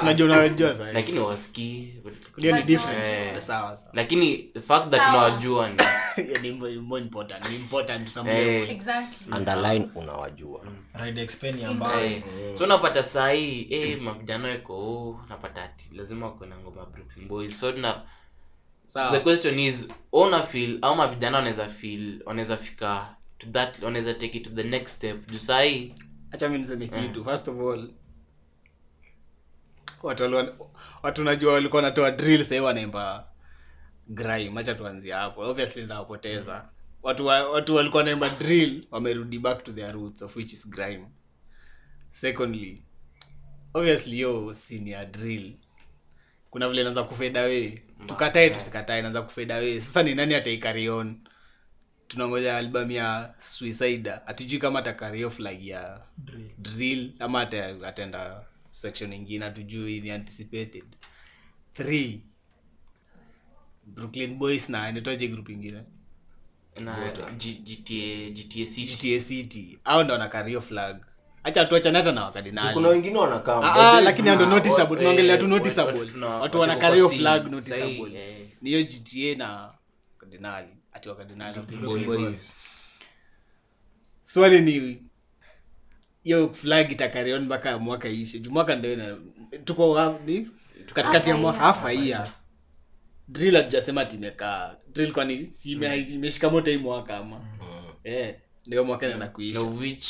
tunajua 0.00 0.26
unawajua 0.26 0.74
lakini 0.92 1.18
wasikii. 1.18 1.94
Hiyo 2.36 2.56
ni 2.56 2.62
But 2.62 2.70
Eh. 2.70 3.32
sawa 3.40 3.76
sawa 3.76 3.78
lakini 3.92 4.36
the 4.38 4.60
fact 4.60 4.90
that 4.90 5.00
Sawa. 5.02 5.30
ni 5.30 5.46
ni 6.42 6.50
more- 6.52 6.80
more 6.80 7.02
important 7.02 7.50
ni 7.50 7.56
important 7.56 8.04
to 8.04 8.10
some 8.10 8.30
Eh. 8.30 8.46
level. 8.46 8.70
Exactly. 8.70 9.32
underline 9.36 9.88
unawajua. 9.94 10.60
Ride 10.94 11.22
Expeni 11.22 11.64
ambayo 11.64 12.06
Eh, 12.10 12.22
so 12.58 12.64
unapata 12.64 13.02
sahii 13.02 13.66
eh, 13.70 14.00
mavijana 14.02 14.54
iko 14.54 14.74
oh, 14.74 15.20
unapata 15.26 15.62
ati 15.62 15.84
lazima 15.92 16.32
na 16.48 16.56
ngoma 16.56 16.86
Brooklyn 16.86 17.28
Boys. 17.28 17.60
So 17.60 17.72
tuna 17.72 18.02
the 19.10 19.20
question 19.20 19.58
is 19.58 19.88
una 20.12 20.42
feel 20.42 20.78
au 20.82 20.96
mavijana 20.96 21.36
wanaweza 21.36 21.66
feel 21.68 22.22
wanaweza 22.26 22.56
fika 22.56 23.16
to 23.38 23.46
that 23.52 23.82
wanaweza 23.82 24.14
take 24.14 24.38
it 24.38 24.44
to 24.44 24.50
the 24.50 24.62
next 24.64 24.96
step. 24.96 25.30
Juu 25.30 25.38
sahii 25.38 25.94
acha 26.32 26.48
mi 26.48 26.58
niseme 26.58 26.88
kitu. 26.88 27.24
First 27.24 27.48
of 27.48 27.58
all 27.60 27.90
watu 30.02 30.52
watu 31.02 31.24
najua 31.24 31.52
walikuwa 31.52 31.82
wanatoa 31.82 32.10
drill 32.10 32.44
sahii 32.44 32.60
wanaimba 32.60 33.26
grime. 34.08 34.60
Acha 34.60 34.74
tuanzia 34.74 35.18
hapo. 35.18 35.40
Obviously 35.40 35.82
ndawapoteza 35.82 36.68
watu 37.02 37.26
wa, 37.26 37.50
watu 37.52 37.74
walikuwa 37.74 38.00
wanaimba 38.00 38.28
drill 38.28 38.86
wamerudi 38.90 39.38
back 39.38 39.64
to 39.64 39.72
their 39.72 39.92
roots 39.92 40.22
of 40.22 40.36
which 40.36 40.52
is 40.52 40.70
grime. 40.70 41.06
Secondly 42.10 42.82
obviously 43.74 44.20
yo 44.20 44.54
senior 44.54 45.04
drill. 45.06 45.52
Kuna 46.50 46.68
vile 46.68 46.84
naanza 46.84 47.02
kufeda 47.02 47.42
wee 47.42 47.82
tukatae 48.06 48.50
tusikatae 48.50 49.02
naanza 49.02 49.22
kufeda 49.22 49.56
wee 49.56 49.80
sasa 49.80 50.02
ni 50.02 50.14
nani 50.14 50.34
ataikari 50.34 50.88
on 50.88 51.20
tunangoja 52.10 52.56
album 52.56 52.90
ya 52.90 53.34
suicide. 53.38 54.10
Hatujui 54.26 54.58
kama 54.58 54.78
atakario 54.78 55.30
flag 55.30 55.66
ya 55.66 56.00
Drill. 56.18 56.50
drill 56.58 57.12
ama 57.18 57.40
ataenda 57.86 58.42
section 58.70 59.12
ingine 59.12 59.44
hatujui 59.44 60.00
ni 60.00 60.10
anticipated. 60.10 60.84
Three. 61.74 62.20
Brooklyn 63.86 64.38
boys 64.38 64.68
na 64.68 64.88
inatoje 64.90 65.28
group 65.28 65.48
ingine? 65.48 65.82
Na 66.80 66.96
GTA 67.36 68.30
GTA 68.30 68.66
City. 68.66 68.96
Gta 69.16 69.20
city. 69.20 69.78
Au 69.84 70.04
ndo 70.04 70.12
wanakario 70.12 70.60
flag. 70.60 70.96
Acha 71.44 71.64
tuachane 71.64 71.98
hata 71.98 72.12
na 72.12 72.24
wakadinali. 72.24 72.74
Kuna 72.74 72.88
wengine 72.88 73.18
wanakaa 73.18 73.60
Ah, 73.62 73.92
ah, 73.96 74.00
lakini 74.00 74.28
ando 74.28 74.46
noticeable. 74.46 74.96
tunaongelea 74.96 75.38
tu 75.38 75.44
eh, 75.44 75.50
noticeable. 75.50 76.00
watu 76.26 76.60
wana 76.60 76.76
wako 76.76 77.08
flag 77.08 77.50
noticeable. 77.50 77.96
Sahi, 77.96 78.16
eh. 78.16 78.46
ni 78.62 78.70
hiyo 78.70 78.82
gta 78.82 79.38
na 79.44 79.72
kardinali 80.18 80.68
ati 80.92 81.08
swali 84.24 84.60
ni 84.60 85.02
hiyo 86.22 86.52
flag 86.54 86.92
itakarion 86.92 87.44
mpaka 87.44 87.78
mwaka 87.78 88.08
ishe 88.08 88.38
juu 88.38 88.50
mwaka 88.50 88.76
ndio 88.76 89.18
tuko 89.64 90.10
ni 90.26 90.48
katikati 90.94 91.30
ya 91.30 91.36
mwaka. 91.36 91.58
Hafa 91.58 91.90
hiya 91.90 92.28
drill 93.28 93.56
hatujasema 93.56 94.04
timekaa 94.04 94.76
drill 94.92 95.12
kwani 95.12 95.46
si 95.52 95.72
ime- 95.72 95.96
imeshika 96.00 96.50
moto 96.50 96.70
hii 96.70 96.76
mwaka 96.76 97.16
ama? 97.16 97.40
Eh 98.04 98.34
ndio 98.66 98.84
mwaka 98.84 99.06
inaenda 99.06 99.26
na 99.26 99.32
kuisha 99.32 99.60
which 99.60 100.06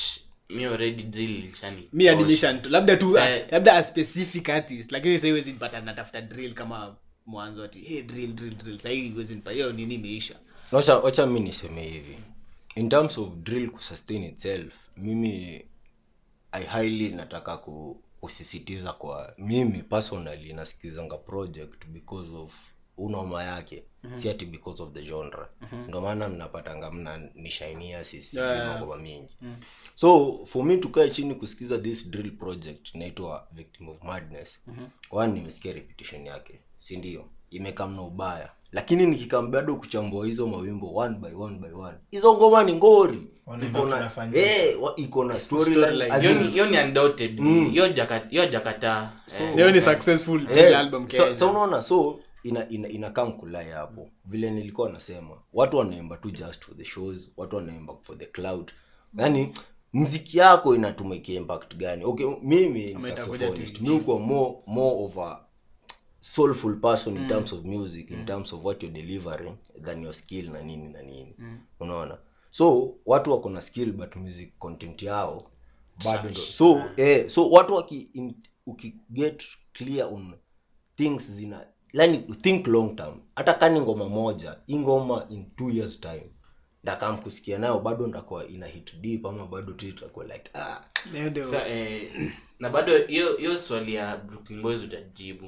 mi 0.49 0.65
already 0.65 1.03
drill 1.03 1.31
ilishani 1.31 1.89
mi 1.93 2.09
admission 2.09 2.63
tu. 2.63 2.69
Labda 2.69 2.97
tu 2.97 3.13
Say, 3.13 3.43
labda 3.51 3.75
a 3.77 3.83
specific 3.83 4.49
artist 4.49 4.93
lakini 4.93 5.15
sasa 5.15 5.27
hiwezi 5.27 5.53
nipata 5.53 5.81
natafuta 5.81 6.21
drill 6.21 6.55
kama 6.55 6.97
mwanzo 7.27 7.63
ati 7.65 7.81
hey, 7.81 8.03
drill 8.03 8.33
drill 8.33 8.55
drill. 8.55 8.77
Sasa 8.77 8.89
hivi 8.89 9.09
nipata 9.35 9.53
hiyo 9.53 9.73
nini 9.73 9.95
imeisha 9.95 10.35
wacha 10.73 10.99
wacha 10.99 11.27
mi 11.27 11.41
niseme 11.41 11.83
hivi 11.83 12.19
in 12.75 12.89
terms 12.89 13.19
of 13.19 13.35
drill 13.35 13.71
kusustain 13.71 14.25
itself 14.25 14.75
mimi 14.97 15.65
i 16.53 16.65
highly 16.65 17.09
nataka 17.09 17.57
ku, 17.57 18.03
kusisitiza 18.21 18.93
kwa 18.93 19.35
mimi 19.39 19.83
personally 19.83 20.53
nasikizanga 20.53 21.19
project 21.19 21.87
because 21.87 22.37
of 22.37 22.55
unoma 22.97 23.43
yake 23.45 23.85
mm-hmm. 24.03 24.19
si 24.21 24.31
ati 24.31 24.47
because 24.47 24.83
of 24.83 24.93
the 24.93 25.03
genre 25.03 25.47
mm-hmm. 25.61 26.03
maana 26.03 26.29
mnapatanga 26.29 26.91
mna 26.91 27.19
nishainia 27.35 28.05
sisi 28.05 28.37
Yeah. 28.39 28.67
magoma 28.67 28.97
mingi 28.97 29.37
mm. 29.43 29.57
so 29.95 30.41
for 30.47 30.65
me 30.65 30.77
tukae 30.77 31.11
chini 31.11 31.35
kusikiza 31.35 31.79
this 31.79 32.11
drill 32.11 32.31
project 32.37 32.95
inaitwa 32.95 33.49
victim 33.53 33.89
of 33.89 34.03
madness 34.03 34.59
mm-hmm. 34.67 34.89
kwani 35.09 35.33
nimesikia 35.33 35.73
repetition 35.73 36.27
yake 36.27 36.61
si 36.81 36.97
ndio 36.97 37.29
imekam 37.51 37.97
na 37.97 38.03
ubaya. 38.03 38.51
Lakini 38.73 39.07
nikikam 39.07 39.51
bado 39.51 39.77
kuchambua 39.77 40.27
hizo 40.27 40.47
mawimbo 40.47 40.95
one 40.95 41.19
by 41.19 41.35
one 41.35 41.59
by 41.59 41.73
one. 41.73 41.97
Hizo 42.11 42.35
ngoma 42.35 42.65
ni 42.65 42.73
ngori. 42.73 43.19
Wanaimba 43.47 43.79
iko 43.81 43.89
na 43.89 44.11
eh, 44.35 44.77
iko 44.97 45.25
na 45.25 45.41
storyline. 45.41 45.87
Storyline. 45.87 46.51
hiyo 46.51 46.67
ni- 46.67 46.79
undoubted 46.79 47.41
hiyo 47.71 47.89
jaka- 47.89 48.29
hiyo 48.31 48.47
jakata 48.47 49.13
ni 49.73 49.81
successful 49.81 50.47
Eh, 50.59 50.79
album 50.79 51.11
so, 51.11 51.35
so 51.35 51.51
unaona 51.51 51.83
so 51.83 52.21
ina, 52.43 52.69
ina, 52.69 52.89
inakaa 52.89 53.25
mkulai 53.25 53.69
hapo. 53.71 54.09
Vile 54.25 54.51
nilikuwa 54.51 54.91
nasema 54.91 55.31
watu 55.53 55.77
wanaimba 55.77 56.17
tu 56.17 56.31
just 56.31 56.65
for 56.65 56.77
the 56.77 56.85
shows 56.85 57.31
watu 57.37 57.57
wanaimba 57.57 57.95
for 58.03 58.19
the 58.19 58.27
cloud 58.27 58.71
yani 59.19 59.53
mziki 59.93 60.39
yako 60.39 60.75
inatumikia 60.75 61.37
impact 61.41 61.77
gani? 61.77 62.05
Okay 62.05 62.27
mimi 62.43 62.95
ni 62.95 63.03
saxophonist. 63.03 63.81
mi 63.81 63.91
uko 63.91 64.19
more, 64.19 64.55
more 64.67 65.05
of 65.05 65.19
a 65.19 65.39
soulful 66.21 66.75
person 66.81 67.17
in 67.17 67.29
terms 67.29 67.53
of 67.53 67.65
music 67.65 68.11
in 68.11 68.27
terms 68.27 68.53
of 68.53 68.65
what 68.65 68.83
you're 68.83 69.03
delivering 69.03 69.57
than 69.85 70.03
your 70.03 70.15
skill 70.15 70.51
na 70.51 70.63
nini 70.63 70.89
na 70.89 71.03
nini. 71.03 71.35
Unaona? 71.81 72.19
So 72.51 72.95
watu 73.07 73.31
wako 73.33 73.51
na 73.51 73.61
skill 73.61 73.93
but 73.93 74.17
music 74.17 74.59
content 74.59 75.03
yao 75.03 75.51
bado 76.05 76.35
so 76.35 76.83
eh, 76.97 77.29
so 77.29 77.51
watu 77.51 77.75
waki 77.75 78.09
in, 78.15 78.35
ukiget 78.67 79.45
clear 79.73 80.07
on 80.07 80.35
things 80.97 81.31
zina 81.31 81.67
yani 81.93 82.19
think 82.43 82.67
long 82.67 82.97
term. 82.97 83.21
Hata 83.37 83.55
kani 83.55 83.81
ngoma 83.81 84.09
moja 84.09 84.57
hii 84.67 84.79
ngoma 84.79 85.27
in 85.31 85.45
two 85.57 85.71
years 85.71 86.01
time 86.01 86.31
ndakam 86.83 87.17
kusikia 87.19 87.59
nayo 87.59 87.81
bado 87.81 88.07
ndakuwa 88.07 88.47
ina 88.49 88.67
hit 88.67 88.97
deep 89.01 89.27
ama 89.27 89.47
bado 89.47 89.73
tu 89.73 89.89
itakuwa 89.89 90.25
like 90.25 90.51
ah. 90.55 90.81
Sa- 91.47 91.69
eh, 91.69 92.13
na 92.59 92.71
bado 92.71 92.97
hiyo 92.99 93.37
hiyo 93.37 93.59
swali 93.59 93.95
ya 93.95 94.17
brooklyn 94.17 94.63
boys 94.63 94.83
utajibu 94.83 95.47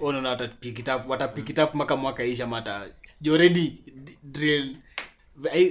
unaona 0.00 0.28
watapick 0.28 0.78
it 0.78 0.88
up 0.88 1.08
watapick 1.10 1.48
it 1.50 1.58
up 1.58 1.74
mpaka 1.74 1.96
mwaka 1.96 2.24
isha 2.24 2.46
mata 2.46 2.88
you 3.20 3.34
already 3.34 3.72
drill. 4.22 4.76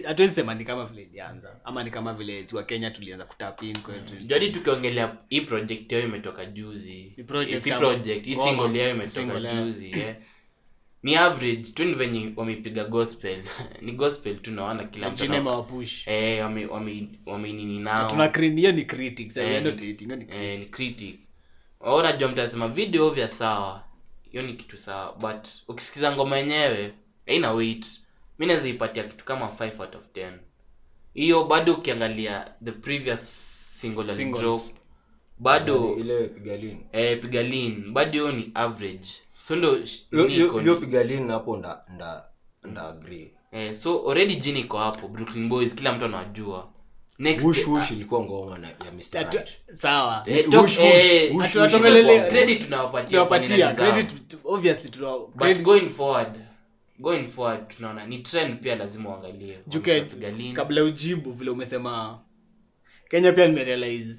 Hatuwezi 0.07 0.35
sema 0.35 0.53
ni 0.55 0.65
kama 0.65 0.85
vile 0.85 1.01
ilianza 1.01 1.55
ama 1.63 1.83
ni 1.83 1.91
kama 1.91 2.13
vile 2.13 2.43
tu 2.43 2.55
wa 2.55 2.63
kenya 2.63 2.91
tulianza 2.91 3.25
kutapin 3.25 3.77
jadi 4.23 4.51
tukiongelea 4.51 5.17
hii 5.29 5.41
project 5.41 5.91
yao 5.91 6.01
imetoka 6.01 6.45
juzi. 6.45 7.11
Si 7.15 7.23
project 7.71 8.25
hii 8.25 8.35
single 8.35 8.79
yao 8.79 8.89
imetoka 8.91 9.39
juzi 9.53 9.91
eh. 9.91 10.15
ni 11.03 11.15
average 11.15 11.71
tu 11.71 11.83
ni 11.83 11.93
venye 11.93 12.33
wamepiga 12.35 12.83
gospel. 12.83 13.43
Ni 13.81 13.91
gospel 13.91 14.39
tu 14.39 14.51
naona 14.51 14.83
kila 14.83 15.09
mtu 15.09 15.27
mawapush 15.43 16.07
eh 16.07 16.43
wame 16.43 16.65
wame 16.65 17.07
wamenini 17.25 17.79
nao. 17.79 18.09
Tuna 18.09 18.27
ni 18.71 18.85
critics 18.85 19.37
Eh, 19.37 19.51
eh, 19.51 19.63
ni- 19.63 20.27
eh, 20.35 20.59
ni 20.59 20.65
critic. 20.65 21.19
Mtasema 22.31 22.67
video 22.67 23.09
vya 23.09 23.29
sawa 23.29 23.84
hiyo 24.35 24.47
ni 24.47 24.53
kitu 24.53 24.77
sawa 24.77 25.13
but 25.13 25.47
ukisikiza 25.67 26.11
ngoma 26.15 26.37
yenyewe 26.37 26.93
haina 27.25 27.51
weight. 27.51 27.85
Mi 28.39 28.45
naweza 28.45 28.67
ipatia 28.67 29.03
kitu 29.03 29.25
kama 29.25 29.45
5 29.45 29.81
out 29.81 29.95
of 29.95 30.03
10 30.13 30.31
hiyo 31.13 31.43
bado 31.43 31.73
ukiangalia 31.73 32.53
the 32.65 32.71
previous 32.71 33.21
single 33.81 34.09
Singles. 34.13 34.41
drop 34.41 34.59
bado 35.39 35.95
ile 35.99 36.27
pigalini 36.27 36.85
eh, 36.91 37.21
pigalin 37.21 37.91
bado 37.93 38.11
hiyo 38.11 38.31
ni 38.31 38.51
average. 38.53 39.07
So 39.39 39.55
ndo 39.55 39.79
hiyo 40.61 40.75
pigalin 40.75 41.29
hapo 41.29 41.57
nda 41.57 41.83
nda 41.95 42.23
nda 42.63 42.87
agree. 42.87 43.31
Eh, 43.51 43.75
so 43.75 44.09
already 44.11 44.35
jini 44.35 44.59
iko 44.59 44.77
hapo 44.77 45.07
brooklyn 45.07 45.49
boys 45.49 45.75
kila 45.75 45.93
mtu 45.93 46.05
anajua 46.05 46.69
wush 47.43 47.67
wush 47.67 47.91
ilikuwa 47.91 48.21
ngoma 48.23 48.57
na 48.57 48.67
ya 48.67 48.75
Mr. 48.97 49.31
Right. 49.33 49.49
sawa 49.73 50.23
eh, 50.25 50.45
talk- 50.49 50.61
wush, 50.61 50.79
eh, 50.79 51.35
wush, 51.35 51.45
Atu- 51.45 51.59
wush 51.61 51.73
atuongelele- 51.73 52.29
credit 52.29 52.63
tunawapatia 52.63 53.25
kwa 53.25 53.39
nini 53.39 53.51
tunawapatia 53.53 53.91
credit 53.93 54.27
tu- 54.27 54.37
obviously 54.43 54.89
tuna 54.89 55.11
but 55.35 55.61
going 55.61 55.89
forward 55.89 56.35
going 56.99 57.27
forward 57.27 57.67
tunaona 57.67 58.05
ni 58.05 58.17
trend 58.19 58.59
pia 58.61 58.75
lazima 58.75 59.09
uangalie 59.09 59.59
juke 59.67 59.91
Wamepiga 59.93 60.31
lean. 60.31 60.53
kabla 60.53 60.83
ujibu 60.83 61.31
vile 61.33 61.51
umesema 61.51 62.19
kenya 63.09 63.31
pia 63.31 63.47
nimerealize 63.47 64.13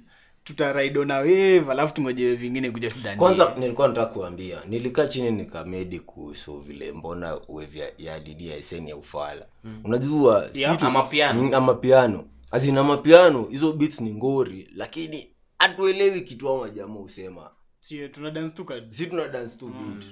tutaraido 0.44 1.04
na 1.04 1.16
wave 1.16 1.64
alafu 1.70 1.94
tumejewe 1.94 2.34
vingine 2.36 2.70
kuja 2.70 2.88
tudani 2.90 3.16
kwanza 3.18 3.54
nilikuwa 3.58 3.88
nataka 3.88 4.06
kuambia 4.12 4.58
nilikaa 4.68 5.06
chini 5.06 5.30
nikamedi 5.30 6.00
kuhusu 6.00 6.60
vile 6.60 6.92
mbona 6.92 7.38
wave 7.48 7.78
ya, 7.78 7.86
ya 7.98 8.18
didi 8.18 8.48
ya 8.48 8.56
ya 8.86 8.96
ufala 8.96 9.46
unajua 9.84 10.48
si 10.52 10.76
tu- 10.76 10.86
Amapiano. 10.86 11.42
Mm, 11.42 11.54
ama 11.54 11.74
piano 11.74 12.24
azina 12.56 12.84
mapiano 12.84 13.44
hizo 13.44 13.72
beats 13.72 14.00
ni 14.00 14.10
ngori 14.14 14.68
lakini 14.74 15.28
hatuelewi 15.58 16.20
kitu 16.20 16.48
ama 16.50 16.68
jamaa 16.70 16.94
husema. 17.00 17.50
Sio, 17.80 18.08
tuna 18.08 18.30
dance 18.30 18.54
tu 18.54 18.64
ka- 18.64 18.80
si 18.90 19.06
tuna 19.06 19.28
dance 19.28 19.56
tu 19.58 19.68
beat. 19.68 20.04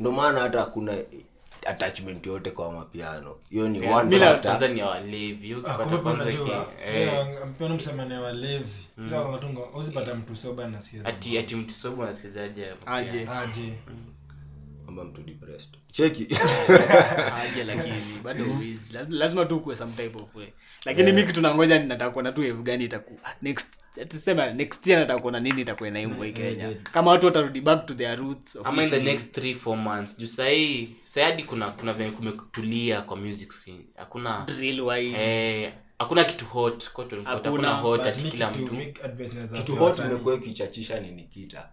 Ndo 0.00 0.12
maana 0.12 0.40
hata 0.40 0.60
hakuna 0.60 0.92
attachment 1.66 2.26
yote 2.26 2.50
kwa 2.50 2.72
mapiano. 2.72 3.36
Hiyo 3.50 3.68
ni 3.68 3.78
Yeah, 3.78 3.96
one 3.96 4.18
factor. 4.18 4.42
kwanza 4.42 4.68
ni 4.68 4.82
walevi. 4.82 5.52
Ah, 5.52 5.56
ukipata 5.56 5.98
kwanza 5.98 6.24
ki- 6.32 6.38
eh, 6.84 7.12
ila 9.08 9.68
uzipata 9.74 10.14
mtu 10.14 10.36
soba 10.36 10.68
nasikiza 10.68 11.04
ati 11.08 11.38
ati 11.38 11.56
mtu 11.56 11.74
sobo 11.74 12.02
anasikizaje 12.02 12.64
hapo? 12.64 12.90
Aje. 12.90 13.28
Aje 13.28 13.72
Kwamba 14.94 15.04
mtu 15.12 15.22
depressed. 15.22 15.70
Cheki. 15.92 16.28
Aje 17.42 17.64
lakini 17.64 17.94
bado 18.24 18.44
wizi 18.44 18.98
lazima, 19.08 19.44
tu 19.44 19.60
kuwe 19.60 19.76
some 19.76 19.92
type 19.92 20.18
of 20.18 20.34
way. 20.36 20.48
Lakini 20.84 21.12
mi 21.12 21.22
kitu 21.26 21.40
nangoja 21.40 21.78
ninataka 21.78 22.10
kuona 22.10 22.32
tu 22.32 22.40
wave 22.40 22.62
gani 22.62 22.84
itakuwa 22.84 23.20
next 23.42 23.74
tuseme 24.08 24.52
next 24.52 24.86
year 24.86 25.00
nataka 25.00 25.20
kuona 25.20 25.40
nini 25.40 25.60
itakuwa 25.62 25.88
inaimbwa 25.88 26.26
hii 26.26 26.32
kenya. 26.32 26.74
kama 26.92 27.10
watu 27.10 27.26
watarudi 27.26 27.60
back 27.60 27.86
to 27.86 27.94
their 27.94 28.18
roots 28.18 28.56
of 28.56 28.66
ama 28.66 28.82
in 28.84 28.90
the 28.90 29.02
next 29.02 29.38
3 29.38 29.54
4 29.54 29.76
months. 29.76 30.18
Juu 30.18 30.26
sahi 30.26 30.96
sahii 31.04 31.42
kuna 31.42 31.70
kuna 31.70 31.92
venye 31.92 32.10
kumetulia 32.10 33.00
kwa 33.02 33.16
music 33.16 33.52
screen. 33.52 33.84
Hakuna 33.96 34.44
drill 34.46 34.80
wise. 34.80 35.16
Eh 35.18 35.72
hakuna 35.98 36.24
kitu 36.24 36.44
hot 36.44 36.90
Hakuna, 37.24 37.74
hot 37.74 38.06
ati 38.06 38.28
kila 38.28 38.50
mtu 38.50 38.76
kitu 39.56 39.76
hot 39.76 39.98
imekuwa 39.98 40.34
ikichachisha 40.34 41.00
ni 41.00 41.10
nikita. 41.10 41.68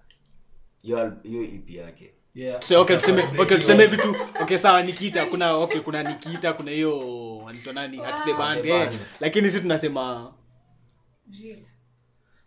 Hiyo 0.81 1.17
hiyo 1.23 1.43
ep 1.43 1.69
yake 1.69 2.13
Yeah. 2.37 2.61
so 2.61 2.81
okay 2.81 2.97
tuseme 2.97 3.23
okay 3.41 3.57
it 3.57 3.61
tuseme 3.65 3.87
vitu 3.87 4.15
okay 4.41 4.57
sawa 4.57 4.83
nikita 4.83 5.25
kuna 5.25 5.53
okay 5.53 5.81
kuna 5.81 6.03
nikita 6.03 6.53
kuna 6.53 6.71
hiyo 6.71 7.51
nani 7.73 7.97
hat 7.97 8.25
the 8.25 8.33
band 8.33 8.65
eh 8.65 8.89
lakini 9.19 9.49
si 9.51 9.59
tunasema 9.61 10.33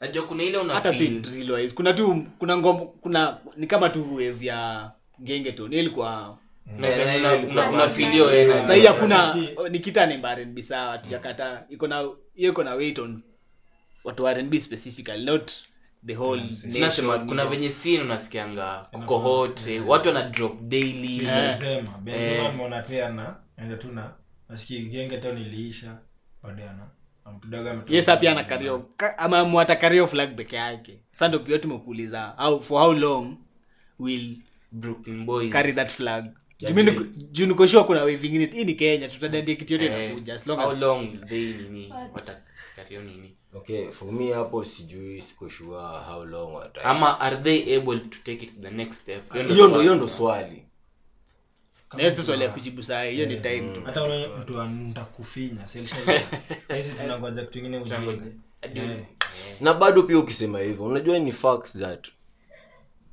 najua 0.01 0.27
kuna 0.27 0.43
ile 0.43 0.59
una 0.59 0.75
hata 0.75 0.93
si 0.93 1.09
drill 1.09 1.51
wise. 1.51 1.75
Kuna 1.75 1.93
tu 1.93 2.27
kuna 2.39 2.57
ngom 2.57 2.87
kuna 3.01 3.39
ni 3.57 3.67
kama 3.67 3.89
tu 3.89 4.15
wave 4.15 4.47
ya 4.47 4.91
genge 5.21 5.53
tu 5.53 5.69
nilikuwa 5.69 6.39
sahii 8.67 8.87
hakuna 8.87 9.35
nikita 9.71 10.07
naimba 10.07 10.35
rnb 10.35 10.61
sawa 10.61 10.99
tujakata 10.99 11.65
iko 11.71 11.89
na 11.89 11.99
hiyo 12.35 12.51
iko 12.51 12.65
na 12.65 12.75
weight 12.75 12.99
on 12.99 13.23
watu 14.05 14.25
wa 14.25 14.35
rnb 14.35 14.55
specifically 14.59 15.25
not 15.25 15.53
the 16.07 16.15
whole 16.15 16.41
nation. 16.41 17.27
Kuna 17.29 17.45
venye 17.47 17.71
sin 17.71 18.01
unasikianga 18.01 18.87
kuko 18.93 19.19
hot 19.19 19.67
eh, 19.67 19.89
watu 19.89 20.09
wana 20.09 20.23
drop 20.23 20.61
daily. 20.61 21.27
Benzema 21.27 21.89
Eh. 22.07 22.87
pia 22.89 23.09
na 23.09 23.37
enda 23.57 23.77
tu 23.77 23.89
na 23.93 24.15
nasikia 24.49 24.81
genge 24.85 25.19
tao 25.19 25.33
niliisha 25.33 25.99
baadaye 26.43 26.69
ana 26.71 26.89
pia 28.17 28.35
kario 28.45 28.91
ama 29.19 29.45
mwata 29.45 29.77
kario 29.77 30.07
flag 30.07 30.37
peke 30.37 30.57
yake. 30.57 31.01
Ndio 31.29 31.39
pia 31.41 31.59
tumekuuliza 31.59 32.35
how 32.39 32.61
for 32.61 32.83
how 32.83 32.93
long 32.93 33.37
will 33.99 34.37
Brooklyn 34.73 35.51
carry 35.51 35.73
that 35.73 35.91
flag 35.91 36.25
Juu 36.69 37.05
juu 37.31 37.47
nikoshua 37.47 37.85
kuna 37.85 38.01
wave 38.01 38.27
ingine 38.27 38.47
hii 38.47 38.65
ni 38.65 38.75
kenya 38.75 39.09
tutadandia 39.09 39.55
kitu 39.57 39.73
yote 39.73 39.87
Eh, 39.87 40.05
inakuja 40.07 40.39
okay 43.55 43.91
for 43.91 44.13
me 44.13 44.33
hapo 44.33 44.65
sijui 44.65 45.23
sikoshua 45.23 46.01
how 46.09 46.25
long 46.25 46.55
wata 46.55 46.85
ama 46.85 47.21
are 47.21 47.37
they 47.37 47.77
able 47.77 47.99
to 47.99 48.19
take 48.25 48.45
it 48.45 48.55
to 48.55 48.61
the 48.63 48.71
next 48.71 49.01
step? 49.03 49.33
Hiyo 49.33 49.69
ndo 49.69 49.81
hiyo 49.81 49.95
ndo 49.95 50.09
swali. 50.09 50.63
swali. 52.23 52.43
Ya 52.43 52.49
kujibu 52.49 52.83
saa 52.83 53.03
hiyo 53.03 53.27
ni 53.27 53.41
time 53.41 53.73
tu. 53.73 53.83
Hata 53.85 54.03
ule 54.05 54.29
mtu 54.29 54.63
ntakufinya 54.63 55.69
sahizi 55.69 56.93
tunangoja 56.93 57.43
kitu 57.45 57.59
ingine 57.59 57.79
ujenge 57.79 58.23
Eh. 58.63 59.05
na 59.61 59.75
bado 59.75 60.03
pia 60.03 60.19
ukisema 60.19 60.61
hivyo 60.61 60.85
unajua 60.85 61.19
ni 61.19 61.33
facts 61.33 61.73
that 61.79 62.09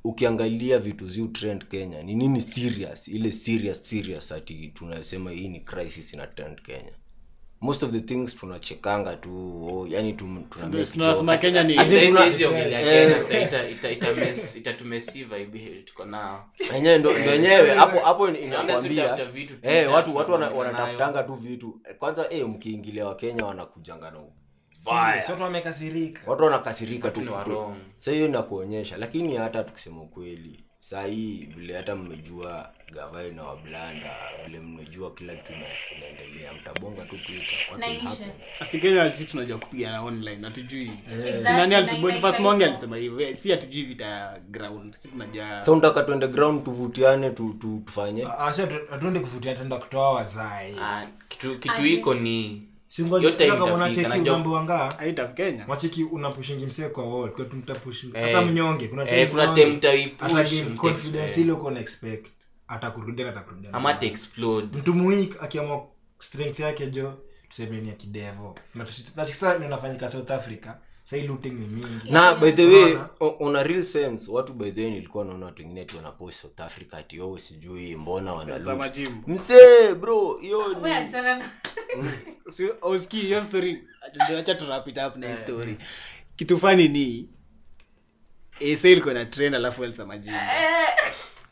ukiangalia 0.04 0.78
vitu 0.78 1.08
ziu 1.08 1.28
trend 1.28 1.68
kenya 1.68 2.02
ni 2.02 2.14
nini 2.14 2.40
serious? 2.40 3.08
Ile 3.08 3.32
serious 3.32 3.82
serious 3.90 4.32
ati 4.32 4.68
tunasema 4.74 5.30
hii 5.30 5.48
ni 5.48 5.60
crisis 5.60 6.12
ina 6.14 6.26
trend 6.26 6.62
kenya. 6.62 6.92
Most 7.60 7.82
of 7.82 7.90
the 7.92 8.00
things 8.00 8.36
tunachekanga 8.36 9.16
tu 9.16 9.64
oh, 9.72 9.86
yani 9.90 10.12
tum- 10.12 10.16
tuna 10.48 10.66
make 10.66 10.84
tunasema 10.92 11.32
joke. 11.36 11.46
kenya 11.46 11.62
ni 11.64 11.74
Hasa 11.74 11.90
Ati 11.90 12.00
hizi 12.00 12.12
tuna- 12.12 12.24
hizi 12.24 12.44
ongelea 12.44 12.80
Eh. 12.92 13.10
Ndo 16.98 17.10
hapo 18.04 18.28
inakwambia 18.28 19.16
eh 19.62 19.92
watu 19.94 20.16
wanatafutanga 20.58 21.22
tu 21.22 21.34
vitu. 21.34 21.80
Kwanza 21.98 22.26
eh 22.30 22.48
mkiingilia 22.48 23.06
wakenya 23.06 23.44
wanakujanga 23.44 24.10
na 24.10 24.18
watu 25.32 25.42
wamekasirika. 25.42 26.20
Watu 26.30 26.42
wanakasirika 26.44 27.10
tu 27.10 27.20
sa 27.98 28.10
hiyo 28.10 28.26
inakuonyesha. 28.26 28.96
Lakini 28.96 29.36
hata 29.36 29.64
tukisema 29.64 30.02
ukweli 30.02 30.64
sahii 30.80 31.48
vile 31.56 31.76
hata 31.76 31.96
mmejua 31.96 32.70
gavai 32.92 33.30
na 33.30 33.42
wablanda 33.44 34.16
vile 34.46 34.60
mmejua 34.60 35.14
kila 35.14 35.36
kitu 35.36 35.52
ina- 35.52 35.96
inaendelea 35.96 36.52
mtabonga 36.52 37.04
tu 37.04 37.16
tunajua 39.24 39.58
kupigana 39.58 40.02
online 40.02 40.44
hatujui. 40.44 40.90
Alisema 42.68 42.96
hivyo 42.96 43.36
si 43.36 43.50
vita 43.82 44.04
ya 44.04 44.38
ground. 44.50 44.96
Si 44.98 45.08
sa 45.64 45.72
unataka 45.72 46.02
tuende 46.02 46.28
ground 46.28 46.64
tuvutiane 46.64 47.30
tu, 47.30 47.54
tu, 47.60 47.82
tufanye? 47.86 48.26
Atuende 48.92 49.20
kuvutiana 49.20 49.56
tuenda 49.56 49.76
kutoa 49.76 50.12
wazae 50.12 50.74
Ah, 50.82 51.06
kitu 51.28 51.58
kitu 51.58 51.86
iko 51.86 52.14
ni 52.14 52.67
wacheki 55.68 56.04
unapushingi 56.04 56.66
msee 56.66 56.88
kwa 56.88 57.04
wall 57.14 57.30
kwa 57.30 57.44
tumtapush 57.44 58.04
Eh, 58.04 58.10
hata 58.24 58.42
mnyonge 58.42 58.88
kuna 58.88 59.10
eh, 59.10 59.30
kuna 59.30 59.46
time 59.54 59.66
mtaipush, 59.76 60.20
hata 60.32 60.34
game 60.50 60.62
mta- 60.62 60.76
confidence 60.76 61.40
ile 61.40 61.52
uko 61.52 61.70
na 61.70 61.80
expect. 61.80 62.26
Atakurudia 62.68 63.28
atakurudia 63.28 63.72
ama 63.74 63.88
ata 63.90 64.06
explode. 64.06 64.78
Mtu 64.78 64.94
muik 64.94 65.42
akiamua 65.42 65.86
strength 66.18 66.60
yake 66.60 66.86
jo 66.86 67.14
tuseme 67.48 67.80
ni 67.80 67.88
ya 67.88 67.94
kidevo. 67.94 68.54
Na 68.74 68.84
tusi- 68.84 69.04
inafanyika 69.64 70.08
south 70.08 70.30
africa 70.30 70.68
sahii 71.08 71.26
looting 71.26 71.52
ni 71.52 71.66
mingi. 71.66 72.10
Na 72.10 72.34
by 72.34 72.52
the 72.52 72.66
way 72.66 72.98
on 73.40 73.56
a 73.56 73.62
real 73.62 73.82
sense. 73.84 74.30
Watu 74.30 74.52
by 74.52 74.70
the 74.70 74.82
way 74.82 74.90
nilikuwa 74.90 75.24
naona 75.24 75.46
watu 75.46 75.62
wengine 75.62 75.80
ati 75.80 75.96
wanapost 75.96 76.40
south 76.42 76.60
africa 76.60 76.94
ati 76.94 77.20
oh 77.20 77.38
sijui 77.38 77.96
mbona 77.96 78.32
wana 78.32 78.90
msee 79.26 79.94
bro 79.94 80.38
hiyo 80.40 80.76
usikii 82.82 83.20
hiyo 83.26 83.42
story. 83.42 83.84
Acha 84.38 84.54
turapit 84.54 84.98
up 85.08 85.16
na 85.16 85.28
hii 85.30 85.36
story. 85.36 85.78
Kitu 86.36 86.58
fani 86.58 86.88
ni 86.88 87.28
ese 88.60 88.92
ilikuwa 88.92 89.14
na 89.14 89.24
trend 89.24 89.54
alafu 89.54 89.84
elsa 89.84 90.06
majimbo 90.06 90.40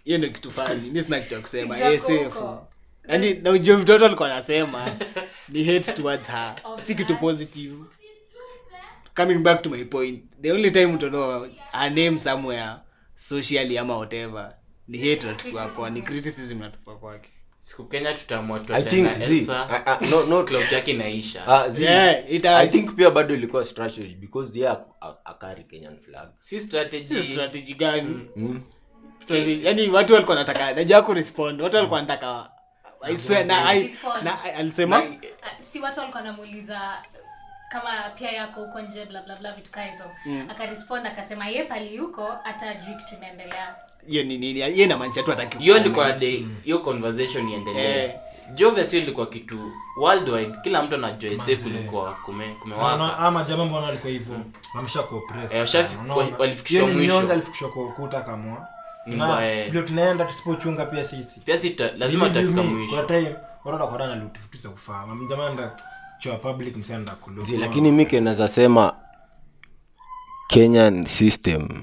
hiyo 0.04 0.18
ndio 0.18 0.30
kitu 0.30 0.50
fani 0.52 0.90
mi 0.90 1.02
sina 1.02 1.20
kitu 1.20 1.34
ya 1.34 1.40
kusema. 1.40 1.78
Esefu 1.78 2.58
yaani 3.08 3.34
na 3.34 3.52
vitu 3.52 3.92
watu 3.92 4.02
walikuwa 4.04 4.42
ni 5.48 5.64
hate 5.64 5.92
towards 5.92 6.26
her. 6.26 6.56
Si 6.86 6.94
kitu 6.94 7.16
positive 7.16 7.76
coming 9.16 9.38
back 9.38 9.62
to 9.62 9.70
my 9.70 9.84
point 9.84 10.24
the 10.42 10.52
only 10.52 10.70
time 10.70 10.94
utaona 10.94 11.48
a 11.72 11.90
name 11.90 12.18
somewhere 12.18 12.70
socially 13.14 13.78
ama 13.78 13.96
whatever 13.96 14.54
ni 14.88 14.98
hate 14.98 15.26
natupa 15.26 15.66
kwa 15.66 15.90
ni 15.90 16.02
criticism 16.02 16.58
natupa 16.58 16.94
kwake. 16.96 17.30
Siku 17.58 17.84
kenya 17.84 18.14
pia 22.96 23.10
bado 23.10 23.34
ilikuwa 23.34 23.64
strategy 23.64 24.14
because 24.14 24.60
ye 24.60 24.68
akari 25.24 25.64
kenyan 25.64 25.98
flag. 25.98 26.28
Si 26.40 26.60
strategy. 26.60 27.04
Si 27.04 27.22
strategy 27.22 27.74
gani? 27.74 28.28
Strategy 29.18 29.66
yani 29.66 29.88
watu 29.88 30.12
walikuwa 30.12 30.36
wanataka 30.36 30.72
najua 30.72 31.02
ku 31.02 31.14
watu 31.62 31.76
walikuwa 31.76 32.00
wanataka 32.00 32.50
I 33.02 33.16
swear 33.16 33.46
na 33.46 33.64
I, 33.66 33.82
Respond. 33.82 34.24
na 34.24 34.44
I- 34.44 34.50
alisema 34.52 35.02
si 35.60 35.80
watu 35.80 36.00
walikuwa 36.00 36.22
wanamuuliza 36.22 37.02
kama 37.80 38.10
pia 38.18 38.32
yako 38.32 38.60
huko 38.60 38.80
nje 38.80 39.04
bla 39.06 39.22
bla 39.22 39.36
bla 39.36 39.52
vitu 39.52 39.70
kaa 39.70 39.84
hizo. 39.84 40.04
Akarespond 40.50 41.06
akasema 41.06 41.48
ye 41.48 41.62
pali 41.64 41.96
yuko 41.96 42.26
hata 42.42 42.70
ajui 42.70 42.94
kitu 42.94 43.14
inaendelea. 43.16 43.74
Hiyo 44.06 44.22
ni 44.24 44.38
nini? 44.38 44.52
Hiyo 44.62 44.84
inamaanisha 44.84 45.22
tu 45.22 45.32
ataki 45.32 45.58
hiyo 45.58 45.78
ndiko 45.78 46.04
de 46.04 46.44
hiyo 46.64 46.78
conversation 46.78 47.48
iendelee. 47.48 48.04
Eh. 48.04 48.14
Jove 48.54 48.84
sio 48.84 49.00
ilikuwa 49.00 49.26
kitu 49.26 49.72
worldwide 49.96 50.52
kila 50.62 50.82
mtu 50.82 50.94
anajua 50.94 51.32
ese 51.32 51.56
kulikuwa 51.56 52.12
kume, 52.14 52.56
Wana- 52.82 52.96
na, 53.06 53.18
ama 53.18 53.42
jamaa 53.42 53.64
mbona 53.64 53.86
alikuwa 53.86 54.12
hivyo? 54.12 54.36
Wamesha 54.74 55.02
kuoppress 55.02 55.54
Eh, 55.74 55.86
walifikishwa 56.38 56.88
mwisho. 56.88 56.98
mnyonge 57.14 57.32
alifikishwa 57.32 57.68
kwa 57.70 57.84
ukuta 57.86 58.20
kamwa 58.20 58.68
na 59.06 59.66
ndio 59.68 59.82
tunaenda 59.82 60.24
tusipochunga 60.24 60.86
pia 60.86 61.04
sisi. 61.04 61.40
Pia 61.40 61.58
si 61.58 61.76
lazima 61.96 62.28
tutafika 62.28 62.62
mwisho. 62.62 62.96
kwa 62.96 63.04
time 63.04 63.36
watu 63.64 63.68
watakuwa 63.82 63.98
na 64.06 64.14
loot 64.14 64.38
vitu 64.38 64.58
za 64.58 64.68
kufaa. 64.68 65.04
Jamaa 65.28 65.70
zi 67.42 67.56
lakini 67.56 67.92
mike 67.92 68.20
nazasema 68.20 68.96
kenyan 70.48 71.04
system 71.04 71.82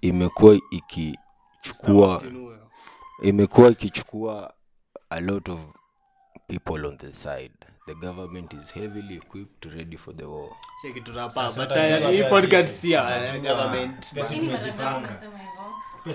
imekuwa 0.00 0.58
ikichukua 0.70 2.22
imekuwa 3.22 3.70
ikichukua 3.70 4.54
a 5.10 5.20
lot 5.20 5.52
of 5.52 5.60
people 6.48 6.86
on 6.86 6.96
the 6.96 7.12
side 7.12 7.52
the 7.86 7.94
government 7.94 8.52
is 8.52 8.74
heavily 8.74 9.14
equipped 9.16 9.72
ready 9.74 9.96
for 9.96 10.16
the 10.16 10.24
war 10.24 10.50
uh, 13.04 13.70
sisi 14.00 14.16
Lakini 14.20 14.40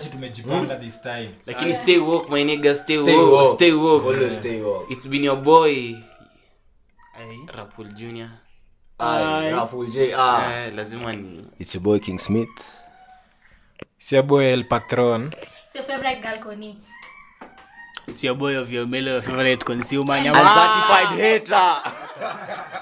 tumejipanga. 0.10 0.76
this 0.76 1.02
time 1.02 1.30
stay 1.76 1.98
woke 1.98 2.32
my 2.36 2.44
nigga 2.44 2.76
stay, 2.76 2.98
Stay 2.98 3.16
woke, 3.16 3.32
woke. 3.32 3.56
stay 3.56 3.72
woke 3.72 4.08
Always 4.08 4.36
stay 4.40 4.62
woke. 4.62 4.94
it's 4.94 5.08
been 5.10 5.24
your 5.24 5.38
boy. 5.42 5.96
Rapul 7.54 7.90
junior 7.98 8.30
Aye, 9.00 9.52
Raful 9.54 9.90
J. 9.94 10.14
Ah. 10.18 10.42
eh, 10.50 10.74
lazima 10.76 11.14
ni 11.14 11.42
It's 11.60 11.76
your 11.76 11.84
boy 11.84 12.00
King 12.00 12.18
Smith. 12.20 12.50
siaboy 13.98 14.54
el 14.54 14.66
patron 14.68 15.34
It's 15.66 15.76
your 15.76 15.86
favorite 15.86 16.22
girl 16.22 16.40
Connie. 16.40 16.78
It's 18.08 18.24
your 18.24 18.36
boy 18.36 18.58
of 18.58 18.72
your 18.72 18.88
male 18.88 19.22
favorite 19.22 19.66
consumer 19.66 20.16
And 20.16 20.26
nyama 20.26 20.40
certified 20.54 21.20
hater. 21.20 21.72